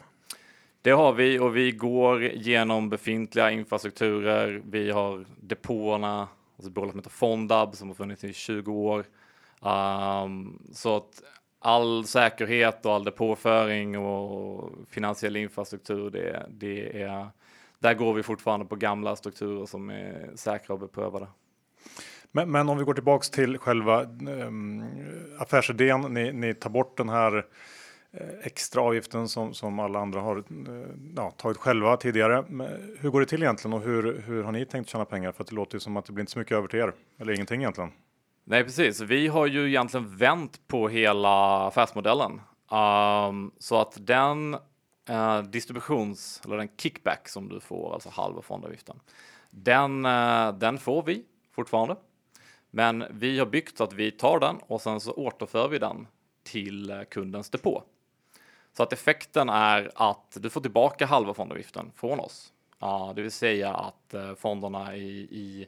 Det 0.81 0.91
har 0.91 1.13
vi 1.13 1.39
och 1.39 1.55
vi 1.55 1.71
går 1.71 2.23
genom 2.23 2.89
befintliga 2.89 3.51
infrastrukturer. 3.51 4.61
Vi 4.65 4.91
har 4.91 5.25
depåerna, 5.39 6.27
alltså 6.55 6.69
ett 6.69 6.73
bolag 6.73 6.91
som 6.91 6.99
heter 6.99 7.09
Fondab 7.09 7.75
som 7.75 7.87
har 7.87 7.95
funnits 7.95 8.23
i 8.23 8.33
20 8.33 8.71
år. 8.73 9.05
Um, 9.59 10.59
så 10.73 10.97
att 10.97 11.23
all 11.61 12.05
säkerhet 12.05 12.85
och 12.85 12.93
all 12.93 13.03
depåföring 13.03 13.97
och 13.97 14.69
finansiell 14.89 15.35
infrastruktur, 15.35 16.09
det, 16.09 16.45
det 16.49 17.01
är, 17.01 17.27
där 17.79 17.93
går 17.93 18.13
vi 18.13 18.23
fortfarande 18.23 18.65
på 18.65 18.75
gamla 18.75 19.15
strukturer 19.15 19.65
som 19.65 19.89
är 19.89 20.31
säkra 20.35 20.73
och 20.73 20.79
beprövade. 20.79 21.27
Men, 22.31 22.51
men 22.51 22.69
om 22.69 22.77
vi 22.77 22.83
går 22.83 22.93
tillbaks 22.93 23.29
till 23.29 23.57
själva 23.57 24.03
um, 24.03 24.83
affärsidén, 25.37 26.01
ni, 26.01 26.31
ni 26.31 26.53
tar 26.53 26.69
bort 26.69 26.97
den 26.97 27.09
här 27.09 27.45
eh, 28.11 28.27
extra 28.43 28.81
avgiften 28.81 29.27
som, 29.27 29.53
som 29.53 29.79
alla 29.79 29.99
andra 29.99 30.21
har 30.21 30.37
eh, 30.37 30.43
ja, 31.15 31.31
tagit 31.31 31.57
själva 31.57 31.97
tidigare. 31.97 32.43
Men 32.47 32.95
hur 32.99 33.09
går 33.09 33.19
det 33.19 33.25
till 33.25 33.43
egentligen 33.43 33.73
och 33.73 33.81
hur, 33.81 34.23
hur 34.25 34.43
har 34.43 34.51
ni 34.51 34.65
tänkt 34.65 34.89
tjäna 34.89 35.05
pengar? 35.05 35.31
För 35.31 35.43
att 35.43 35.49
det 35.49 35.55
låter 35.55 35.75
ju 35.75 35.79
som 35.79 35.97
att 35.97 36.05
det 36.05 36.13
blir 36.13 36.21
inte 36.21 36.31
så 36.31 36.39
mycket 36.39 36.57
över 36.57 36.67
till 36.67 36.79
er, 36.79 36.93
eller 37.19 37.33
ingenting 37.33 37.61
egentligen. 37.61 37.91
Nej, 38.43 38.63
precis. 38.63 39.01
Vi 39.01 39.27
har 39.27 39.47
ju 39.47 39.67
egentligen 39.67 40.17
vänt 40.17 40.67
på 40.67 40.89
hela 40.89 41.67
affärsmodellen 41.67 42.41
um, 42.71 43.51
så 43.59 43.81
att 43.81 43.97
den 43.99 44.57
uh, 45.09 45.41
distributions 45.41 46.41
eller 46.45 46.57
den 46.57 46.69
kickback 46.77 47.29
som 47.29 47.49
du 47.49 47.59
får, 47.59 47.93
alltså 47.93 48.09
halva 48.09 48.41
fondavgiften, 48.41 48.99
den, 49.49 50.05
uh, 50.05 50.53
den 50.53 50.77
får 50.77 51.03
vi 51.03 51.23
fortfarande. 51.55 51.95
Men 52.71 53.05
vi 53.09 53.39
har 53.39 53.45
byggt 53.45 53.77
så 53.77 53.83
att 53.83 53.93
vi 53.93 54.11
tar 54.11 54.39
den 54.39 54.57
och 54.57 54.81
sen 54.81 54.99
så 54.99 55.13
återför 55.13 55.67
vi 55.67 55.79
den 55.79 56.07
till 56.43 56.89
eh, 56.89 57.03
kundens 57.03 57.49
depå. 57.49 57.83
Så 58.73 58.83
att 58.83 58.93
effekten 58.93 59.49
är 59.49 59.91
att 59.95 60.37
du 60.39 60.49
får 60.49 60.61
tillbaka 60.61 61.05
halva 61.05 61.33
fondavgiften 61.33 61.91
från 61.95 62.19
oss. 62.19 62.53
det 63.15 63.21
vill 63.21 63.31
säga 63.31 63.73
att 63.73 64.15
fonderna 64.37 64.95
i, 64.95 65.19
i 65.19 65.67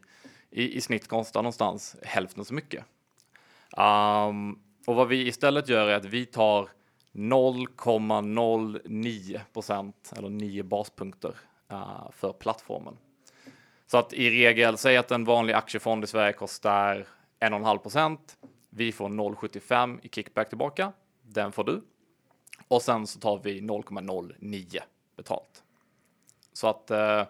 i, 0.54 0.78
i 0.78 0.82
snitt 0.82 1.08
kostar 1.08 1.41
någonstans 1.41 1.95
hälften 2.04 2.45
så 2.45 2.54
mycket. 2.54 2.86
Um, 3.78 4.60
och 4.86 4.95
vad 4.95 5.08
vi 5.08 5.28
istället 5.28 5.70
gör 5.70 5.88
är 5.88 5.95
att 5.95 6.06
vi 6.06 6.26
tar 6.26 6.70
0,09 7.14 9.41
procent 9.54 10.14
eller 10.18 10.30
9 10.30 10.64
baspunkter 10.64 11.36
uh, 11.72 12.12
för 12.12 12.34
plattformen. 12.34 12.97
Så 13.88 13.97
att 13.97 14.14
i 14.14 14.30
regel, 14.30 14.78
säg 14.78 14.97
att 14.97 15.12
en 15.12 15.26
vanlig 15.26 15.54
aktiefond 15.54 16.04
i 16.04 16.08
Sverige 16.08 16.34
kostar 16.34 17.08
1,5 17.39 17.78
procent. 17.78 18.38
Vi 18.70 18.91
får 18.91 19.10
0,75 19.10 19.99
i 20.04 20.10
kickback 20.10 20.49
tillbaka. 20.49 20.91
Den 21.22 21.51
får 21.51 21.64
du. 21.64 21.82
Och 22.68 22.82
sen 22.82 23.08
så 23.08 23.20
tar 23.20 23.39
vi 23.43 23.62
0,09 23.62 24.80
betalt. 25.16 25.64
Så 26.54 26.68
att, 26.68 26.91
uh, 26.91 27.24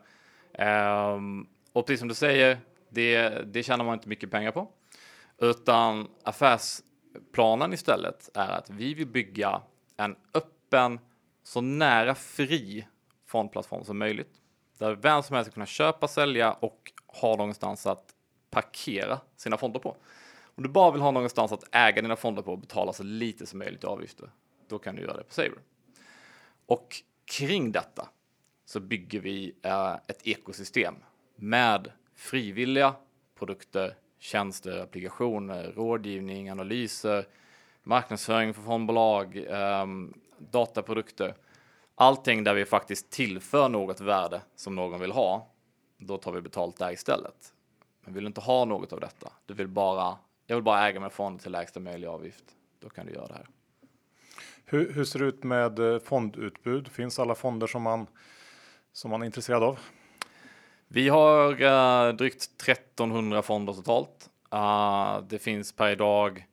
um, 0.67 1.47
och 1.73 1.85
precis 1.85 1.99
som 1.99 2.07
du 2.07 2.15
säger, 2.15 2.59
det, 2.93 3.29
det 3.53 3.63
tjänar 3.63 3.85
man 3.85 3.93
inte 3.93 4.09
mycket 4.09 4.31
pengar 4.31 4.51
på. 4.51 4.67
Utan 5.37 6.07
affärsplanen 6.23 7.73
istället 7.73 8.29
är 8.33 8.49
att 8.49 8.69
vi 8.69 8.93
vill 8.93 9.07
bygga 9.07 9.61
en 9.97 10.15
öppen, 10.33 10.99
så 11.43 11.61
nära 11.61 12.15
fri 12.15 12.87
fondplattform 13.25 13.83
som 13.83 13.97
möjligt. 13.97 14.41
Där 14.77 14.95
vem 14.95 15.23
som 15.23 15.35
helst 15.35 15.51
ska 15.51 15.53
kunna 15.53 15.65
köpa, 15.65 16.07
sälja 16.07 16.53
och 16.53 16.91
ha 17.07 17.35
någonstans 17.35 17.85
att 17.85 18.15
parkera 18.49 19.19
sina 19.35 19.57
fonder 19.57 19.79
på. 19.79 19.97
Om 20.55 20.63
du 20.63 20.69
bara 20.69 20.91
vill 20.91 21.01
ha 21.01 21.11
någonstans 21.11 21.51
att 21.51 21.63
äga 21.71 22.01
dina 22.01 22.15
fonder 22.15 22.41
på 22.41 22.51
och 22.51 22.59
betala 22.59 22.93
så 22.93 23.03
lite 23.03 23.45
som 23.45 23.59
möjligt 23.59 23.83
i 23.83 23.87
avgifter, 23.87 24.29
då 24.67 24.79
kan 24.79 24.95
du 24.95 25.01
göra 25.01 25.17
det 25.17 25.23
på 25.23 25.33
Saver. 25.33 25.59
Och 26.65 26.95
kring 27.25 27.71
detta 27.71 28.09
så 28.65 28.79
bygger 28.79 29.19
vi 29.19 29.55
eh, 29.61 29.93
ett 29.93 30.27
ekosystem 30.27 30.95
med 31.35 31.91
frivilliga 32.23 32.95
produkter, 33.35 33.95
tjänster, 34.19 34.79
applikationer, 34.79 35.71
rådgivning, 35.75 36.49
analyser, 36.49 37.25
marknadsföring 37.83 38.53
för 38.53 38.61
fondbolag, 38.61 39.37
eh, 39.37 39.85
dataprodukter. 40.37 41.35
Allting 41.95 42.43
där 42.43 42.53
vi 42.53 42.65
faktiskt 42.65 43.09
tillför 43.09 43.69
något 43.69 44.01
värde 44.01 44.41
som 44.55 44.75
någon 44.75 44.99
vill 44.99 45.11
ha, 45.11 45.47
då 45.97 46.17
tar 46.17 46.31
vi 46.31 46.41
betalt 46.41 46.77
där 46.77 46.91
istället. 46.91 47.53
Men 48.01 48.13
vill 48.13 48.23
du 48.23 48.27
inte 48.27 48.41
ha 48.41 48.65
något 48.65 48.93
av 48.93 48.99
detta, 48.99 49.31
du 49.45 49.53
vill 49.53 49.67
bara, 49.67 50.17
jag 50.47 50.55
vill 50.55 50.63
bara 50.63 50.87
äga 50.87 50.99
min 50.99 51.09
fond 51.09 51.41
till 51.41 51.51
lägsta 51.51 51.79
möjliga 51.79 52.11
avgift, 52.11 52.43
då 52.79 52.89
kan 52.89 53.05
du 53.05 53.13
göra 53.13 53.27
det 53.27 53.33
här. 53.33 53.47
Hur, 54.65 54.93
hur 54.93 55.05
ser 55.05 55.19
det 55.19 55.25
ut 55.25 55.43
med 55.43 55.79
eh, 55.79 55.99
fondutbud? 55.99 56.87
Finns 56.87 57.19
alla 57.19 57.35
fonder 57.35 57.67
som 57.67 57.81
man, 57.81 58.07
som 58.91 59.11
man 59.11 59.21
är 59.21 59.25
intresserad 59.25 59.63
av? 59.63 59.79
Vi 60.93 61.09
har 61.09 61.61
uh, 61.61 62.15
drygt 62.15 62.61
1300 62.61 63.41
fonder 63.41 63.73
totalt. 63.73 64.29
Uh, 64.53 65.27
det 65.27 65.39
finns 65.39 65.73
per 65.73 65.89
idag 65.89 66.45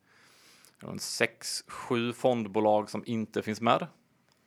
6-7 0.81 2.13
fondbolag 2.13 2.89
som 2.89 3.03
inte 3.05 3.41
finns 3.41 3.61
med. 3.61 3.87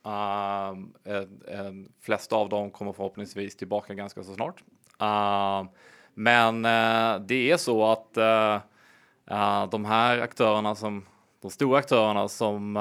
Uh, 0.05 0.83
eh, 1.03 1.71
flesta 2.01 2.35
av 2.35 2.49
dem 2.49 2.71
kommer 2.71 2.93
förhoppningsvis 2.93 3.55
tillbaka 3.55 3.93
ganska 3.93 4.23
så 4.23 4.33
snart. 4.33 4.63
Uh, 5.01 5.71
men 6.13 6.61
det 7.27 7.51
är 7.51 7.57
så 7.57 7.91
att 7.91 8.13
de 9.71 9.85
här 9.85 10.19
aktörerna 10.19 10.75
som 10.75 11.05
de 11.41 11.51
stora 11.51 11.79
aktörerna 11.79 12.27
som 12.27 12.73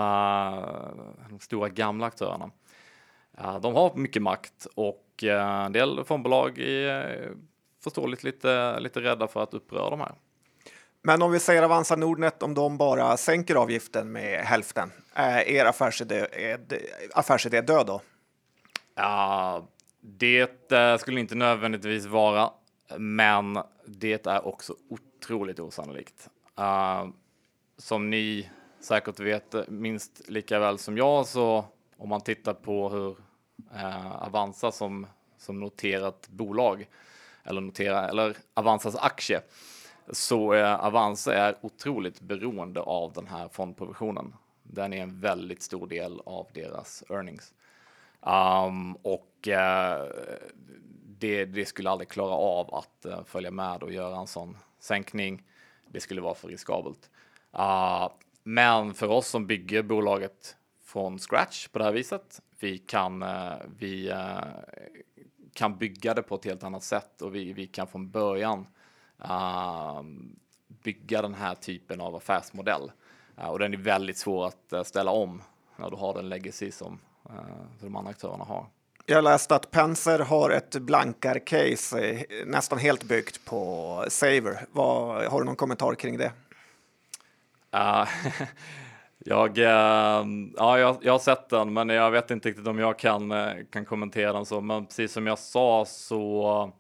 de 1.31 1.41
stora 1.41 1.69
gamla 1.69 2.07
aktörerna 2.07 2.51
de 3.37 3.75
har 3.75 3.95
mycket 3.95 4.23
makt 4.23 4.67
och 4.75 5.25
eh, 5.25 5.65
en 5.65 5.73
del 5.73 6.05
fondbolag 6.05 6.59
är 6.59 7.23
eh, 7.23 7.31
förståeligt 7.85 8.25
lite, 8.25 8.81
lite 8.81 9.01
rädda 9.01 9.29
för 9.29 9.43
att 9.43 9.55
uppröra 9.55 9.91
de 9.91 10.01
här. 10.01 10.15
Men 11.03 11.23
om 11.23 11.33
vi 11.33 11.41
säger 11.41 11.63
Avanza 11.63 11.97
Nordnet, 11.97 12.43
om 12.43 12.55
de 12.55 12.79
bara 12.79 13.17
sänker 13.17 13.55
avgiften 13.55 14.13
med 14.13 14.45
hälften, 14.45 14.93
är 15.13 15.49
er 15.49 15.65
affärsidé, 15.65 16.27
affärsidé 17.15 17.61
död 17.61 17.87
då? 17.87 18.01
Ja, 18.95 19.69
det 20.01 20.73
eh, 20.73 20.97
skulle 20.97 21.21
inte 21.21 21.35
nödvändigtvis 21.35 22.07
vara, 22.07 22.51
men 22.99 23.59
det 23.87 24.27
är 24.27 24.47
också 24.47 24.75
otroligt 24.89 25.61
osannolikt. 25.61 26.29
Som 27.79 28.11
ni 28.11 28.51
säkert 28.81 29.21
vet 29.21 29.69
minst 29.69 30.29
lika 30.29 30.59
väl 30.59 30.79
som 30.79 30.97
jag, 30.97 31.27
så 31.27 31.65
om 31.97 32.09
man 32.09 32.21
tittar 32.21 32.55
på 32.55 32.89
hur 32.89 33.17
eh, 33.75 34.23
Avanza 34.23 34.73
som, 34.73 35.07
som 35.39 35.61
noterat 35.61 36.29
bolag 36.29 36.89
eller, 37.45 37.61
notera, 37.61 38.09
eller 38.09 38.37
Avanzas 38.55 38.97
aktie 38.97 39.41
så 40.09 40.55
eh, 40.55 40.85
Avanza 40.85 41.35
är 41.35 41.57
otroligt 41.61 42.21
beroende 42.21 42.81
av 42.81 43.13
den 43.13 43.27
här 43.27 43.49
fondprovisionen. 43.49 44.35
Den 44.63 44.93
är 44.93 45.03
en 45.03 45.21
väldigt 45.21 45.63
stor 45.63 45.87
del 45.87 46.21
av 46.27 46.47
deras 46.55 47.05
earnings. 47.11 47.55
Um, 48.21 48.97
och 48.97 49.49
eh, 49.49 50.09
det, 51.19 51.45
det, 51.45 51.65
skulle 51.65 51.91
aldrig 51.91 52.09
klara 52.09 52.35
av 52.35 52.75
att 52.75 53.05
eh, 53.05 53.25
följa 53.25 53.51
med 53.51 53.83
och 53.83 53.93
göra 53.93 54.17
en 54.17 54.27
sån 54.27 54.57
sänkning. 54.79 55.43
Det 55.89 56.01
skulle 56.01 56.21
vara 56.21 56.35
för 56.35 56.49
riskabelt. 56.49 57.11
Uh, 57.59 58.09
men 58.43 58.95
för 58.95 59.09
oss 59.09 59.29
som 59.29 59.47
bygger 59.47 59.83
bolaget 59.83 60.57
från 60.85 61.19
scratch 61.19 61.69
på 61.69 61.79
det 61.79 61.85
här 61.85 61.93
viset 61.93 62.43
vi 62.65 62.79
kan, 62.79 63.23
eh, 63.23 63.53
vi 63.79 64.09
eh, 64.11 64.39
kan 65.53 65.79
bygga 65.79 66.15
det 66.15 66.23
på 66.23 66.35
ett 66.35 66.45
helt 66.45 66.65
annat 66.65 66.83
sätt 66.83 67.23
och 67.23 67.35
vi, 67.35 67.53
vi 67.53 67.67
kan 67.67 67.87
från 67.87 68.11
början 68.11 68.67
uh, 69.25 70.03
bygga 70.83 71.23
den 71.23 71.35
här 71.35 71.55
typen 71.55 72.01
av 72.01 72.17
affärsmodell. 72.17 72.93
Och 73.37 73.59
den 73.59 73.75
är 73.75 73.79
väldigt 73.79 74.19
svår 74.19 74.47
att 74.47 74.87
ställa 74.87 75.11
om 75.11 75.43
när 75.77 75.91
du 75.91 75.97
har 75.97 76.15
den 76.15 76.29
legacy 76.29 76.71
som 76.71 76.99
de 77.81 77.97
andra 77.97 78.11
aktörerna 78.11 78.45
har. 78.45 78.67
Jag 79.07 79.25
läste 79.25 79.55
att 79.55 79.71
Penser 79.71 80.19
har 80.19 80.51
ett 80.51 80.77
blankar-case 80.77 82.27
nästan 82.47 82.79
helt 82.79 83.05
byggt 83.05 83.45
på 83.45 84.05
Saver. 84.09 84.67
Vad, 84.73 85.25
har 85.25 85.41
du 85.41 85.47
någon 85.47 85.57
kommentar 85.57 85.95
kring 85.95 86.19
det? 86.19 86.33
Uh, 87.75 88.09
jag, 89.25 89.59
ehm, 89.59 90.55
ja, 90.57 90.79
jag, 90.79 90.97
jag, 91.03 91.13
har 91.13 91.19
sett 91.19 91.49
den, 91.49 91.73
men 91.73 91.89
jag 91.89 92.11
vet 92.11 92.31
inte 92.31 92.49
riktigt 92.49 92.67
om 92.67 92.79
jag 92.79 92.99
kan, 92.99 93.31
eh, 93.31 93.53
kan 93.71 93.85
kommentera 93.85 94.33
den 94.33 94.47
så. 94.47 94.61
Men 94.61 94.87
precis 94.87 95.13
som 95.13 95.27
jag 95.27 95.39
sa 95.39 95.85
så 95.85 96.73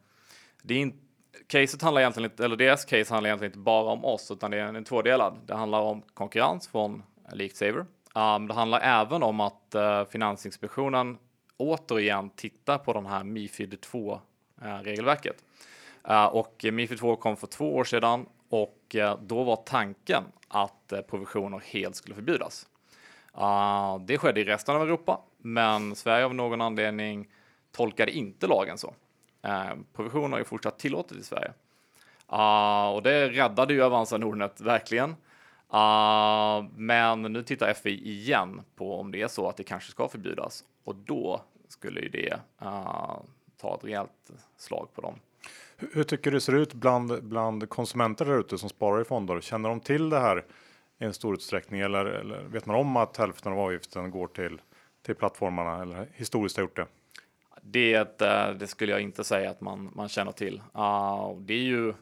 det 0.62 0.74
är 0.74 0.78
inte 0.78 0.98
Caset 1.46 1.82
handlar 1.82 2.00
egentligen 2.00 2.30
inte, 2.30 2.44
eller 2.44 2.56
deras 2.56 2.84
case 2.84 3.14
handlar 3.14 3.28
egentligen 3.28 3.50
inte 3.50 3.58
bara 3.58 3.92
om 3.92 4.04
oss, 4.04 4.30
utan 4.30 4.50
det 4.50 4.58
är 4.58 4.74
en 4.74 4.84
tvådelad. 4.84 5.38
Det 5.46 5.54
handlar 5.54 5.80
om 5.80 6.02
konkurrens 6.14 6.68
från 6.68 7.02
Leaked 7.32 7.56
Saver. 7.56 7.80
Um, 7.80 7.86
ehm, 8.14 8.48
det 8.48 8.54
handlar 8.54 8.80
även 8.80 9.22
om 9.22 9.40
att 9.40 9.74
uh, 9.74 10.04
Finansinspektionen 10.04 11.18
återigen 11.56 12.30
tittar 12.30 12.78
på 12.78 12.92
den 12.92 13.06
här 13.06 13.24
Mifid 13.24 13.80
2 13.80 14.20
uh, 14.62 14.68
eh, 14.68 14.78
regelverket. 14.78 15.44
Uh, 16.10 16.24
och 16.24 16.64
Mifid 16.72 16.98
2 16.98 17.16
kom 17.16 17.36
för 17.36 17.46
två 17.46 17.74
år 17.74 17.84
sedan 17.84 18.26
och 18.54 18.94
eh, 18.94 19.18
då 19.22 19.44
var 19.44 19.56
tanken 19.56 20.24
att 20.48 20.92
eh, 20.92 21.00
provisioner 21.00 21.62
helt 21.64 21.96
skulle 21.96 22.14
förbjudas. 22.14 22.66
Ah, 23.32 23.98
det 23.98 24.18
skedde 24.18 24.40
i 24.40 24.44
resten 24.44 24.76
av 24.76 24.82
Europa, 24.82 25.20
men 25.38 25.94
Sverige 25.94 26.24
av 26.24 26.34
någon 26.34 26.60
anledning 26.60 27.28
tolkade 27.72 28.12
inte 28.12 28.46
lagen 28.46 28.78
så. 28.78 28.94
Eh, 29.42 29.74
provisioner 29.92 30.38
är 30.38 30.44
fortsatt 30.44 30.78
tillåtet 30.78 31.18
i 31.18 31.22
Sverige. 31.22 31.52
Ah, 32.26 32.88
och 32.90 33.02
det 33.02 33.28
räddade 33.28 33.74
ju 33.74 33.82
Avanza 33.82 34.18
Nordnet 34.18 34.60
verkligen. 34.60 35.16
Ah, 35.68 36.62
men 36.76 37.22
nu 37.22 37.42
tittar 37.42 37.72
FI 37.72 38.08
igen 38.08 38.60
på 38.76 39.00
om 39.00 39.12
det 39.12 39.22
är 39.22 39.28
så 39.28 39.48
att 39.48 39.56
det 39.56 39.64
kanske 39.64 39.90
ska 39.90 40.08
förbjudas 40.08 40.64
och 40.84 40.94
då 40.94 41.42
skulle 41.68 42.00
ju 42.00 42.08
det 42.08 42.36
ta 43.56 43.74
ett 43.74 43.84
rejält 43.84 44.30
slag 44.56 44.88
på 44.94 45.00
dem. 45.00 45.14
Hur, 45.76 45.90
hur 45.92 46.04
tycker 46.04 46.30
du 46.30 46.36
det 46.36 46.40
ser 46.40 46.54
ut 46.54 46.74
bland, 46.74 47.24
bland 47.24 47.68
konsumenter 47.68 48.24
där 48.24 48.40
ute 48.40 48.58
som 48.58 48.68
sparar 48.68 49.00
i 49.00 49.04
fonder? 49.04 49.40
Känner 49.40 49.68
de 49.68 49.80
till 49.80 50.10
det 50.10 50.20
här 50.20 50.44
i 51.00 51.04
en 51.04 51.14
stor 51.14 51.34
utsträckning 51.34 51.80
eller, 51.80 52.04
eller 52.04 52.42
vet 52.42 52.66
man 52.66 52.76
om 52.76 52.96
att 52.96 53.16
hälften 53.16 53.52
av 53.52 53.58
avgiften 53.58 54.10
går 54.10 54.26
till, 54.26 54.60
till 55.06 55.14
plattformarna 55.14 55.82
eller 55.82 56.08
historiskt 56.12 56.56
har 56.56 56.62
gjort 56.62 56.76
det? 56.76 56.86
Det, 57.62 58.22
eh, 58.22 58.50
det 58.50 58.66
skulle 58.66 58.92
jag 58.92 59.00
inte 59.00 59.24
säga 59.24 59.50
att 59.50 59.60
man, 59.60 59.90
man 59.94 60.08
känner 60.08 60.32
till. 60.32 60.62
Uh, 60.76 61.40
det 61.40 61.54
är 61.54 61.64
ju 61.64 61.94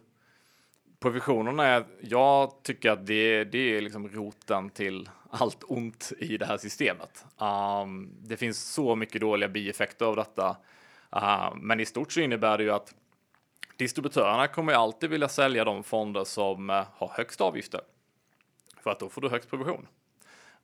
provisionerna 1.01 1.67
är, 1.67 1.85
jag 2.01 2.63
tycker 2.63 2.91
att 2.91 3.07
det, 3.07 3.45
det 3.45 3.59
är 3.59 3.81
liksom 3.81 4.09
roten 4.09 4.71
till 4.71 5.09
allt 5.31 5.65
ont 5.69 6.13
i 6.19 6.37
det 6.37 6.47
här 6.47 6.59
systemet. 6.59 7.25
Um, 7.39 8.11
det 8.21 8.37
finns 8.37 8.73
så 8.73 8.97
mycket 8.97 9.21
dåliga 9.21 9.49
bieffekter 9.49 10.07
av 10.07 10.17
detta. 10.17 10.57
Uh, 11.17 11.55
men 11.57 11.81
i 11.81 11.85
stort 11.85 12.13
så 12.13 12.21
innebär 12.21 12.59
det 12.59 12.65
ju 12.65 12.71
att 12.71 12.95
distributörerna 13.77 14.49
kommer 14.49 14.73
alltid 14.73 15.11
vilja 15.11 15.29
sälja 15.29 15.65
de 15.65 15.85
fonder 15.85 16.25
som 16.25 16.71
eh, 16.71 16.85
har 16.95 17.09
högst 17.09 17.41
avgifter. 17.41 17.81
För 18.83 18.91
att 18.91 19.01
då 19.01 19.09
får 19.09 19.21
du 19.21 19.29
högst 19.29 19.51
provision. 19.51 19.89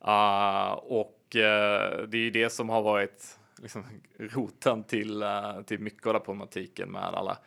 Uh, 0.07 0.71
och 0.71 1.35
uh, 1.35 2.07
det 2.07 2.17
är 2.17 2.21
ju 2.21 2.31
det 2.31 2.49
som 2.49 2.69
har 2.69 2.81
varit 2.81 3.39
liksom, 3.57 3.85
roten 4.19 4.83
till, 4.83 5.23
till 5.65 5.79
mycket 5.79 6.07
av 6.07 6.13
den 6.13 6.21
problematiken 6.21 6.91
med 6.91 7.03
alla 7.03 7.37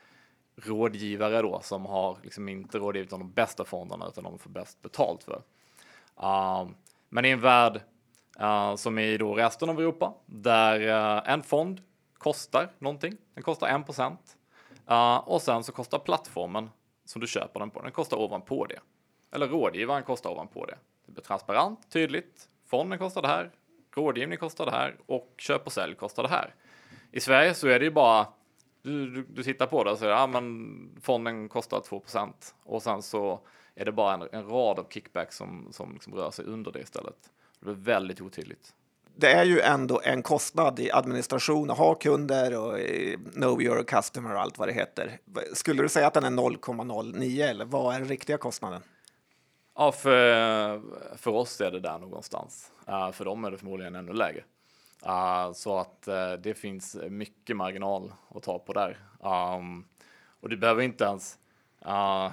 rådgivare 0.56 1.42
då 1.42 1.60
som 1.62 1.86
har 1.86 2.18
liksom 2.22 2.48
inte 2.48 2.78
rådgivit 2.78 3.12
om 3.12 3.18
de 3.18 3.32
bästa 3.32 3.64
fonderna 3.64 4.08
utan 4.08 4.24
de 4.24 4.38
får 4.38 4.50
bäst 4.50 4.82
betalt 4.82 5.24
för. 5.24 5.42
Uh, 6.22 6.70
men 7.08 7.24
i 7.24 7.30
en 7.30 7.40
värld 7.40 7.80
uh, 8.40 8.76
som 8.76 8.98
är 8.98 9.06
i 9.06 9.18
då 9.18 9.34
resten 9.34 9.70
av 9.70 9.80
Europa 9.80 10.14
där 10.26 10.80
uh, 10.80 11.32
en 11.32 11.42
fond 11.42 11.82
kostar 12.18 12.70
någonting. 12.78 13.16
Den 13.34 13.42
kostar 13.42 13.80
1 13.80 13.86
procent 13.86 14.36
och 15.24 15.43
sen 15.43 15.64
så 15.64 15.72
kostar 15.72 15.99
plattformen 15.99 16.70
som 17.05 17.20
du 17.20 17.26
köper 17.26 17.61
den 17.61 17.70
på. 17.70 17.83
Den 17.83 17.93
kostar 17.93 18.16
ovanpå 18.16 18.66
det. 18.66 18.80
Eller 19.33 19.49
rådgivaren 19.49 20.03
kostar 20.03 20.30
ovanpå 20.30 20.66
det. 20.66 20.78
Det 21.07 21.12
blir 21.12 21.24
transparent, 21.24 21.91
tydligt. 21.91 22.49
Fonden 22.66 22.99
kostar 22.99 23.22
det 23.22 23.28
här. 23.28 23.51
Rådgivning 23.95 24.39
kostar 24.39 24.66
det 24.66 24.72
här 24.72 24.97
och 25.07 25.35
köp 25.39 25.66
och 25.66 25.72
sälj 25.72 25.95
kostar 25.95 26.22
det 26.22 26.28
här. 26.28 26.55
I 27.11 27.20
Sverige 27.20 27.55
så 27.55 27.68
är 27.68 27.78
det 27.78 27.85
ju 27.85 27.91
bara 27.91 28.26
du, 28.83 29.11
du, 29.11 29.22
du 29.22 29.43
tittar 29.43 29.66
på 29.66 29.85
det 29.85 29.91
och 29.91 29.99
säger, 29.99 30.12
ja 30.12 30.26
men 30.26 31.01
fonden 31.03 31.49
kostar 31.49 31.80
2% 31.80 32.33
och 32.62 32.83
sen 32.83 33.03
så 33.03 33.41
är 33.74 33.85
det 33.85 33.93
bara 33.93 34.14
en, 34.14 34.28
en 34.33 34.49
rad 34.49 34.78
av 34.78 34.87
kickbacks 34.91 35.37
som, 35.37 35.68
som 35.70 35.93
liksom 35.93 36.14
rör 36.14 36.30
sig 36.30 36.45
under 36.45 36.72
det 36.72 36.80
istället. 36.80 37.30
Det 37.59 37.64
blir 37.64 37.74
väldigt 37.74 38.20
otydligt. 38.20 38.74
Det 39.16 39.32
är 39.32 39.44
ju 39.44 39.60
ändå 39.60 40.00
en 40.04 40.22
kostnad 40.22 40.80
i 40.80 40.90
administration 40.90 41.70
att 41.70 41.78
ha 41.78 41.94
kunder 41.94 42.58
och 42.58 42.78
know 43.32 43.62
your 43.62 43.82
customer 43.82 44.34
och 44.34 44.40
allt 44.40 44.58
vad 44.58 44.68
det 44.68 44.72
heter. 44.72 45.18
Skulle 45.52 45.82
du 45.82 45.88
säga 45.88 46.06
att 46.06 46.14
den 46.14 46.24
är 46.24 46.30
0,09 46.30 47.48
eller 47.48 47.64
vad 47.64 47.94
är 47.94 47.98
den 47.98 48.08
riktiga 48.08 48.38
kostnaden? 48.38 48.82
Ja, 49.74 49.92
för, 49.92 50.82
för 51.16 51.30
oss 51.30 51.60
är 51.60 51.70
det 51.70 51.80
där 51.80 51.98
någonstans. 51.98 52.72
Uh, 52.88 53.12
för 53.12 53.24
dem 53.24 53.44
är 53.44 53.50
det 53.50 53.58
förmodligen 53.58 53.94
ännu 53.94 54.12
lägre. 54.12 54.44
Uh, 55.06 55.52
så 55.52 55.78
att 55.78 56.08
uh, 56.08 56.32
det 56.32 56.54
finns 56.54 56.96
mycket 57.08 57.56
marginal 57.56 58.12
att 58.28 58.42
ta 58.42 58.58
på 58.58 58.72
där. 58.72 58.98
Um, 59.20 59.84
och 60.40 60.48
du 60.48 60.56
behöver 60.56 60.82
inte 60.82 61.04
ens, 61.04 61.38
uh, 61.86 62.30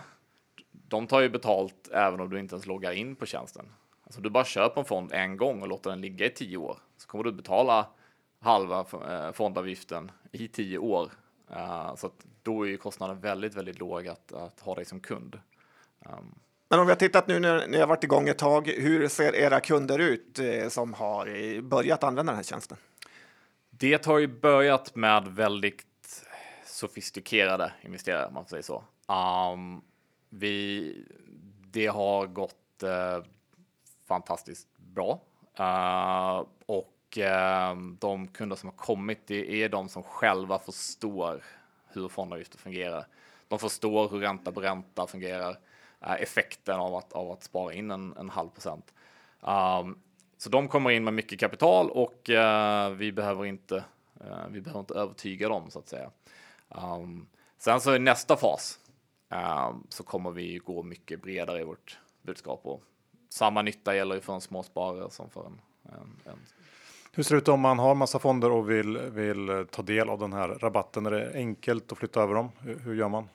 de 0.72 1.08
tar 1.08 1.22
ju 1.22 1.30
betalt 1.30 1.90
även 1.94 2.20
om 2.20 2.30
du 2.30 2.40
inte 2.40 2.56
ens 2.56 2.66
loggar 2.66 2.92
in 2.92 3.16
på 3.16 3.26
tjänsten. 3.26 3.66
Alltså 4.10 4.22
du 4.22 4.30
bara 4.30 4.46
köper 4.46 4.82
en 4.82 4.86
fond 4.86 5.12
en 5.14 5.38
gång 5.38 5.62
och 5.62 5.68
låter 5.68 5.90
den 5.90 6.02
ligga 6.02 6.26
i 6.26 6.30
tio 6.30 6.58
år. 6.58 6.78
Så 6.98 7.08
kommer 7.08 7.24
du 7.24 7.32
betala 7.32 7.88
halva 8.40 8.86
fondavgiften 9.34 10.12
i 10.32 10.48
tio 10.48 10.78
år. 10.78 11.12
så 11.96 12.08
att 12.08 12.26
då 12.44 12.64
är 12.64 12.70
ju 12.70 12.78
kostnaden 12.78 13.20
väldigt, 13.20 13.56
väldigt 13.56 13.80
låg 13.80 14.08
att, 14.08 14.34
att 14.34 14.60
ha 14.60 14.76
dig 14.76 14.86
som 14.86 15.00
kund. 15.00 15.40
Um, 16.06 16.40
men 16.70 16.80
om 16.80 16.86
vi 16.86 16.92
har 16.92 16.98
tittat 16.98 17.28
nu 17.28 17.40
när 17.40 17.68
ni 17.68 17.78
har 17.78 17.88
varit 17.88 18.04
igång 18.04 18.30
ett 18.30 18.38
tag, 18.38 18.68
hur 18.68 19.08
ser 19.08 19.36
era 19.36 19.60
kunder 19.60 20.00
ut 20.00 20.40
eh, 20.40 20.68
som 20.70 20.94
har 20.94 21.62
börjat 21.62 22.04
använda 22.04 22.32
den 22.32 22.38
här 22.38 22.44
tjänsten? 22.44 22.78
Det 23.70 24.06
har 24.06 24.20
ju 24.20 24.28
börjat 24.28 24.96
med 24.96 25.28
väldigt 25.28 25.86
sofistikerade 26.66 27.74
investerare, 27.82 28.28
om 28.28 28.34
man 28.34 28.46
säga 28.46 28.64
så. 28.64 28.84
Um, 29.54 29.82
vi, 30.30 31.06
det 31.72 31.88
har 31.88 32.28
gått 32.28 32.84
uh, 32.84 33.26
fantastiskt 34.10 34.68
bra 34.78 35.20
uh, 35.60 36.46
och 36.66 37.18
uh, 37.18 37.82
de 38.00 38.28
kunder 38.28 38.56
som 38.56 38.70
har 38.70 38.78
kommit, 38.78 39.28
det 39.28 39.64
är 39.64 39.70
de 39.70 39.90
som 39.90 40.04
själva 40.04 40.60
förstår 40.60 41.44
hur 41.88 42.08
fondavgifter 42.08 42.58
fungerar. 42.58 43.08
De 43.48 43.60
förstår 43.60 44.10
hur 44.10 44.20
ränta 44.20 44.52
på 44.52 44.62
ränta 44.62 45.08
fungerar 45.08 45.58
eh, 46.02 46.22
effekten 46.22 46.80
av 46.80 46.96
att, 46.96 47.14
av 47.14 47.32
att 47.32 47.44
spara 47.44 47.74
in 47.74 47.92
en, 47.92 48.14
en 48.18 48.30
halv 48.30 48.50
procent. 48.50 48.94
Um, 49.42 50.00
så 50.38 50.50
de 50.50 50.68
kommer 50.68 50.90
in 50.90 51.04
med 51.04 51.14
mycket 51.14 51.40
kapital 51.40 51.90
och 51.90 52.30
uh, 52.30 52.90
vi 52.90 53.12
behöver 53.12 53.46
inte 53.46 53.76
uh, 54.22 54.48
vi 54.50 54.62
behöver 54.62 54.80
inte 54.80 54.94
övertyga 54.94 55.50
dem 55.50 55.72
så 55.72 55.80
att 55.80 55.88
säga. 55.88 56.12
Um, 56.68 57.28
sen 57.58 57.82
så 57.82 57.96
i 57.96 58.00
nästa 58.00 58.38
fas 58.38 58.80
um, 59.30 59.88
så 59.90 60.04
kommer 60.04 60.32
vi 60.32 60.58
gå 60.58 60.84
mycket 60.84 61.22
bredare 61.22 61.62
i 61.62 61.64
vårt 61.64 62.00
budskap 62.22 62.62
och 62.64 62.84
samma 63.30 63.62
nytta 63.62 63.96
gäller 63.96 64.16
ju 64.16 64.22
för 64.22 64.34
en 64.34 64.42
småsparare 64.42 65.12
som 65.12 65.30
för 65.30 65.46
en, 65.46 65.62
en, 65.84 66.32
en 66.32 66.40
hur 67.12 67.24
ser 67.24 67.36
det 67.36 67.42
ut 67.42 67.48
om 67.48 67.60
man 67.60 67.80
har 67.80 67.96
massa 67.96 68.20
fonder 68.20 68.52
och 68.52 68.70
vill, 68.70 68.98
vill 68.98 69.66
ta 69.72 69.82
del 69.82 70.10
av 70.10 70.20
den 70.20 70.34
här 70.34 70.48
rabatten? 70.48 71.06
Är 71.06 71.12
det 71.12 71.32
enkelt 71.34 71.92
att 71.92 71.98
flytta 71.98 72.22
över 72.22 72.34
dem? 72.34 72.52
Hur, 72.60 72.80
hur 72.80 72.96
gör 72.96 73.10
man? 73.10 73.30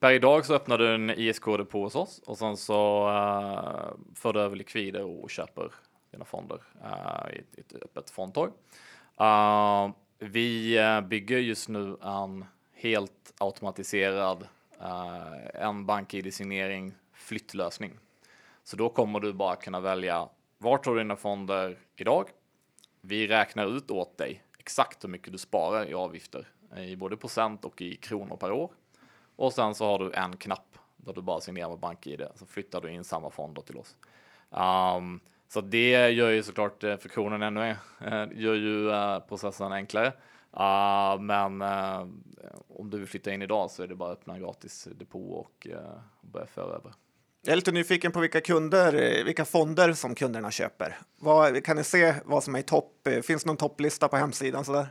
Per 0.00 0.12
idag 0.12 0.46
så 0.46 0.54
öppnar 0.54 0.78
du 0.78 0.94
en 0.94 1.10
ISK-depå 1.10 1.82
hos 1.82 1.94
oss 1.94 2.22
och 2.26 2.38
sen 2.38 2.56
så 2.56 3.08
uh, 3.08 4.14
för 4.14 4.32
du 4.32 4.40
över 4.40 4.56
likvider 4.56 5.22
och 5.22 5.30
köper 5.30 5.72
dina 6.10 6.24
fonder 6.24 6.58
uh, 6.84 7.36
i, 7.36 7.38
ett, 7.38 7.72
ett 7.74 7.82
öppet 7.82 8.10
fondtorg. 8.10 8.50
Uh, 9.20 9.90
vi 10.18 10.78
bygger 11.08 11.38
just 11.38 11.68
nu 11.68 11.96
en 12.02 12.44
helt 12.74 13.32
automatiserad 13.38 14.48
en 15.54 15.86
bank-id-signering 15.86 16.94
flyttlösning. 17.12 17.92
Så 18.66 18.76
då 18.76 18.88
kommer 18.88 19.20
du 19.20 19.32
bara 19.32 19.56
kunna 19.56 19.80
välja 19.80 20.28
vart 20.58 20.86
har 20.86 20.94
du 20.94 20.98
dina 20.98 21.16
fonder 21.16 21.78
idag? 21.96 22.28
Vi 23.00 23.26
räknar 23.26 23.76
ut 23.76 23.90
åt 23.90 24.18
dig 24.18 24.42
exakt 24.58 25.04
hur 25.04 25.08
mycket 25.08 25.32
du 25.32 25.38
sparar 25.38 25.88
i 25.88 25.94
avgifter 25.94 26.48
i 26.76 26.96
både 26.96 27.16
procent 27.16 27.64
och 27.64 27.82
i 27.82 27.96
kronor 27.96 28.36
per 28.36 28.52
år 28.52 28.70
och 29.36 29.52
sen 29.52 29.74
så 29.74 29.86
har 29.86 29.98
du 29.98 30.12
en 30.12 30.36
knapp 30.36 30.78
där 30.96 31.12
du 31.12 31.22
bara 31.22 31.40
signerar 31.40 31.68
med 31.68 31.78
BankID 31.78 32.22
så 32.34 32.46
flyttar 32.46 32.80
du 32.80 32.90
in 32.90 33.04
samma 33.04 33.30
fonder 33.30 33.62
till 33.62 33.76
oss. 33.76 33.96
Um, 34.50 35.20
så 35.48 35.60
det 35.60 36.10
gör 36.10 36.30
ju 36.30 36.42
såklart 36.42 36.84
eh, 36.84 36.96
för 36.96 37.08
kronan 37.08 37.42
ännu 37.42 37.60
mer, 37.60 37.78
eh, 38.00 38.42
gör 38.42 38.54
ju 38.54 38.90
eh, 38.90 39.18
processen 39.18 39.72
enklare. 39.72 40.12
Uh, 40.56 41.20
men 41.20 41.62
om 42.68 42.90
du 42.90 42.98
vill 42.98 43.06
flytta 43.06 43.32
in 43.32 43.42
idag 43.42 43.70
så 43.70 43.82
är 43.82 43.86
det 43.86 43.94
bara 43.94 44.12
att 44.12 44.18
öppna 44.18 44.34
en 44.34 44.40
gratis 44.40 44.88
depå 44.94 45.32
och 45.32 45.66
börja 46.20 46.46
föra 46.46 46.74
över. 46.74 46.92
Jag 47.46 47.52
är 47.52 47.56
lite 47.56 47.72
nyfiken 47.72 48.12
på 48.12 48.20
vilka 48.20 48.40
kunder, 48.40 48.94
eh, 48.94 49.24
vilka 49.24 49.44
fonder 49.44 49.92
som 49.92 50.14
kunderna 50.14 50.50
köper. 50.50 50.98
Vad, 51.16 51.64
kan 51.64 51.76
ni 51.76 51.84
se 51.84 52.14
vad 52.24 52.44
som 52.44 52.54
är 52.54 52.58
i 52.58 52.62
topp? 52.62 53.08
Finns 53.22 53.42
det 53.42 53.46
någon 53.46 53.56
topplista 53.56 54.08
på 54.08 54.16
hemsidan? 54.16 54.64
Sådär? 54.64 54.86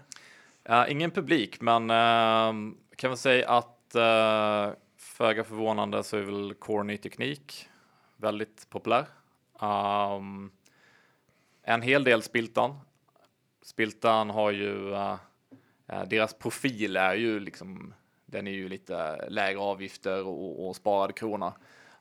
Uh, 0.70 0.92
ingen 0.92 1.12
publik, 1.12 1.62
men 1.62 1.90
uh, 1.90 2.74
kan 2.96 3.10
väl 3.10 3.18
säga 3.18 3.50
att 3.50 3.96
uh, 3.96 4.76
föga 4.98 5.44
förvånande 5.44 6.04
så 6.04 6.18
är 6.18 6.22
väl 6.22 6.54
Core 6.54 6.84
Ny 6.84 6.98
Teknik 6.98 7.70
väldigt 8.18 8.70
populär. 8.70 9.06
Um, 9.62 10.52
en 11.64 11.82
hel 11.82 12.04
del 12.04 12.22
Spiltan. 12.22 12.80
Spiltan 13.62 14.30
har 14.30 14.52
ju, 14.52 14.90
uh, 14.90 15.16
deras 16.08 16.34
profil 16.34 16.98
är 16.98 17.16
ju 17.16 17.40
liksom, 17.40 17.94
den 18.26 18.48
är 18.48 18.52
ju 18.52 18.70
lite 18.70 19.30
lägre 19.30 19.60
avgifter 19.60 20.26
och, 20.28 20.68
och 20.68 20.76
sparade 20.76 21.14
krona. 21.14 21.54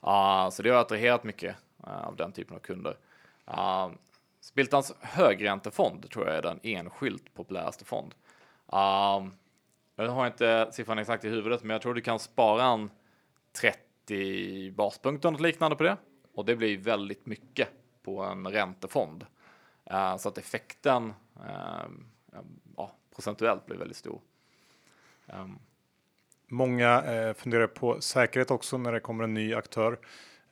Uh, 0.07 0.51
så 0.51 0.63
det 0.63 0.71
har 0.71 0.81
attraherat 0.81 1.25
mycket 1.25 1.57
uh, 1.87 2.07
av 2.07 2.17
den 2.17 2.33
typen 2.33 2.57
av 2.57 2.61
kunder. 2.61 2.97
Uh, 3.49 3.91
Spiltans 4.41 4.95
högräntefond 5.01 6.11
tror 6.11 6.27
jag 6.27 6.37
är 6.37 6.43
den 6.43 6.61
enskilt 6.63 7.35
populäraste 7.35 7.85
fond. 7.85 8.15
Uh, 8.73 9.29
jag 9.97 10.09
har 10.09 10.27
inte 10.27 10.69
siffran 10.73 10.99
exakt 10.99 11.25
i 11.25 11.29
huvudet, 11.29 11.63
men 11.63 11.75
jag 11.75 11.83
tror 11.83 11.95
du 11.95 12.01
kan 12.01 12.19
spara 12.19 12.65
en 12.65 12.91
30 13.61 14.71
baspunkter 14.71 15.35
och 15.35 15.41
liknande 15.41 15.77
på 15.77 15.83
det. 15.83 15.97
Och 16.35 16.45
det 16.45 16.57
blir 16.57 16.79
väldigt 16.79 17.27
mycket 17.27 17.69
på 18.03 18.23
en 18.23 18.47
räntefond. 18.47 19.27
Uh, 19.93 20.17
så 20.17 20.29
att 20.29 20.39
effekten 20.39 21.13
uh, 21.37 21.89
procentuellt 23.15 23.67
blir 23.67 23.77
väldigt 23.77 23.97
stor. 23.97 24.21
Um, 25.27 25.59
Många 26.49 27.03
eh, 27.03 27.35
funderar 27.35 27.67
på 27.67 28.01
säkerhet 28.01 28.51
också 28.51 28.79
när 28.79 28.93
det 28.93 29.01
kommer 29.01 29.25
en 29.25 29.35
ny 29.35 29.55
aktör. 29.55 29.99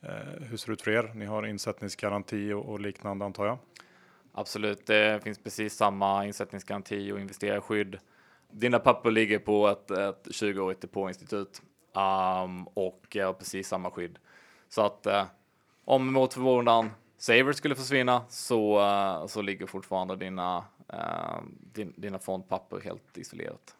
Eh, 0.01 0.41
hur 0.41 0.57
ser 0.57 0.67
det 0.67 0.73
ut 0.73 0.81
för 0.81 0.91
er? 0.91 1.11
Ni 1.15 1.25
har 1.25 1.45
insättningsgaranti 1.45 2.53
och, 2.53 2.65
och, 2.65 2.79
liknande 2.79 3.25
antar 3.25 3.45
jag? 3.45 3.57
Absolut, 4.31 4.85
det 4.85 5.23
finns 5.23 5.39
precis 5.39 5.75
samma 5.75 6.25
insättningsgaranti 6.25 7.11
och 7.11 7.19
investerarskydd. 7.19 7.99
Dina 8.51 8.79
papper 8.79 9.11
ligger 9.11 9.39
på 9.39 9.67
ett, 9.67 9.91
ett 9.91 10.27
20-årigt 10.27 10.81
depåinstitut 10.81 11.61
um, 11.93 12.67
och 12.67 13.15
har 13.15 13.33
precis 13.33 13.67
samma 13.67 13.91
skydd. 13.91 14.19
Så 14.69 14.81
att 14.81 15.05
eh, 15.05 15.25
om 15.85 16.13
mot 16.13 16.33
förmodan 16.33 16.89
Saver 17.17 17.53
skulle 17.53 17.75
försvinna 17.75 18.21
så, 18.29 18.79
uh, 18.79 19.27
så 19.27 19.41
ligger 19.41 19.65
fortfarande 19.65 20.15
dina, 20.15 20.65
uh, 20.93 21.43
din, 21.73 21.93
dina 21.97 22.19
fondpapper 22.19 22.79
helt 22.79 23.17
isolerat. 23.17 23.75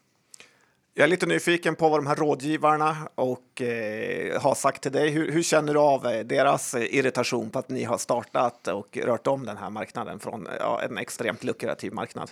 Jag 0.95 1.03
är 1.03 1.07
lite 1.07 1.25
nyfiken 1.25 1.75
på 1.75 1.89
vad 1.89 1.99
de 1.99 2.07
här 2.07 2.15
rådgivarna 2.15 2.97
och 3.15 3.61
eh, 3.61 4.41
har 4.41 4.55
sagt 4.55 4.83
till 4.83 4.91
dig. 4.91 5.09
Hur, 5.09 5.31
hur, 5.31 5.43
känner 5.43 5.73
du 5.73 5.79
av 5.79 6.07
eh, 6.07 6.19
deras 6.19 6.73
eh, 6.73 6.95
irritation 6.95 7.49
på 7.49 7.59
att 7.59 7.69
ni 7.69 7.83
har 7.83 7.97
startat 7.97 8.67
och 8.67 8.97
rört 8.97 9.27
om 9.27 9.45
den 9.45 9.57
här 9.57 9.69
marknaden 9.69 10.19
från 10.19 10.47
ja, 10.59 10.81
en 10.81 10.97
extremt 10.97 11.43
lukrativ 11.43 11.93
marknad? 11.93 12.31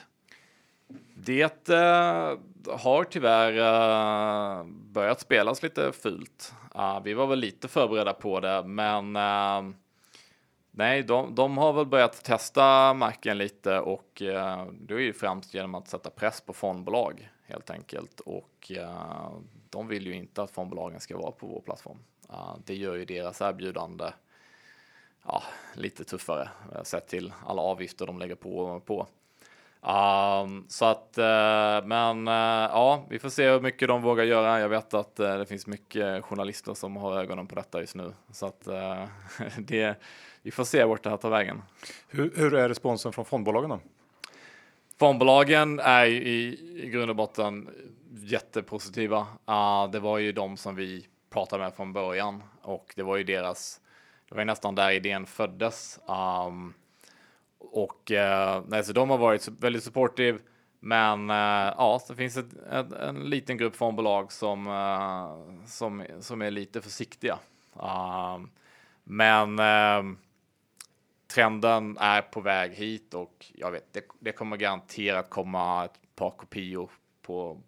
Det 1.16 1.70
eh, 1.70 2.38
har 2.78 3.04
tyvärr 3.04 3.58
eh, 3.58 4.66
börjat 4.66 5.22
spelas 5.22 5.64
lite 5.64 5.92
fult. 5.92 6.54
Uh, 6.76 7.04
vi 7.04 7.14
var 7.14 7.28
väl 7.28 7.40
lite 7.40 7.68
förberedda 7.68 8.14
på 8.14 8.40
det, 8.40 8.64
men 8.64 9.16
uh, 9.16 9.76
nej, 10.72 11.04
de, 11.04 11.36
de, 11.36 11.58
har 11.58 11.74
väl 11.74 11.86
börjat 11.86 12.24
testa 12.24 12.94
marken 12.94 13.38
lite 13.38 13.80
och 13.80 14.22
uh, 14.22 14.66
det 14.72 14.94
är 14.94 15.00
ju 15.00 15.14
främst 15.14 15.54
genom 15.54 15.76
att 15.76 15.88
sätta 15.88 16.10
press 16.10 16.42
på 16.42 16.54
fondbolag 16.54 17.31
helt 17.52 17.70
enkelt. 17.70 18.20
Och 18.20 18.72
uh, 18.78 19.32
de 19.70 19.88
vill 19.88 20.08
ju 20.08 20.14
inte 20.14 20.44
att 20.44 20.52
fondbolagen 20.52 21.00
ska 21.00 21.18
vara 21.18 21.32
på 21.32 21.48
vår 21.48 21.62
plattform. 21.62 21.98
Uh, 22.30 22.56
det 22.66 22.76
gör 22.76 22.96
ju 22.96 23.06
deras 23.06 23.42
erbjudande 23.42 24.12
ja, 25.26 25.44
lite 25.74 26.04
tuffare 26.04 26.50
eh, 26.76 26.84
sett 26.84 27.08
till 27.08 27.34
alla 27.46 27.62
avgifter 27.62 28.06
de 28.06 28.20
lägger 28.20 28.36
på. 28.36 28.80
på. 28.86 29.08
Um, 29.82 30.66
så 30.68 30.86
att, 30.86 31.18
uh, 31.18 31.88
men 31.88 32.28
uh, 32.28 32.34
ja, 32.74 33.06
vi 33.10 33.20
får 33.20 33.30
se 33.30 33.50
hur 33.50 33.60
mycket 33.60 33.88
de 33.88 34.02
vågar 34.02 34.24
göra. 34.24 34.60
Jag 34.60 34.70
vet 34.70 34.94
att 34.94 35.20
uh, 35.20 35.38
det 35.38 35.46
finns 35.46 35.68
mycket 35.68 36.26
journalister 36.26 36.74
som 36.74 36.96
har 36.96 37.20
ögonen 37.20 37.48
på 37.48 37.56
detta 37.56 37.80
just 37.82 37.96
nu, 37.96 38.14
så 38.32 38.46
att 38.46 38.62
det, 39.58 39.96
vi 40.42 40.52
får 40.52 40.64
se 40.64 40.84
vart 40.84 41.04
det 41.04 41.10
här 41.10 41.18
tar 41.18 41.30
vägen. 41.30 41.62
Hur, 42.08 42.34
hur 42.36 42.54
är 42.54 42.70
responsen 42.70 43.14
från 43.14 43.26
fondbolagen 43.26 43.70
då? 43.70 43.80
Fondbolagen 45.02 45.80
är 45.80 46.06
i, 46.06 46.60
i 46.84 46.90
grund 46.90 47.10
och 47.10 47.16
botten 47.16 47.70
jättepositiva. 48.12 49.20
Uh, 49.50 49.92
det 49.92 50.00
var 50.00 50.18
ju 50.18 50.32
de 50.32 50.58
som 50.58 50.76
vi 50.76 51.08
pratade 51.30 51.64
med 51.64 51.74
från 51.74 51.94
början 51.94 52.44
och 52.62 52.94
det 52.96 53.04
var 53.04 53.18
ju 53.18 53.24
deras, 53.24 53.82
det 54.30 54.36
var 54.36 54.42
ju 54.42 54.46
nästan 54.46 54.76
där 54.76 54.92
idén 54.92 55.26
föddes. 55.26 56.00
Um, 56.48 56.74
och 57.60 58.12
uh, 58.12 58.64
nej, 58.68 58.84
så 58.84 58.94
de 58.94 59.10
har 59.10 59.18
varit 59.18 59.48
väldigt 59.48 59.84
supportive. 59.84 60.40
Men 60.80 61.30
uh, 61.30 61.74
ja, 61.78 62.02
så 62.08 62.16
finns 62.16 62.38
ett, 62.38 62.54
ett, 62.72 62.92
en 62.92 63.16
liten 63.16 63.58
grupp 63.58 63.76
fondbolag 63.76 64.32
som, 64.32 64.68
uh, 64.68 65.66
som, 65.66 66.06
som 66.20 66.42
är 66.42 66.52
lite 66.52 66.82
försiktiga. 66.82 67.40
Uh, 67.76 68.40
men 69.04 69.60
ehm, 69.60 70.18
trenden 71.32 71.98
är 71.98 72.22
på 72.22 72.42
väg 72.42 72.72
hit 72.72 73.14
och 73.14 73.52
jag 73.54 73.72
vet, 73.72 73.94
det, 73.94 74.06
det 74.20 74.32
kommer 74.32 74.58
garanterat 74.58 75.30
komma 75.30 75.86
ett 75.86 76.16
par 76.16 76.32
kopior 76.32 76.92
på, 77.22 77.62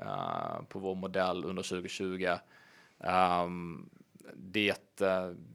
uh, 0.00 0.62
på 0.68 0.78
vår 0.78 0.94
modell 0.94 1.44
under 1.44 1.62
2020. 1.62 2.26
Um, 2.98 3.08
ehm, 3.08 3.90
det, 4.34 4.70
uh, 4.70 4.76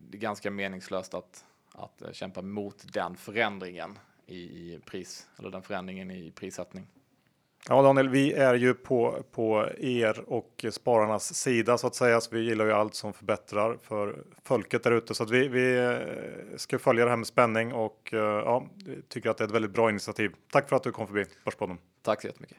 det 0.10 0.18
är 0.18 0.22
ganska 0.22 0.52
meningslöst 0.52 1.14
att, 1.14 1.46
att 1.74 2.04
kämpa 2.12 2.42
mot 2.42 2.94
den 2.94 3.16
förändringen 3.16 4.00
i 4.26 4.80
pris, 4.86 5.28
eller 5.40 5.50
den 5.50 5.62
förändringen 5.62 6.12
i 6.12 6.32
prissättning. 6.32 6.88
Ja, 7.70 7.82
Daniel, 7.82 8.10
vi 8.10 8.34
är 8.34 8.54
ju 8.54 8.74
på, 8.74 9.24
på 9.32 9.70
er 9.78 10.24
och 10.28 10.66
spararnas 10.72 11.34
sida 11.34 11.78
så 11.78 11.88
att 11.88 11.96
säga. 11.96 12.22
Så 12.22 12.36
vi 12.36 12.42
gillar 12.42 12.66
ju 12.66 12.72
allt 12.72 12.96
som 12.96 13.14
förbättrar 13.14 13.78
för 13.84 14.24
folket 14.44 14.84
där 14.84 14.92
ute. 14.92 15.16
Så 15.16 15.24
att 15.24 15.30
vi, 15.30 15.48
vi 15.48 15.78
eh, 15.78 16.58
ska 16.58 16.80
följa 16.80 17.04
det 17.04 17.10
här 17.10 17.18
med 17.18 17.28
spänning 17.28 17.74
och 17.74 18.14
eh, 18.14 18.20
ja, 18.20 18.68
tycker 19.10 19.30
att 19.30 19.38
det 19.38 19.44
är 19.44 19.46
ett 19.46 19.54
väldigt 19.54 19.72
bra 19.72 19.90
initiativ. 19.90 20.32
Tack 20.52 20.70
för 20.70 20.76
att 20.76 20.84
du 20.84 20.92
kom 20.92 21.08
förbi 21.08 21.26
Börspodden. 21.46 21.78
Tack 22.02 22.22
så 22.22 22.28
jättemycket. 22.28 22.58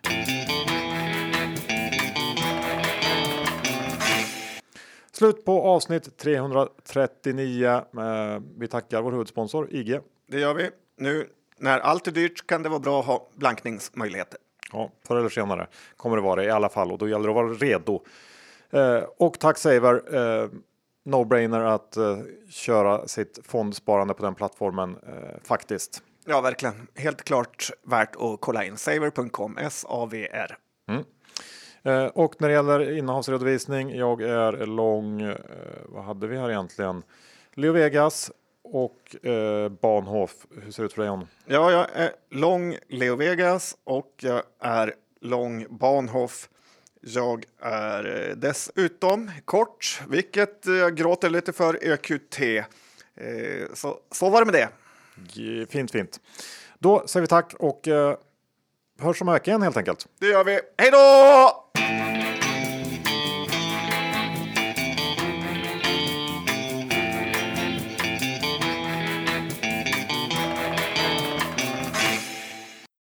Slut 5.12 5.44
på 5.44 5.62
avsnitt 5.62 6.18
339. 6.18 7.66
Eh, 7.66 7.82
vi 8.59 8.68
tackar 8.68 9.03
vår 9.03 9.12
huvudsponsor 9.12 9.68
IG. 9.70 10.00
Det 10.28 10.40
gör 10.40 10.55
vi. 10.55 10.70
Nu 10.96 11.28
när 11.59 11.78
allt 11.78 12.07
är 12.07 12.12
dyrt 12.12 12.46
kan 12.46 12.62
det 12.62 12.68
vara 12.68 12.80
bra 12.80 13.00
att 13.00 13.07
ha 13.07 13.28
blankningsmöjligheter. 13.34 14.38
Ja, 14.72 14.90
förr 15.06 15.16
eller 15.16 15.28
senare 15.28 15.66
kommer 15.96 16.16
det 16.16 16.22
vara 16.22 16.40
det 16.40 16.46
i 16.46 16.50
alla 16.50 16.68
fall 16.68 16.92
och 16.92 16.98
då 16.98 17.08
gäller 17.08 17.24
det 17.24 17.30
att 17.30 17.34
vara 17.34 17.52
redo. 17.52 18.02
Eh, 18.70 19.04
och 19.18 19.38
tack 19.38 19.58
Saver, 19.58 20.14
eh, 20.14 20.48
no-brainer 21.04 21.60
att 21.60 21.96
eh, 21.96 22.18
köra 22.48 23.08
sitt 23.08 23.38
fondsparande 23.44 24.14
på 24.14 24.22
den 24.24 24.34
plattformen 24.34 24.96
eh, 25.06 25.40
faktiskt. 25.42 26.02
Ja, 26.26 26.40
verkligen. 26.40 26.86
Helt 26.94 27.24
klart 27.24 27.70
värt 27.82 28.16
att 28.16 28.40
kolla 28.40 28.64
in. 28.64 28.76
Saver.com, 28.76 29.58
S-A-V-R. 29.58 30.56
Mm. 30.88 31.04
Eh, 31.82 32.06
och 32.06 32.34
när 32.38 32.48
det 32.48 32.54
gäller 32.54 32.98
innehavsredovisning, 32.98 33.96
jag 33.96 34.22
är 34.22 34.66
lång, 34.66 35.20
eh, 35.20 35.36
vad 35.84 36.04
hade 36.04 36.26
vi 36.26 36.38
här 36.38 36.50
egentligen? 36.50 37.02
Leo 37.54 37.72
Vegas, 37.72 38.30
och 38.72 39.26
eh, 39.26 39.68
Bahnhof. 39.68 40.30
Hur 40.62 40.72
ser 40.72 40.82
det 40.82 40.86
ut 40.86 40.92
för 40.92 41.02
dig 41.02 41.08
John? 41.08 41.26
Ja, 41.46 41.70
jag 41.70 41.86
är 41.94 42.12
lång 42.30 42.76
Leo 42.88 43.16
Vegas 43.16 43.76
och 43.84 44.14
jag 44.16 44.42
är 44.60 44.94
lång 45.20 45.66
Bahnhof. 45.70 46.48
Jag 47.00 47.44
är 47.60 48.28
eh, 48.28 48.36
dessutom 48.36 49.30
kort, 49.44 50.02
vilket 50.08 50.66
jag 50.66 50.96
gråter 50.96 51.30
lite 51.30 51.52
för 51.52 51.92
EQT. 51.92 52.40
Eh, 52.40 52.64
så, 53.74 53.98
så 54.10 54.30
var 54.30 54.44
det 54.44 54.52
med 54.52 54.54
det. 54.54 54.68
Fint, 55.70 55.90
fint. 55.90 56.20
Då 56.78 57.06
säger 57.06 57.22
vi 57.22 57.26
tack 57.26 57.54
och 57.54 57.88
eh, 57.88 58.16
hörs 59.00 59.22
om 59.22 59.28
en 59.28 59.34
vecka 59.34 59.50
igen 59.50 59.62
helt 59.62 59.76
enkelt. 59.76 60.06
Det 60.20 60.26
gör 60.26 60.44
vi. 60.44 60.60
Hej 60.76 60.90
då! 60.90 62.31